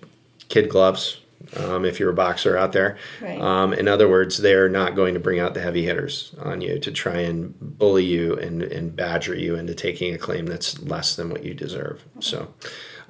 kid 0.49 0.69
gloves 0.69 1.21
Um, 1.55 1.85
if 1.85 1.99
you're 1.99 2.09
a 2.09 2.13
boxer 2.13 2.57
out 2.57 2.71
there, 2.73 2.97
Right. 3.21 3.39
um, 3.39 3.71
in 3.73 3.87
other 3.87 4.09
words, 4.09 4.37
they're 4.39 4.67
not 4.69 4.95
going 4.95 5.13
to 5.13 5.19
bring 5.19 5.39
out 5.39 5.53
the 5.53 5.61
heavy 5.61 5.83
hitters 5.85 6.33
on 6.41 6.61
you 6.61 6.79
to 6.79 6.91
try 6.91 7.19
and 7.19 7.53
bully 7.59 8.03
you 8.03 8.33
and, 8.35 8.63
and 8.63 8.95
badger 8.95 9.35
you 9.35 9.55
into 9.55 9.75
taking 9.75 10.13
a 10.13 10.17
claim 10.17 10.47
that's 10.47 10.79
less 10.81 11.15
than 11.15 11.29
what 11.29 11.43
you 11.43 11.53
deserve. 11.53 12.03
So, 12.19 12.47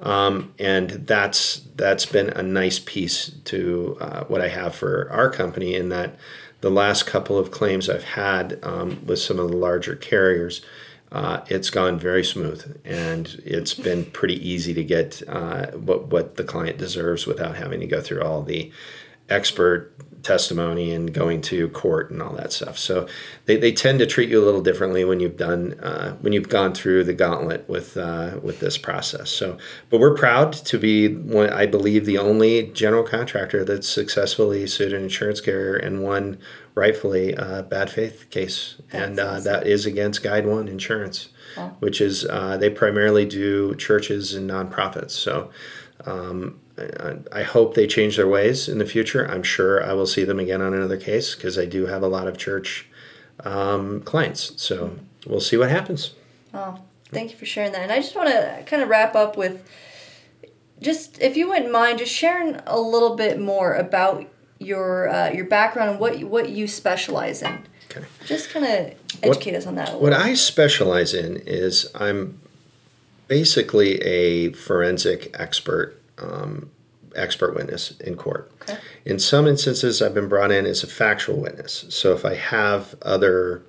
um, 0.00 0.52
and 0.58 0.90
that's 0.90 1.62
that's 1.76 2.06
been 2.06 2.30
a 2.30 2.42
nice 2.42 2.78
piece 2.78 3.30
to 3.44 3.96
uh, 4.00 4.24
what 4.24 4.40
I 4.40 4.48
have 4.48 4.74
for 4.74 5.10
our 5.10 5.30
company 5.30 5.74
in 5.74 5.88
that 5.90 6.16
the 6.60 6.70
last 6.70 7.06
couple 7.06 7.38
of 7.38 7.50
claims 7.50 7.88
I've 7.88 8.04
had 8.04 8.58
um, 8.62 9.04
with 9.06 9.18
some 9.18 9.38
of 9.38 9.50
the 9.50 9.56
larger 9.56 9.94
carriers, 9.94 10.62
uh, 11.12 11.42
it's 11.48 11.70
gone 11.70 11.98
very 11.98 12.24
smooth. 12.24 12.80
And 12.84 13.40
it's 13.44 13.74
been 13.74 14.06
pretty 14.06 14.36
easy 14.46 14.74
to 14.74 14.84
get 14.84 15.22
uh, 15.28 15.66
what 15.72 16.08
what 16.08 16.36
the 16.36 16.44
client 16.44 16.78
deserves 16.78 17.26
without 17.26 17.56
having 17.56 17.80
to 17.80 17.86
go 17.86 18.00
through 18.00 18.22
all 18.22 18.42
the 18.42 18.72
expert 19.28 19.92
testimony 20.26 20.92
and 20.92 21.14
going 21.14 21.40
to 21.40 21.68
court 21.68 22.10
and 22.10 22.20
all 22.20 22.34
that 22.34 22.52
stuff. 22.52 22.76
So 22.76 23.06
they, 23.44 23.56
they 23.56 23.70
tend 23.70 24.00
to 24.00 24.06
treat 24.06 24.28
you 24.28 24.42
a 24.42 24.44
little 24.44 24.60
differently 24.60 25.04
when 25.04 25.20
you've 25.20 25.36
done 25.36 25.74
uh, 25.80 26.16
when 26.16 26.32
you've 26.32 26.48
gone 26.48 26.74
through 26.74 27.04
the 27.04 27.14
gauntlet 27.14 27.68
with 27.68 27.96
uh, 27.96 28.40
with 28.42 28.58
this 28.58 28.76
process. 28.76 29.30
So, 29.30 29.56
but 29.88 30.00
we're 30.00 30.14
proud 30.16 30.52
to 30.52 30.78
be 30.78 31.14
one, 31.14 31.50
I 31.50 31.66
believe 31.66 32.04
the 32.04 32.18
only 32.18 32.64
general 32.72 33.04
contractor 33.04 33.64
that's 33.64 33.88
successfully 33.88 34.66
sued 34.66 34.92
an 34.92 35.04
insurance 35.04 35.40
carrier 35.40 35.76
and 35.76 36.02
won 36.02 36.38
rightfully 36.74 37.32
a 37.32 37.62
bad 37.62 37.88
faith 37.88 38.28
case, 38.30 38.76
and 38.92 39.18
uh, 39.20 39.26
awesome. 39.26 39.44
that 39.44 39.66
is 39.66 39.86
against 39.86 40.22
GuideOne 40.22 40.68
Insurance, 40.68 41.28
Wow. 41.56 41.76
which 41.78 42.00
is 42.00 42.24
uh, 42.26 42.56
they 42.58 42.68
primarily 42.68 43.24
do 43.24 43.74
churches 43.76 44.34
and 44.34 44.50
nonprofits. 44.50 45.12
So. 45.12 45.50
Um, 46.04 46.60
I, 46.78 47.40
I 47.40 47.42
hope 47.42 47.74
they 47.74 47.86
change 47.86 48.16
their 48.16 48.28
ways 48.28 48.68
in 48.68 48.78
the 48.78 48.86
future. 48.86 49.26
I'm 49.30 49.42
sure 49.42 49.82
I 49.82 49.92
will 49.94 50.06
see 50.06 50.24
them 50.24 50.38
again 50.38 50.60
on 50.60 50.74
another 50.74 50.96
case 50.96 51.34
because 51.34 51.58
I 51.58 51.64
do 51.64 51.86
have 51.86 52.02
a 52.02 52.08
lot 52.08 52.28
of 52.28 52.36
church 52.36 52.86
um, 53.44 54.02
clients. 54.02 54.52
So 54.62 54.98
we'll 55.26 55.40
see 55.40 55.56
what 55.56 55.70
happens. 55.70 56.12
Oh, 56.52 56.80
thank 57.10 57.30
you 57.30 57.36
for 57.36 57.46
sharing 57.46 57.72
that. 57.72 57.82
And 57.82 57.92
I 57.92 57.96
just 57.96 58.14
want 58.14 58.28
to 58.28 58.62
kind 58.66 58.82
of 58.82 58.88
wrap 58.88 59.14
up 59.14 59.36
with 59.36 59.68
just, 60.80 61.20
if 61.20 61.36
you 61.36 61.48
wouldn't 61.48 61.72
mind, 61.72 61.98
just 61.98 62.12
sharing 62.12 62.60
a 62.66 62.78
little 62.78 63.16
bit 63.16 63.40
more 63.40 63.74
about 63.74 64.26
your 64.58 65.08
uh, 65.08 65.30
your 65.30 65.44
background 65.44 65.90
and 65.90 66.00
what 66.00 66.18
what 66.24 66.48
you 66.48 66.66
specialize 66.66 67.42
in. 67.42 67.66
Okay. 67.90 68.06
Just 68.24 68.50
kind 68.50 68.64
of 68.64 68.94
educate 69.22 69.54
us 69.54 69.66
on 69.66 69.74
that. 69.76 70.00
What 70.00 70.12
I 70.12 70.34
specialize 70.34 71.14
in 71.14 71.36
is 71.46 71.90
I'm 71.94 72.40
basically 73.28 74.00
a 74.02 74.52
forensic 74.52 75.34
expert, 75.38 75.95
um, 76.18 76.70
expert 77.16 77.54
witness 77.54 77.92
in 78.00 78.16
court. 78.16 78.52
Okay. 78.62 78.78
In 79.04 79.18
some 79.18 79.46
instances, 79.46 80.02
I've 80.02 80.14
been 80.14 80.28
brought 80.28 80.50
in 80.50 80.66
as 80.66 80.82
a 80.82 80.86
factual 80.86 81.36
witness. 81.36 81.86
So 81.88 82.12
if 82.12 82.24
I 82.24 82.34
have 82.34 82.94
other, 83.02 83.62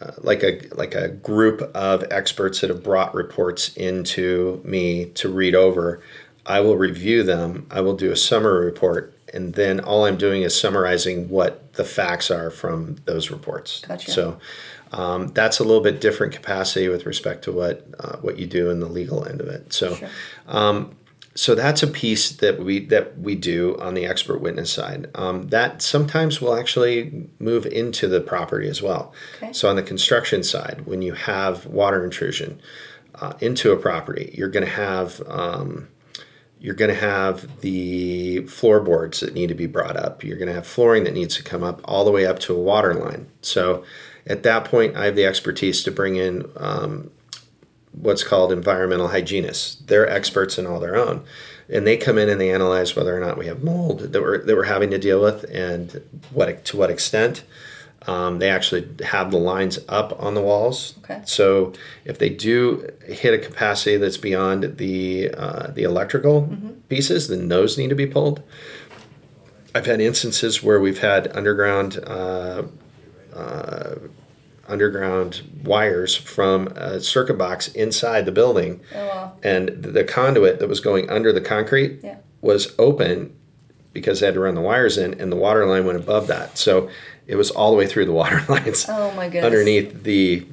uh, 0.00 0.12
like 0.18 0.42
a 0.42 0.62
like 0.72 0.94
a 0.94 1.08
group 1.08 1.60
of 1.74 2.04
experts 2.10 2.60
that 2.60 2.70
have 2.70 2.82
brought 2.82 3.14
reports 3.14 3.76
into 3.76 4.62
me 4.64 5.06
to 5.06 5.28
read 5.28 5.54
over, 5.54 6.02
I 6.46 6.60
will 6.60 6.76
review 6.76 7.22
them. 7.22 7.66
I 7.70 7.80
will 7.80 7.96
do 7.96 8.10
a 8.10 8.16
summary 8.16 8.64
report, 8.64 9.14
and 9.34 9.54
then 9.54 9.80
all 9.80 10.06
I'm 10.06 10.16
doing 10.16 10.42
is 10.42 10.58
summarizing 10.58 11.28
what 11.28 11.74
the 11.74 11.84
facts 11.84 12.30
are 12.30 12.50
from 12.50 12.96
those 13.04 13.30
reports. 13.30 13.82
Gotcha. 13.86 14.10
So 14.10 14.38
um, 14.92 15.28
that's 15.28 15.60
a 15.60 15.64
little 15.64 15.82
bit 15.82 16.00
different 16.00 16.32
capacity 16.32 16.88
with 16.88 17.06
respect 17.06 17.44
to 17.44 17.52
what 17.52 17.86
uh, 17.98 18.16
what 18.18 18.38
you 18.38 18.46
do 18.46 18.70
in 18.70 18.80
the 18.80 18.88
legal 18.88 19.26
end 19.26 19.40
of 19.40 19.48
it. 19.48 19.72
So. 19.72 19.94
Sure. 19.94 20.08
So 21.34 21.54
that's 21.54 21.82
a 21.82 21.86
piece 21.86 22.30
that 22.32 22.58
we 22.58 22.86
that 22.86 23.18
we 23.18 23.36
do 23.36 23.78
on 23.78 23.94
the 23.94 24.04
expert 24.04 24.40
witness 24.40 24.72
side. 24.72 25.10
Um, 25.14 25.48
that 25.48 25.80
sometimes 25.80 26.40
will 26.40 26.54
actually 26.54 27.28
move 27.38 27.66
into 27.66 28.08
the 28.08 28.20
property 28.20 28.68
as 28.68 28.82
well. 28.82 29.12
Okay. 29.36 29.52
So 29.52 29.68
on 29.68 29.76
the 29.76 29.82
construction 29.82 30.42
side, 30.42 30.82
when 30.86 31.02
you 31.02 31.14
have 31.14 31.66
water 31.66 32.04
intrusion 32.04 32.60
uh, 33.14 33.34
into 33.40 33.70
a 33.70 33.76
property, 33.76 34.34
you're 34.36 34.48
going 34.48 34.66
to 34.66 34.72
have 34.72 35.22
um, 35.28 35.88
you're 36.58 36.74
going 36.74 36.90
to 36.90 37.00
have 37.00 37.60
the 37.60 38.40
floorboards 38.46 39.20
that 39.20 39.32
need 39.32 39.48
to 39.48 39.54
be 39.54 39.66
brought 39.66 39.96
up. 39.96 40.22
You're 40.22 40.36
going 40.36 40.48
to 40.48 40.54
have 40.54 40.66
flooring 40.66 41.04
that 41.04 41.14
needs 41.14 41.36
to 41.36 41.42
come 41.42 41.62
up 41.62 41.80
all 41.84 42.04
the 42.04 42.10
way 42.10 42.26
up 42.26 42.38
to 42.40 42.54
a 42.54 42.58
water 42.58 42.92
line. 42.92 43.28
So 43.40 43.84
at 44.26 44.42
that 44.42 44.66
point, 44.66 44.96
I 44.96 45.06
have 45.06 45.16
the 45.16 45.24
expertise 45.24 45.82
to 45.84 45.90
bring 45.90 46.16
in 46.16 46.50
um, 46.56 47.10
what's 47.92 48.22
called 48.24 48.52
environmental 48.52 49.08
hygienists. 49.08 49.76
They're 49.86 50.08
experts 50.08 50.58
in 50.58 50.66
all 50.66 50.80
their 50.80 50.96
own. 50.96 51.24
And 51.68 51.86
they 51.86 51.96
come 51.96 52.18
in 52.18 52.28
and 52.28 52.40
they 52.40 52.50
analyze 52.52 52.96
whether 52.96 53.16
or 53.16 53.20
not 53.20 53.38
we 53.38 53.46
have 53.46 53.62
mold 53.62 54.12
that 54.12 54.20
we're, 54.20 54.44
that 54.44 54.56
we're 54.56 54.64
having 54.64 54.90
to 54.90 54.98
deal 54.98 55.22
with 55.22 55.44
and 55.44 56.02
what 56.32 56.64
to 56.66 56.76
what 56.76 56.90
extent. 56.90 57.44
Um, 58.06 58.38
they 58.38 58.48
actually 58.48 58.88
have 59.04 59.30
the 59.30 59.36
lines 59.36 59.78
up 59.88 60.18
on 60.20 60.34
the 60.34 60.40
walls. 60.40 60.94
Okay. 61.04 61.20
So 61.26 61.74
if 62.04 62.18
they 62.18 62.30
do 62.30 62.90
hit 63.06 63.34
a 63.34 63.38
capacity 63.38 63.98
that's 63.98 64.16
beyond 64.16 64.78
the 64.78 65.30
uh, 65.36 65.66
the 65.68 65.82
electrical 65.82 66.48
pieces, 66.88 67.28
then 67.28 67.48
those 67.48 67.76
need 67.76 67.90
to 67.90 67.94
be 67.94 68.06
pulled. 68.06 68.42
I've 69.74 69.86
had 69.86 70.00
instances 70.00 70.62
where 70.62 70.80
we've 70.80 71.00
had 71.00 71.28
underground 71.36 72.00
uh, 72.04 72.62
underground 74.70 75.42
wires 75.64 76.14
from 76.16 76.68
a 76.68 77.00
circuit 77.00 77.36
box 77.38 77.68
inside 77.68 78.24
the 78.26 78.32
building, 78.32 78.80
Oh, 78.94 79.06
wow. 79.06 79.32
and 79.42 79.68
the 79.82 80.04
conduit 80.04 80.58
that 80.60 80.68
was 80.68 80.80
going 80.80 81.10
under 81.10 81.32
the 81.32 81.40
concrete 81.40 82.00
Yeah. 82.02 82.16
was 82.40 82.74
open 82.78 83.34
because 83.92 84.20
they 84.20 84.26
had 84.26 84.34
to 84.34 84.40
run 84.40 84.54
the 84.54 84.60
wires 84.60 84.96
in, 84.96 85.20
and 85.20 85.32
the 85.32 85.36
water 85.36 85.66
line 85.66 85.84
went 85.84 85.98
above 85.98 86.28
that. 86.28 86.56
So 86.56 86.88
it 87.26 87.34
was 87.36 87.50
all 87.50 87.70
the 87.72 87.76
way 87.76 87.86
through 87.86 88.06
the 88.06 88.12
water 88.22 88.40
lines 88.48 88.86
Oh 88.88 89.10
my 89.12 89.26
goodness. 89.26 89.44
underneath 89.44 90.02
the 90.04 90.46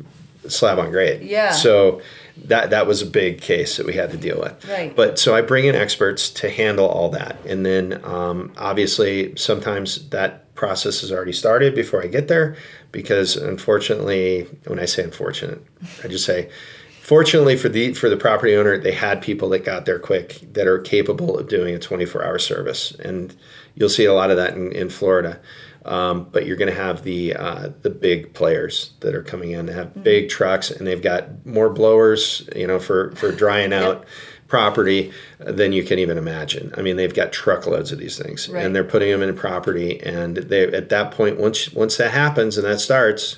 slab 0.47 0.79
on 0.79 0.91
grade. 0.91 1.21
Yeah. 1.21 1.51
So 1.51 2.01
that 2.45 2.69
that 2.69 2.85
was 2.87 3.01
a 3.01 3.05
big 3.05 3.41
case 3.41 3.77
that 3.77 3.85
we 3.85 3.93
had 3.93 4.11
to 4.11 4.17
deal 4.17 4.39
with. 4.39 4.67
Right. 4.69 4.95
But 4.95 5.17
so 5.19 5.35
I 5.35 5.41
bring 5.41 5.65
in 5.65 5.75
experts 5.75 6.29
to 6.31 6.49
handle 6.49 6.87
all 6.87 7.09
that, 7.11 7.37
and 7.45 7.65
then 7.65 7.99
um, 8.03 8.53
obviously 8.57 9.35
sometimes 9.35 10.09
that 10.09 10.53
process 10.55 11.01
has 11.01 11.11
already 11.11 11.33
started 11.33 11.75
before 11.75 12.01
I 12.03 12.07
get 12.07 12.27
there, 12.27 12.55
because 12.91 13.35
unfortunately, 13.35 14.47
when 14.65 14.79
I 14.79 14.85
say 14.85 15.03
unfortunate, 15.03 15.63
I 16.03 16.07
just 16.07 16.25
say. 16.25 16.49
Fortunately 17.01 17.55
for 17.55 17.69
the 17.69 17.93
for 17.93 18.09
the 18.09 18.17
property 18.17 18.53
owner, 18.53 18.77
they 18.77 18.91
had 18.91 19.21
people 19.21 19.47
that 19.49 19.63
got 19.63 19.85
there 19.85 19.97
quick 19.97 20.41
that 20.51 20.67
are 20.67 20.77
capable 20.77 21.37
of 21.39 21.47
doing 21.47 21.73
a 21.73 21.79
24 21.79 22.21
hour 22.21 22.37
service, 22.37 22.91
and 22.99 23.33
you'll 23.75 23.87
see 23.87 24.03
a 24.03 24.13
lot 24.13 24.29
of 24.29 24.35
that 24.35 24.55
in, 24.55 24.73
in 24.73 24.89
Florida. 24.89 25.39
Um, 25.85 26.27
but 26.29 26.45
you're 26.45 26.57
going 26.57 26.69
to 26.69 26.75
have 26.75 27.03
the 27.03 27.33
uh, 27.33 27.69
the 27.81 27.89
big 27.89 28.33
players 28.33 28.91
that 28.99 29.15
are 29.15 29.23
coming 29.23 29.51
in. 29.51 29.67
They 29.67 29.73
have 29.73 30.03
big 30.03 30.27
trucks 30.27 30.69
and 30.69 30.85
they've 30.85 31.01
got 31.01 31.45
more 31.45 31.69
blowers, 31.69 32.47
you 32.53 32.67
know, 32.67 32.77
for 32.77 33.11
for 33.11 33.31
drying 33.31 33.71
out 33.81 34.05
property 34.47 35.11
than 35.39 35.73
you 35.73 35.83
can 35.83 35.99
even 35.99 36.17
imagine. 36.17 36.73
I 36.77 36.81
mean, 36.81 36.95
they've 36.95 37.13
got 37.13 37.31
truckloads 37.31 37.91
of 37.91 37.99
these 37.99 38.17
things, 38.17 38.47
Right. 38.49 38.65
and 38.65 38.75
they're 38.75 38.83
putting 38.83 39.11
them 39.11 39.21
in 39.21 39.35
property. 39.35 39.99
And 40.01 40.37
they 40.37 40.63
at 40.67 40.89
that 40.89 41.11
point, 41.11 41.37
once 41.39 41.71
once 41.73 41.97
that 41.97 42.11
happens 42.11 42.57
and 42.57 42.65
that 42.65 42.79
starts, 42.79 43.37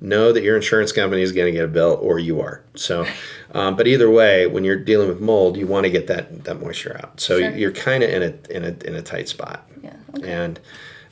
know 0.00 0.32
that 0.32 0.42
your 0.42 0.56
insurance 0.56 0.92
company 0.92 1.22
is 1.22 1.32
going 1.32 1.46
to 1.46 1.52
get 1.52 1.64
a 1.64 1.68
bill 1.68 1.98
or 2.00 2.18
you 2.18 2.40
are. 2.40 2.62
So, 2.74 3.06
um, 3.52 3.76
but 3.76 3.86
either 3.86 4.10
way, 4.10 4.46
when 4.46 4.64
you're 4.64 4.76
dealing 4.76 5.08
with 5.08 5.20
mold, 5.20 5.56
you 5.56 5.66
want 5.66 5.84
to 5.84 5.90
get 5.90 6.06
that 6.08 6.44
that 6.44 6.60
moisture 6.60 7.00
out. 7.02 7.20
So 7.20 7.38
Sure. 7.38 7.50
you're 7.50 7.72
kind 7.72 8.02
of 8.02 8.10
in 8.10 8.22
a 8.22 8.56
in 8.56 8.64
a 8.64 8.88
in 8.88 8.94
a 8.94 9.02
tight 9.02 9.28
spot 9.28 9.68
Yeah. 9.82 9.94
Okay. 10.16 10.30
and 10.30 10.60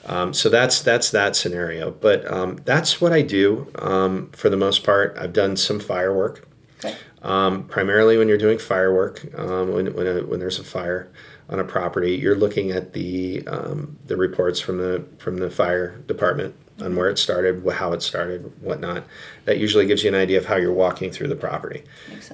um, 0.07 0.32
so 0.34 0.49
that's 0.49 0.80
that's 0.82 1.11
that 1.11 1.34
scenario. 1.36 1.90
But 1.90 2.30
um, 2.32 2.59
that's 2.64 3.01
what 3.01 3.12
I 3.12 3.22
do 3.22 3.66
um, 3.80 4.30
for 4.32 4.49
the 4.49 4.57
most 4.57 4.84
part. 4.84 5.16
I've 5.18 5.32
done 5.32 5.57
some 5.57 5.80
firework, 5.80 6.47
Okay. 6.84 6.94
Um, 7.27 7.64
primarily 7.64 8.16
when 8.16 8.29
you're 8.29 8.39
doing 8.39 8.59
firework. 8.59 9.27
Um, 9.39 9.72
when 9.72 9.93
when, 9.95 10.07
a, 10.07 10.20
when 10.22 10.41
there's 10.41 10.59
a 10.59 10.64
fire 10.64 11.11
on 11.49 11.59
a 11.59 11.64
property, 11.64 12.14
you're 12.14 12.37
looking 12.37 12.70
at 12.70 12.93
the 12.93 13.47
um, 13.49 13.99
the 14.07 14.16
reports 14.16 14.61
from 14.61 14.79
the 14.79 15.05
from 15.18 15.39
the 15.39 15.51
fire 15.51 15.99
department 16.07 16.55
on 16.81 16.95
where 16.95 17.09
it 17.09 17.18
started, 17.18 17.66
how 17.72 17.93
it 17.93 18.03
started, 18.03 18.53
whatnot. 18.62 19.05
That 19.47 19.59
usually 19.59 19.87
gives 19.87 20.05
you 20.05 20.09
an 20.09 20.14
idea 20.14 20.39
of 20.39 20.45
how 20.45 20.57
you're 20.57 20.72
walking 20.72 21.11
through 21.11 21.29
the 21.29 21.37
property. 21.37 21.83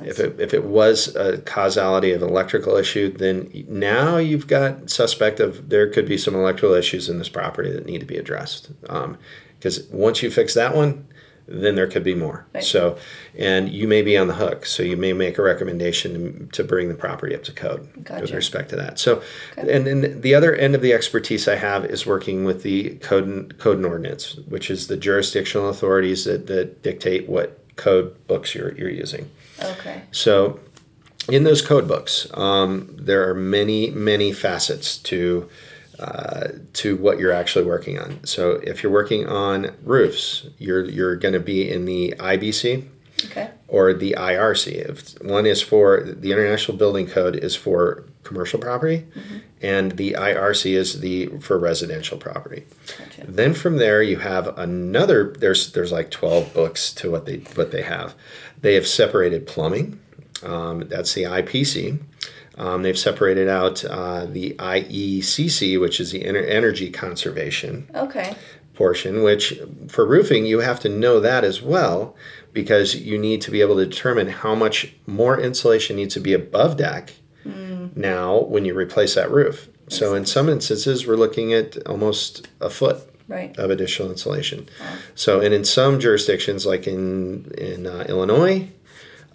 If 0.05 0.19
it, 0.19 0.41
if 0.41 0.53
it 0.53 0.65
was 0.65 1.15
a 1.15 1.39
causality 1.39 2.11
of 2.11 2.23
an 2.23 2.29
electrical 2.29 2.77
issue, 2.77 3.13
then 3.13 3.51
now 3.69 4.17
you've 4.17 4.49
got 4.49 4.91
suspect 4.91 5.39
of 5.39 5.69
there 5.69 5.89
could 5.89 6.09
be 6.09 6.19
some 6.19 6.35
electrical 6.35 6.75
issues 6.75 7.09
in 7.09 7.19
this 7.19 7.29
property 7.29 7.71
that 7.71 7.87
need 7.87 8.01
to 8.01 8.07
be 8.07 8.17
addressed. 8.17 8.73
Because 8.81 9.85
once 9.91 10.25
you 10.25 10.31
fix 10.31 10.55
that 10.55 10.75
one, 10.75 11.07
then 11.53 11.75
there 11.75 11.87
could 11.87 12.03
be 12.03 12.15
more. 12.15 12.47
Right. 12.55 12.65
So, 12.65 12.97
and 13.37 13.69
you 13.69 13.87
may 13.87 14.03
be 14.03 14.17
on 14.17 14.27
the 14.27 14.35
hook. 14.35 14.65
So 14.65 14.83
you 14.83 14.97
may 14.97 15.13
make 15.13 15.39
a 15.39 15.43
recommendation 15.43 16.49
to 16.53 16.65
bring 16.65 16.89
the 16.89 16.95
property 16.95 17.35
up 17.35 17.43
to 17.45 17.53
code 17.53 17.89
with 18.11 18.31
respect 18.33 18.71
to 18.71 18.77
that. 18.77 18.99
So, 18.99 19.23
Okay. 19.59 19.73
and 19.73 19.87
then 19.87 20.21
the 20.21 20.35
other 20.35 20.55
end 20.55 20.75
of 20.75 20.81
the 20.81 20.93
expertise 20.93 21.47
I 21.47 21.57
have 21.57 21.85
is 21.85 22.07
working 22.07 22.45
with 22.45 22.63
the 22.63 22.97
code 22.97 23.27
and, 23.27 23.59
code 23.59 23.77
and 23.77 23.87
ordinance, 23.87 24.37
which 24.49 24.71
is 24.71 24.87
the 24.87 24.97
jurisdictional 24.97 25.69
authorities 25.69 26.25
that, 26.25 26.47
that 26.47 26.83
dictate 26.83 27.29
what 27.29 27.59
code 27.77 28.27
books 28.27 28.55
you're, 28.55 28.73
you're 28.75 28.91
using. 28.91 29.31
Okay. 29.63 30.03
So, 30.11 30.61
in 31.29 31.45
those 31.45 31.63
code 31.63 31.87
books, 31.87 32.27
um, 32.35 32.97
there 32.99 33.29
are 33.29 33.35
many, 33.35 33.91
many 33.91 34.33
facets 34.33 34.97
to 34.99 35.49
uh, 36.03 36.49
to 36.73 36.97
what 36.97 37.19
you're 37.21 37.33
actually 37.33 37.65
working 37.65 37.99
on. 37.99 38.19
So 38.25 38.53
if 38.65 38.83
you're 38.83 38.93
working 38.93 39.27
on 39.29 39.71
roofs, 39.85 40.47
you're 40.59 40.85
you're 40.85 41.17
going 41.17 41.35
to 41.35 41.41
be 41.55 41.71
in 41.71 41.85
the 41.85 42.15
IBC 42.19 42.85
Okay. 43.27 43.51
or 43.69 43.93
the 43.95 44.15
IRC. 44.19 44.67
If 44.91 45.23
one 45.23 45.47
is 45.47 45.63
for 45.63 46.01
the 46.03 46.33
International 46.33 46.77
Building 46.77 47.07
Code 47.07 47.37
is 47.37 47.55
for 47.55 48.05
commercial 48.25 48.59
property, 48.59 49.05
and 49.61 49.93
the 49.93 50.13
IRC 50.19 50.73
is 50.75 51.01
the 51.01 51.27
for 51.41 51.57
residential 51.59 52.19
property. 52.19 52.65
Gotcha. 52.99 53.31
Then 53.31 53.55
from 53.55 53.77
there 53.77 54.03
you 54.03 54.17
have 54.19 54.57
another. 54.59 55.35
There's 55.39 55.73
there's 55.73 55.93
like 55.93 56.11
twelve 56.11 56.53
books 56.53 56.93
to 56.95 57.11
what 57.13 57.27
they 57.27 57.39
what 57.55 57.71
they 57.71 57.83
have. 57.83 58.15
They 58.61 58.75
have 58.75 58.87
separated 58.89 59.47
plumbing. 59.47 60.01
Um, 60.43 60.89
that's 60.89 61.15
the 61.15 61.23
IPC. 61.25 62.01
Um, 62.59 62.83
they've 62.83 62.99
separated 62.99 63.49
out 63.49 63.85
uh, 63.85 64.27
the 64.27 64.55
IECC, 64.59 65.81
which 65.81 66.01
is 66.01 66.11
the 66.13 66.23
Ener- 66.25 66.49
energy 66.49 66.91
conservation 66.91 67.89
Okay. 67.95 68.35
portion, 68.75 69.23
which 69.23 69.59
for 69.89 70.07
roofing, 70.07 70.45
you 70.47 70.61
have 70.61 70.81
to 70.81 70.89
know 70.89 71.19
that 71.21 71.45
as 71.45 71.63
well 71.63 72.15
because 72.53 72.95
you 72.95 73.19
need 73.19 73.41
to 73.43 73.51
be 73.51 73.61
able 73.63 73.77
to 73.77 73.87
determine 73.87 74.29
how 74.29 74.55
much 74.55 74.93
more 75.07 75.41
insulation 75.41 75.97
needs 75.97 76.15
to 76.15 76.21
be 76.21 76.35
above 76.35 76.77
deck 76.77 77.15
now 77.95 78.41
when 78.43 78.65
you 78.65 78.75
replace 78.75 79.15
that 79.15 79.31
roof. 79.31 79.69
So, 79.89 80.15
in 80.15 80.25
some 80.27 80.49
instances, 80.49 81.07
we're 81.07 81.17
looking 81.17 81.53
at 81.53 81.77
almost 81.87 82.49
a 82.61 82.71
foot 82.71 82.99
Right. 83.29 83.57
of 83.59 83.71
additional 83.71 84.11
insulation. 84.11 84.69
So, 85.15 85.41
and 85.41 85.55
in 85.55 85.65
some 85.65 85.99
jurisdictions, 86.01 86.67
like 86.67 86.87
in 86.87 87.51
in 87.59 87.87
uh, 87.87 88.05
Illinois, 88.09 88.69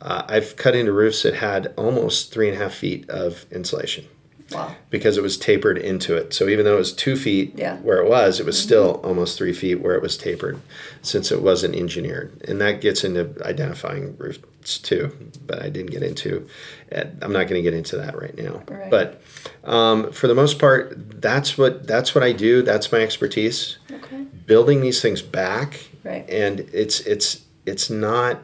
uh, 0.02 0.24
I've 0.28 0.56
cut 0.56 0.76
into 0.76 0.92
roofs 0.92 1.24
that 1.24 1.36
had 1.36 1.74
almost 1.78 2.32
three 2.34 2.50
and 2.50 2.58
a 2.58 2.64
half 2.64 2.74
feet 2.74 3.10
of 3.10 3.46
insulation 3.52 4.06
Wow. 4.52 4.76
because 4.90 5.18
it 5.18 5.24
was 5.24 5.38
tapered 5.38 5.78
into 5.78 6.16
it. 6.16 6.34
So 6.34 6.48
even 6.48 6.64
though 6.64 6.76
it 6.76 6.80
was 6.80 6.94
two 6.94 7.16
feet 7.18 7.54
Yeah. 7.58 7.78
where 7.80 7.98
it 7.98 8.08
was, 8.10 8.40
it 8.40 8.46
was 8.46 8.58
still 8.58 9.02
almost 9.04 9.38
three 9.38 9.52
feet 9.54 9.82
where 9.82 9.96
it 9.96 10.02
was 10.02 10.16
tapered, 10.18 10.60
since 11.02 11.32
it 11.32 11.42
wasn't 11.42 11.76
engineered. 11.76 12.42
And 12.48 12.62
that 12.62 12.80
gets 12.80 13.04
into 13.04 13.34
identifying 13.46 14.16
roofs 14.18 14.78
too, 14.78 15.12
but 15.46 15.62
I 15.62 15.70
didn't 15.70 15.92
get 15.92 16.02
into. 16.04 16.48
I'm 16.94 17.34
not 17.34 17.48
going 17.50 17.56
to 17.56 17.62
get 17.62 17.74
into 17.74 17.98
that 17.98 18.18
right 18.18 18.38
now. 18.38 18.64
Right. 18.70 18.90
But 18.90 19.22
um, 19.66 20.12
for 20.14 20.28
the 20.28 20.36
most 20.36 20.60
part, 20.60 20.94
that's 21.22 21.58
what 21.58 21.86
that's 21.88 22.16
what 22.16 22.24
I 22.24 22.32
do. 22.32 22.62
That's 22.62 22.90
my 22.92 23.00
expertise. 23.00 23.78
Okay. 23.92 24.24
Building 24.46 24.80
these 24.80 25.02
things 25.02 25.22
back, 25.22 25.90
Right. 26.06 26.26
and 26.30 26.62
it's 26.72 27.02
it's 27.02 27.42
it's 27.66 27.90
not 27.90 28.42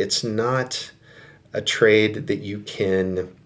it's 0.00 0.24
not 0.24 0.92
a 1.52 1.60
trade 1.60 2.26
that 2.26 2.38
you 2.38 2.60
can 2.60 3.36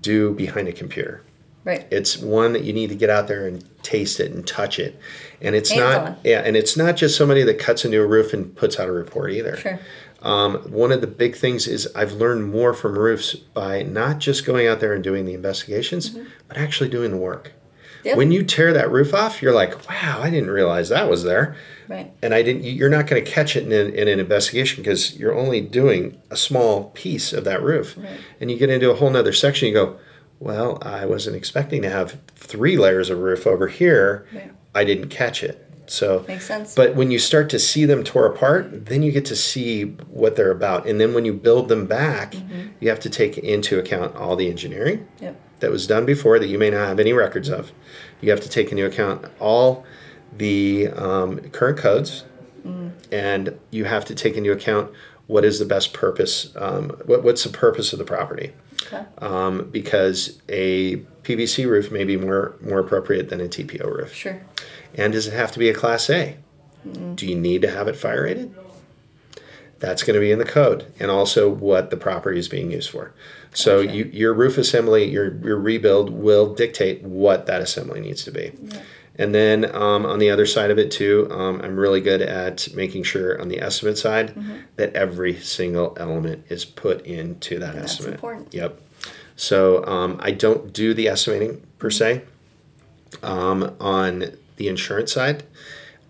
do 0.00 0.32
behind 0.34 0.68
a 0.68 0.72
computer. 0.72 1.22
Right. 1.64 1.86
It's 1.92 2.18
one 2.18 2.54
that 2.54 2.64
you 2.64 2.72
need 2.72 2.88
to 2.88 2.96
get 2.96 3.08
out 3.08 3.28
there 3.28 3.46
and 3.46 3.64
taste 3.84 4.18
it 4.18 4.32
and 4.32 4.44
touch 4.44 4.80
it. 4.80 4.98
And 5.40 5.54
it's 5.54 5.70
Hands-on. 5.70 6.04
not 6.04 6.18
yeah, 6.24 6.40
and 6.40 6.56
it's 6.56 6.76
not 6.76 6.96
just 6.96 7.16
somebody 7.16 7.44
that 7.44 7.58
cuts 7.60 7.84
into 7.84 8.02
a 8.02 8.06
roof 8.06 8.32
and 8.32 8.54
puts 8.56 8.80
out 8.80 8.88
a 8.88 8.92
report 8.92 9.30
either. 9.30 9.56
Sure. 9.56 9.78
Um, 10.22 10.56
one 10.70 10.90
of 10.92 11.00
the 11.00 11.06
big 11.06 11.36
things 11.36 11.68
is 11.68 11.88
I've 11.94 12.12
learned 12.12 12.50
more 12.50 12.74
from 12.74 12.98
roofs 12.98 13.34
by 13.34 13.82
not 13.82 14.18
just 14.18 14.44
going 14.44 14.66
out 14.66 14.80
there 14.80 14.92
and 14.94 15.02
doing 15.02 15.24
the 15.24 15.34
investigations, 15.34 16.16
but 16.48 16.56
actually 16.56 16.88
doing 16.88 17.10
the 17.10 17.16
work. 17.16 17.52
Yep. 18.04 18.16
When 18.16 18.32
you 18.32 18.42
tear 18.42 18.72
that 18.72 18.90
roof 18.90 19.14
off, 19.14 19.40
you're 19.42 19.54
like, 19.54 19.88
"Wow, 19.88 20.20
I 20.22 20.30
didn't 20.30 20.50
realize 20.50 20.88
that 20.88 21.08
was 21.08 21.22
there." 21.24 21.56
Right. 21.88 22.10
and 22.22 22.32
I 22.32 22.42
didn't. 22.42 22.64
You're 22.64 22.88
not 22.88 23.06
going 23.06 23.22
to 23.22 23.30
catch 23.30 23.54
it 23.54 23.64
in, 23.64 23.72
an- 23.72 23.94
in 23.94 24.08
an 24.08 24.18
investigation 24.18 24.82
because 24.82 25.18
you're 25.18 25.34
only 25.36 25.60
doing 25.60 26.18
a 26.30 26.36
small 26.36 26.84
piece 26.94 27.32
of 27.34 27.44
that 27.44 27.62
roof, 27.62 27.96
Right. 27.98 28.18
and 28.40 28.50
you 28.50 28.56
get 28.56 28.70
into 28.70 28.90
a 28.90 28.94
whole 28.94 29.10
nother 29.10 29.32
section. 29.32 29.68
You 29.68 29.74
go, 29.74 29.96
well, 30.40 30.78
I 30.82 31.04
wasn't 31.06 31.36
expecting 31.36 31.82
to 31.82 31.90
have 31.90 32.18
three 32.34 32.76
layers 32.78 33.10
of 33.10 33.18
roof 33.18 33.46
over 33.46 33.68
here. 33.68 34.26
Right. 34.34 34.50
I 34.74 34.84
didn't 34.84 35.08
catch 35.10 35.42
it. 35.44 35.68
So 35.86 36.24
Makes 36.26 36.46
sense. 36.46 36.74
But 36.74 36.94
when 36.94 37.10
you 37.10 37.18
start 37.18 37.50
to 37.50 37.58
see 37.58 37.84
them 37.84 38.02
tore 38.04 38.24
apart, 38.26 38.86
then 38.86 39.02
you 39.02 39.12
get 39.12 39.26
to 39.26 39.36
see 39.36 39.84
what 40.08 40.36
they're 40.36 40.50
about, 40.50 40.86
and 40.86 40.98
then 41.00 41.12
when 41.12 41.24
you 41.26 41.34
build 41.34 41.68
them 41.68 41.86
back, 41.86 42.32
Mm-hmm. 42.32 42.68
you 42.80 42.88
have 42.88 43.00
to 43.00 43.10
take 43.10 43.36
into 43.36 43.78
account 43.78 44.16
all 44.16 44.34
the 44.36 44.48
engineering 44.48 45.06
Yep. 45.20 45.36
That 45.62 45.70
was 45.70 45.86
done 45.86 46.04
before 46.04 46.38
that 46.38 46.48
you 46.48 46.58
may 46.58 46.68
not 46.70 46.86
have 46.86 47.00
any 47.00 47.14
records 47.14 47.48
of. 47.48 47.72
You 48.20 48.30
have 48.30 48.40
to 48.40 48.48
take 48.48 48.70
into 48.70 48.84
account 48.84 49.24
all 49.40 49.84
the 50.36 50.88
um, 50.88 51.40
current 51.50 51.78
codes, 51.78 52.24
and 53.10 53.58
you 53.70 53.84
have 53.86 54.04
to 54.04 54.14
take 54.14 54.36
into 54.36 54.52
account 54.52 54.92
what 55.26 55.44
is 55.44 55.58
the 55.58 55.64
best 55.64 55.92
purpose. 55.94 56.54
Um, 56.56 56.90
what, 57.06 57.22
what's 57.24 57.44
the 57.44 57.50
purpose 57.50 57.92
of 57.92 57.98
the 57.98 58.04
property? 58.04 58.52
Okay. 58.86 59.04
Um, 59.18 59.70
because 59.70 60.40
a 60.48 60.96
PVC 61.22 61.66
roof 61.66 61.90
may 61.90 62.04
be 62.04 62.16
more 62.16 62.56
more 62.60 62.80
appropriate 62.80 63.28
than 63.30 63.40
a 63.40 63.44
TPO 63.44 63.84
roof. 63.84 64.12
Sure. 64.14 64.42
And 64.94 65.12
does 65.12 65.26
it 65.26 65.32
have 65.32 65.52
to 65.52 65.58
be 65.58 65.68
a 65.68 65.74
Class 65.74 66.10
A? 66.10 66.36
Do 67.14 67.26
you 67.26 67.36
need 67.36 67.62
to 67.62 67.70
have 67.70 67.88
it 67.88 67.96
fire 67.96 68.24
rated? 68.24 68.54
That's 69.78 70.02
going 70.02 70.14
to 70.14 70.20
be 70.20 70.30
in 70.30 70.38
the 70.38 70.44
code, 70.44 70.92
and 71.00 71.10
also 71.10 71.48
what 71.48 71.90
the 71.90 71.96
property 71.96 72.38
is 72.38 72.48
being 72.48 72.70
used 72.70 72.90
for. 72.90 73.12
So 73.54 73.82
Gotcha. 73.84 73.96
you, 73.96 74.04
your 74.12 74.34
roof 74.34 74.56
assembly, 74.58 75.04
your 75.10 75.34
your 75.44 75.58
rebuild 75.58 76.10
will 76.10 76.54
dictate 76.54 77.02
what 77.02 77.46
that 77.46 77.60
assembly 77.60 78.00
needs 78.00 78.24
to 78.24 78.30
be. 78.30 78.52
Yeah. 78.62 78.80
And 79.16 79.34
then 79.34 79.66
um, 79.74 80.06
on 80.06 80.18
the 80.18 80.30
other 80.30 80.46
side 80.46 80.70
of 80.70 80.78
it 80.78 80.90
too, 80.90 81.28
um, 81.30 81.60
I'm 81.60 81.76
really 81.76 82.00
good 82.00 82.22
at 82.22 82.68
making 82.74 83.02
sure 83.02 83.38
on 83.38 83.48
the 83.48 83.60
estimate 83.60 83.98
side 83.98 84.34
Mm-hmm. 84.34 84.56
that 84.76 84.94
every 84.94 85.38
single 85.38 85.94
element 86.00 86.46
is 86.48 86.64
put 86.64 87.04
into 87.04 87.58
that 87.58 87.74
That's 87.74 87.92
estimate. 87.92 88.14
important. 88.14 88.54
Yep. 88.54 88.80
So 89.36 89.84
um, 89.84 90.16
I 90.22 90.30
don't 90.30 90.72
do 90.72 90.94
the 90.94 91.08
estimating 91.08 91.60
per 91.78 91.90
se. 91.90 92.22
Um, 93.22 93.76
on 93.78 94.32
the 94.56 94.68
insurance 94.68 95.12
side, 95.12 95.44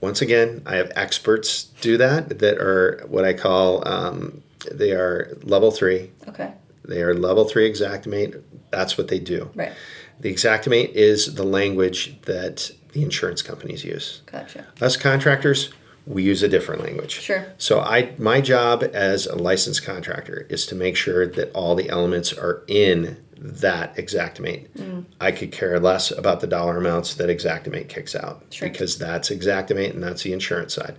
once 0.00 0.22
again, 0.22 0.62
I 0.64 0.76
have 0.76 0.92
experts 0.94 1.64
do 1.80 1.96
that 1.96 2.38
that 2.38 2.58
are 2.58 3.04
what 3.08 3.24
I 3.24 3.32
call 3.32 3.86
um, 3.86 4.42
they 4.70 4.92
are 4.92 5.36
level 5.42 5.72
three. 5.72 6.12
Okay. 6.28 6.52
They 6.84 7.02
are 7.02 7.14
level 7.14 7.44
three 7.44 7.70
Xactimate. 7.72 8.42
That's 8.70 8.96
what 8.98 9.08
they 9.08 9.18
do. 9.18 9.50
Right. 9.54 9.72
The 10.20 10.34
Xactimate 10.34 10.92
is 10.92 11.34
the 11.34 11.44
language 11.44 12.20
that 12.22 12.70
the 12.92 13.02
insurance 13.02 13.42
companies 13.42 13.84
use. 13.84 14.22
Gotcha. 14.26 14.66
Us 14.80 14.96
contractors, 14.96 15.72
we 16.06 16.22
use 16.22 16.42
a 16.42 16.48
different 16.48 16.82
language. 16.82 17.12
Sure. 17.12 17.46
So 17.58 17.80
I 17.80 18.12
my 18.18 18.40
job 18.40 18.82
as 18.92 19.26
a 19.26 19.36
licensed 19.36 19.84
contractor 19.84 20.46
is 20.48 20.66
to 20.66 20.74
make 20.74 20.96
sure 20.96 21.26
that 21.26 21.52
all 21.52 21.74
the 21.74 21.88
elements 21.88 22.32
are 22.32 22.62
in 22.66 23.18
that 23.36 23.96
Xactimate. 23.96 24.68
Mm. 24.76 25.04
I 25.20 25.32
could 25.32 25.50
care 25.50 25.78
less 25.80 26.10
about 26.12 26.40
the 26.40 26.46
dollar 26.46 26.76
amounts 26.76 27.14
that 27.14 27.28
Xactimate 27.28 27.88
kicks 27.88 28.14
out 28.14 28.44
Sure. 28.50 28.68
because 28.68 28.98
that's 28.98 29.30
Xactimate 29.30 29.90
and 29.90 30.02
that's 30.02 30.22
the 30.22 30.32
insurance 30.32 30.74
side. 30.74 30.96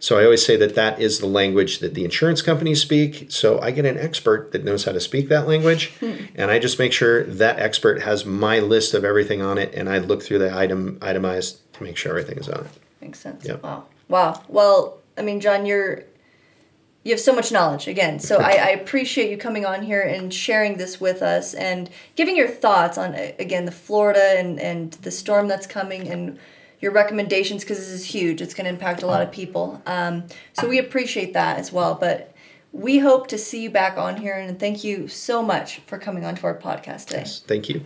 So 0.00 0.18
I 0.18 0.24
always 0.24 0.44
say 0.44 0.56
that 0.56 0.74
that 0.74 0.98
is 0.98 1.18
the 1.18 1.26
language 1.26 1.78
that 1.80 1.92
the 1.92 2.04
insurance 2.04 2.40
companies 2.40 2.80
speak. 2.80 3.26
So 3.28 3.60
I 3.60 3.70
get 3.70 3.84
an 3.84 3.98
expert 3.98 4.50
that 4.52 4.64
knows 4.64 4.84
how 4.84 4.92
to 4.92 5.00
speak 5.00 5.28
that 5.28 5.46
language, 5.46 5.92
Hmm. 6.00 6.24
and 6.34 6.50
I 6.50 6.58
just 6.58 6.78
make 6.78 6.92
sure 6.92 7.24
that 7.24 7.60
expert 7.60 8.02
has 8.02 8.24
my 8.24 8.58
list 8.58 8.94
of 8.94 9.04
everything 9.04 9.42
on 9.42 9.58
it, 9.58 9.74
and 9.74 9.88
I 9.88 9.98
look 9.98 10.22
through 10.22 10.38
the 10.38 10.56
item 10.56 10.98
itemized 11.02 11.72
to 11.74 11.82
make 11.84 11.98
sure 11.98 12.12
everything 12.12 12.38
is 12.38 12.48
on 12.48 12.64
it. 12.64 12.70
Makes 13.02 13.20
sense. 13.20 13.44
Yep. 13.44 13.62
Wow. 13.62 13.84
Wow. 14.08 14.42
Well, 14.48 14.98
I 15.18 15.22
mean, 15.22 15.40
John, 15.40 15.66
you're 15.66 16.04
you 17.02 17.12
have 17.12 17.20
so 17.20 17.34
much 17.34 17.50
knowledge 17.50 17.88
again. 17.88 18.20
So 18.20 18.38
I, 18.38 18.50
I 18.50 18.68
appreciate 18.70 19.30
you 19.30 19.38
coming 19.38 19.64
on 19.64 19.82
here 19.82 20.02
and 20.02 20.32
sharing 20.32 20.76
this 20.76 21.00
with 21.00 21.22
us 21.22 21.54
and 21.54 21.88
giving 22.14 22.36
your 22.36 22.48
thoughts 22.48 22.98
on 22.98 23.14
again 23.14 23.64
the 23.64 23.72
Florida 23.72 24.34
and 24.38 24.60
and 24.60 24.92
the 24.92 25.10
storm 25.10 25.48
that's 25.48 25.66
coming 25.66 26.08
and 26.08 26.38
your 26.80 26.92
recommendations 26.92 27.62
because 27.62 27.78
this 27.78 27.88
is 27.88 28.06
huge. 28.06 28.40
It's 28.40 28.54
going 28.54 28.64
to 28.64 28.70
impact 28.70 29.02
a 29.02 29.06
lot 29.06 29.22
of 29.22 29.30
people. 29.30 29.82
Um, 29.86 30.24
so 30.54 30.68
we 30.68 30.78
appreciate 30.78 31.32
that 31.34 31.58
as 31.58 31.72
well. 31.72 31.94
But 31.94 32.34
we 32.72 32.98
hope 32.98 33.26
to 33.28 33.38
see 33.38 33.62
you 33.62 33.70
back 33.70 33.98
on 33.98 34.16
here 34.16 34.34
and 34.34 34.58
thank 34.58 34.84
you 34.84 35.08
so 35.08 35.42
much 35.42 35.80
for 35.80 35.98
coming 35.98 36.24
on 36.24 36.36
to 36.36 36.46
our 36.46 36.58
podcast 36.58 37.06
today. 37.06 37.24
Thank 37.46 37.68
you. 37.68 37.84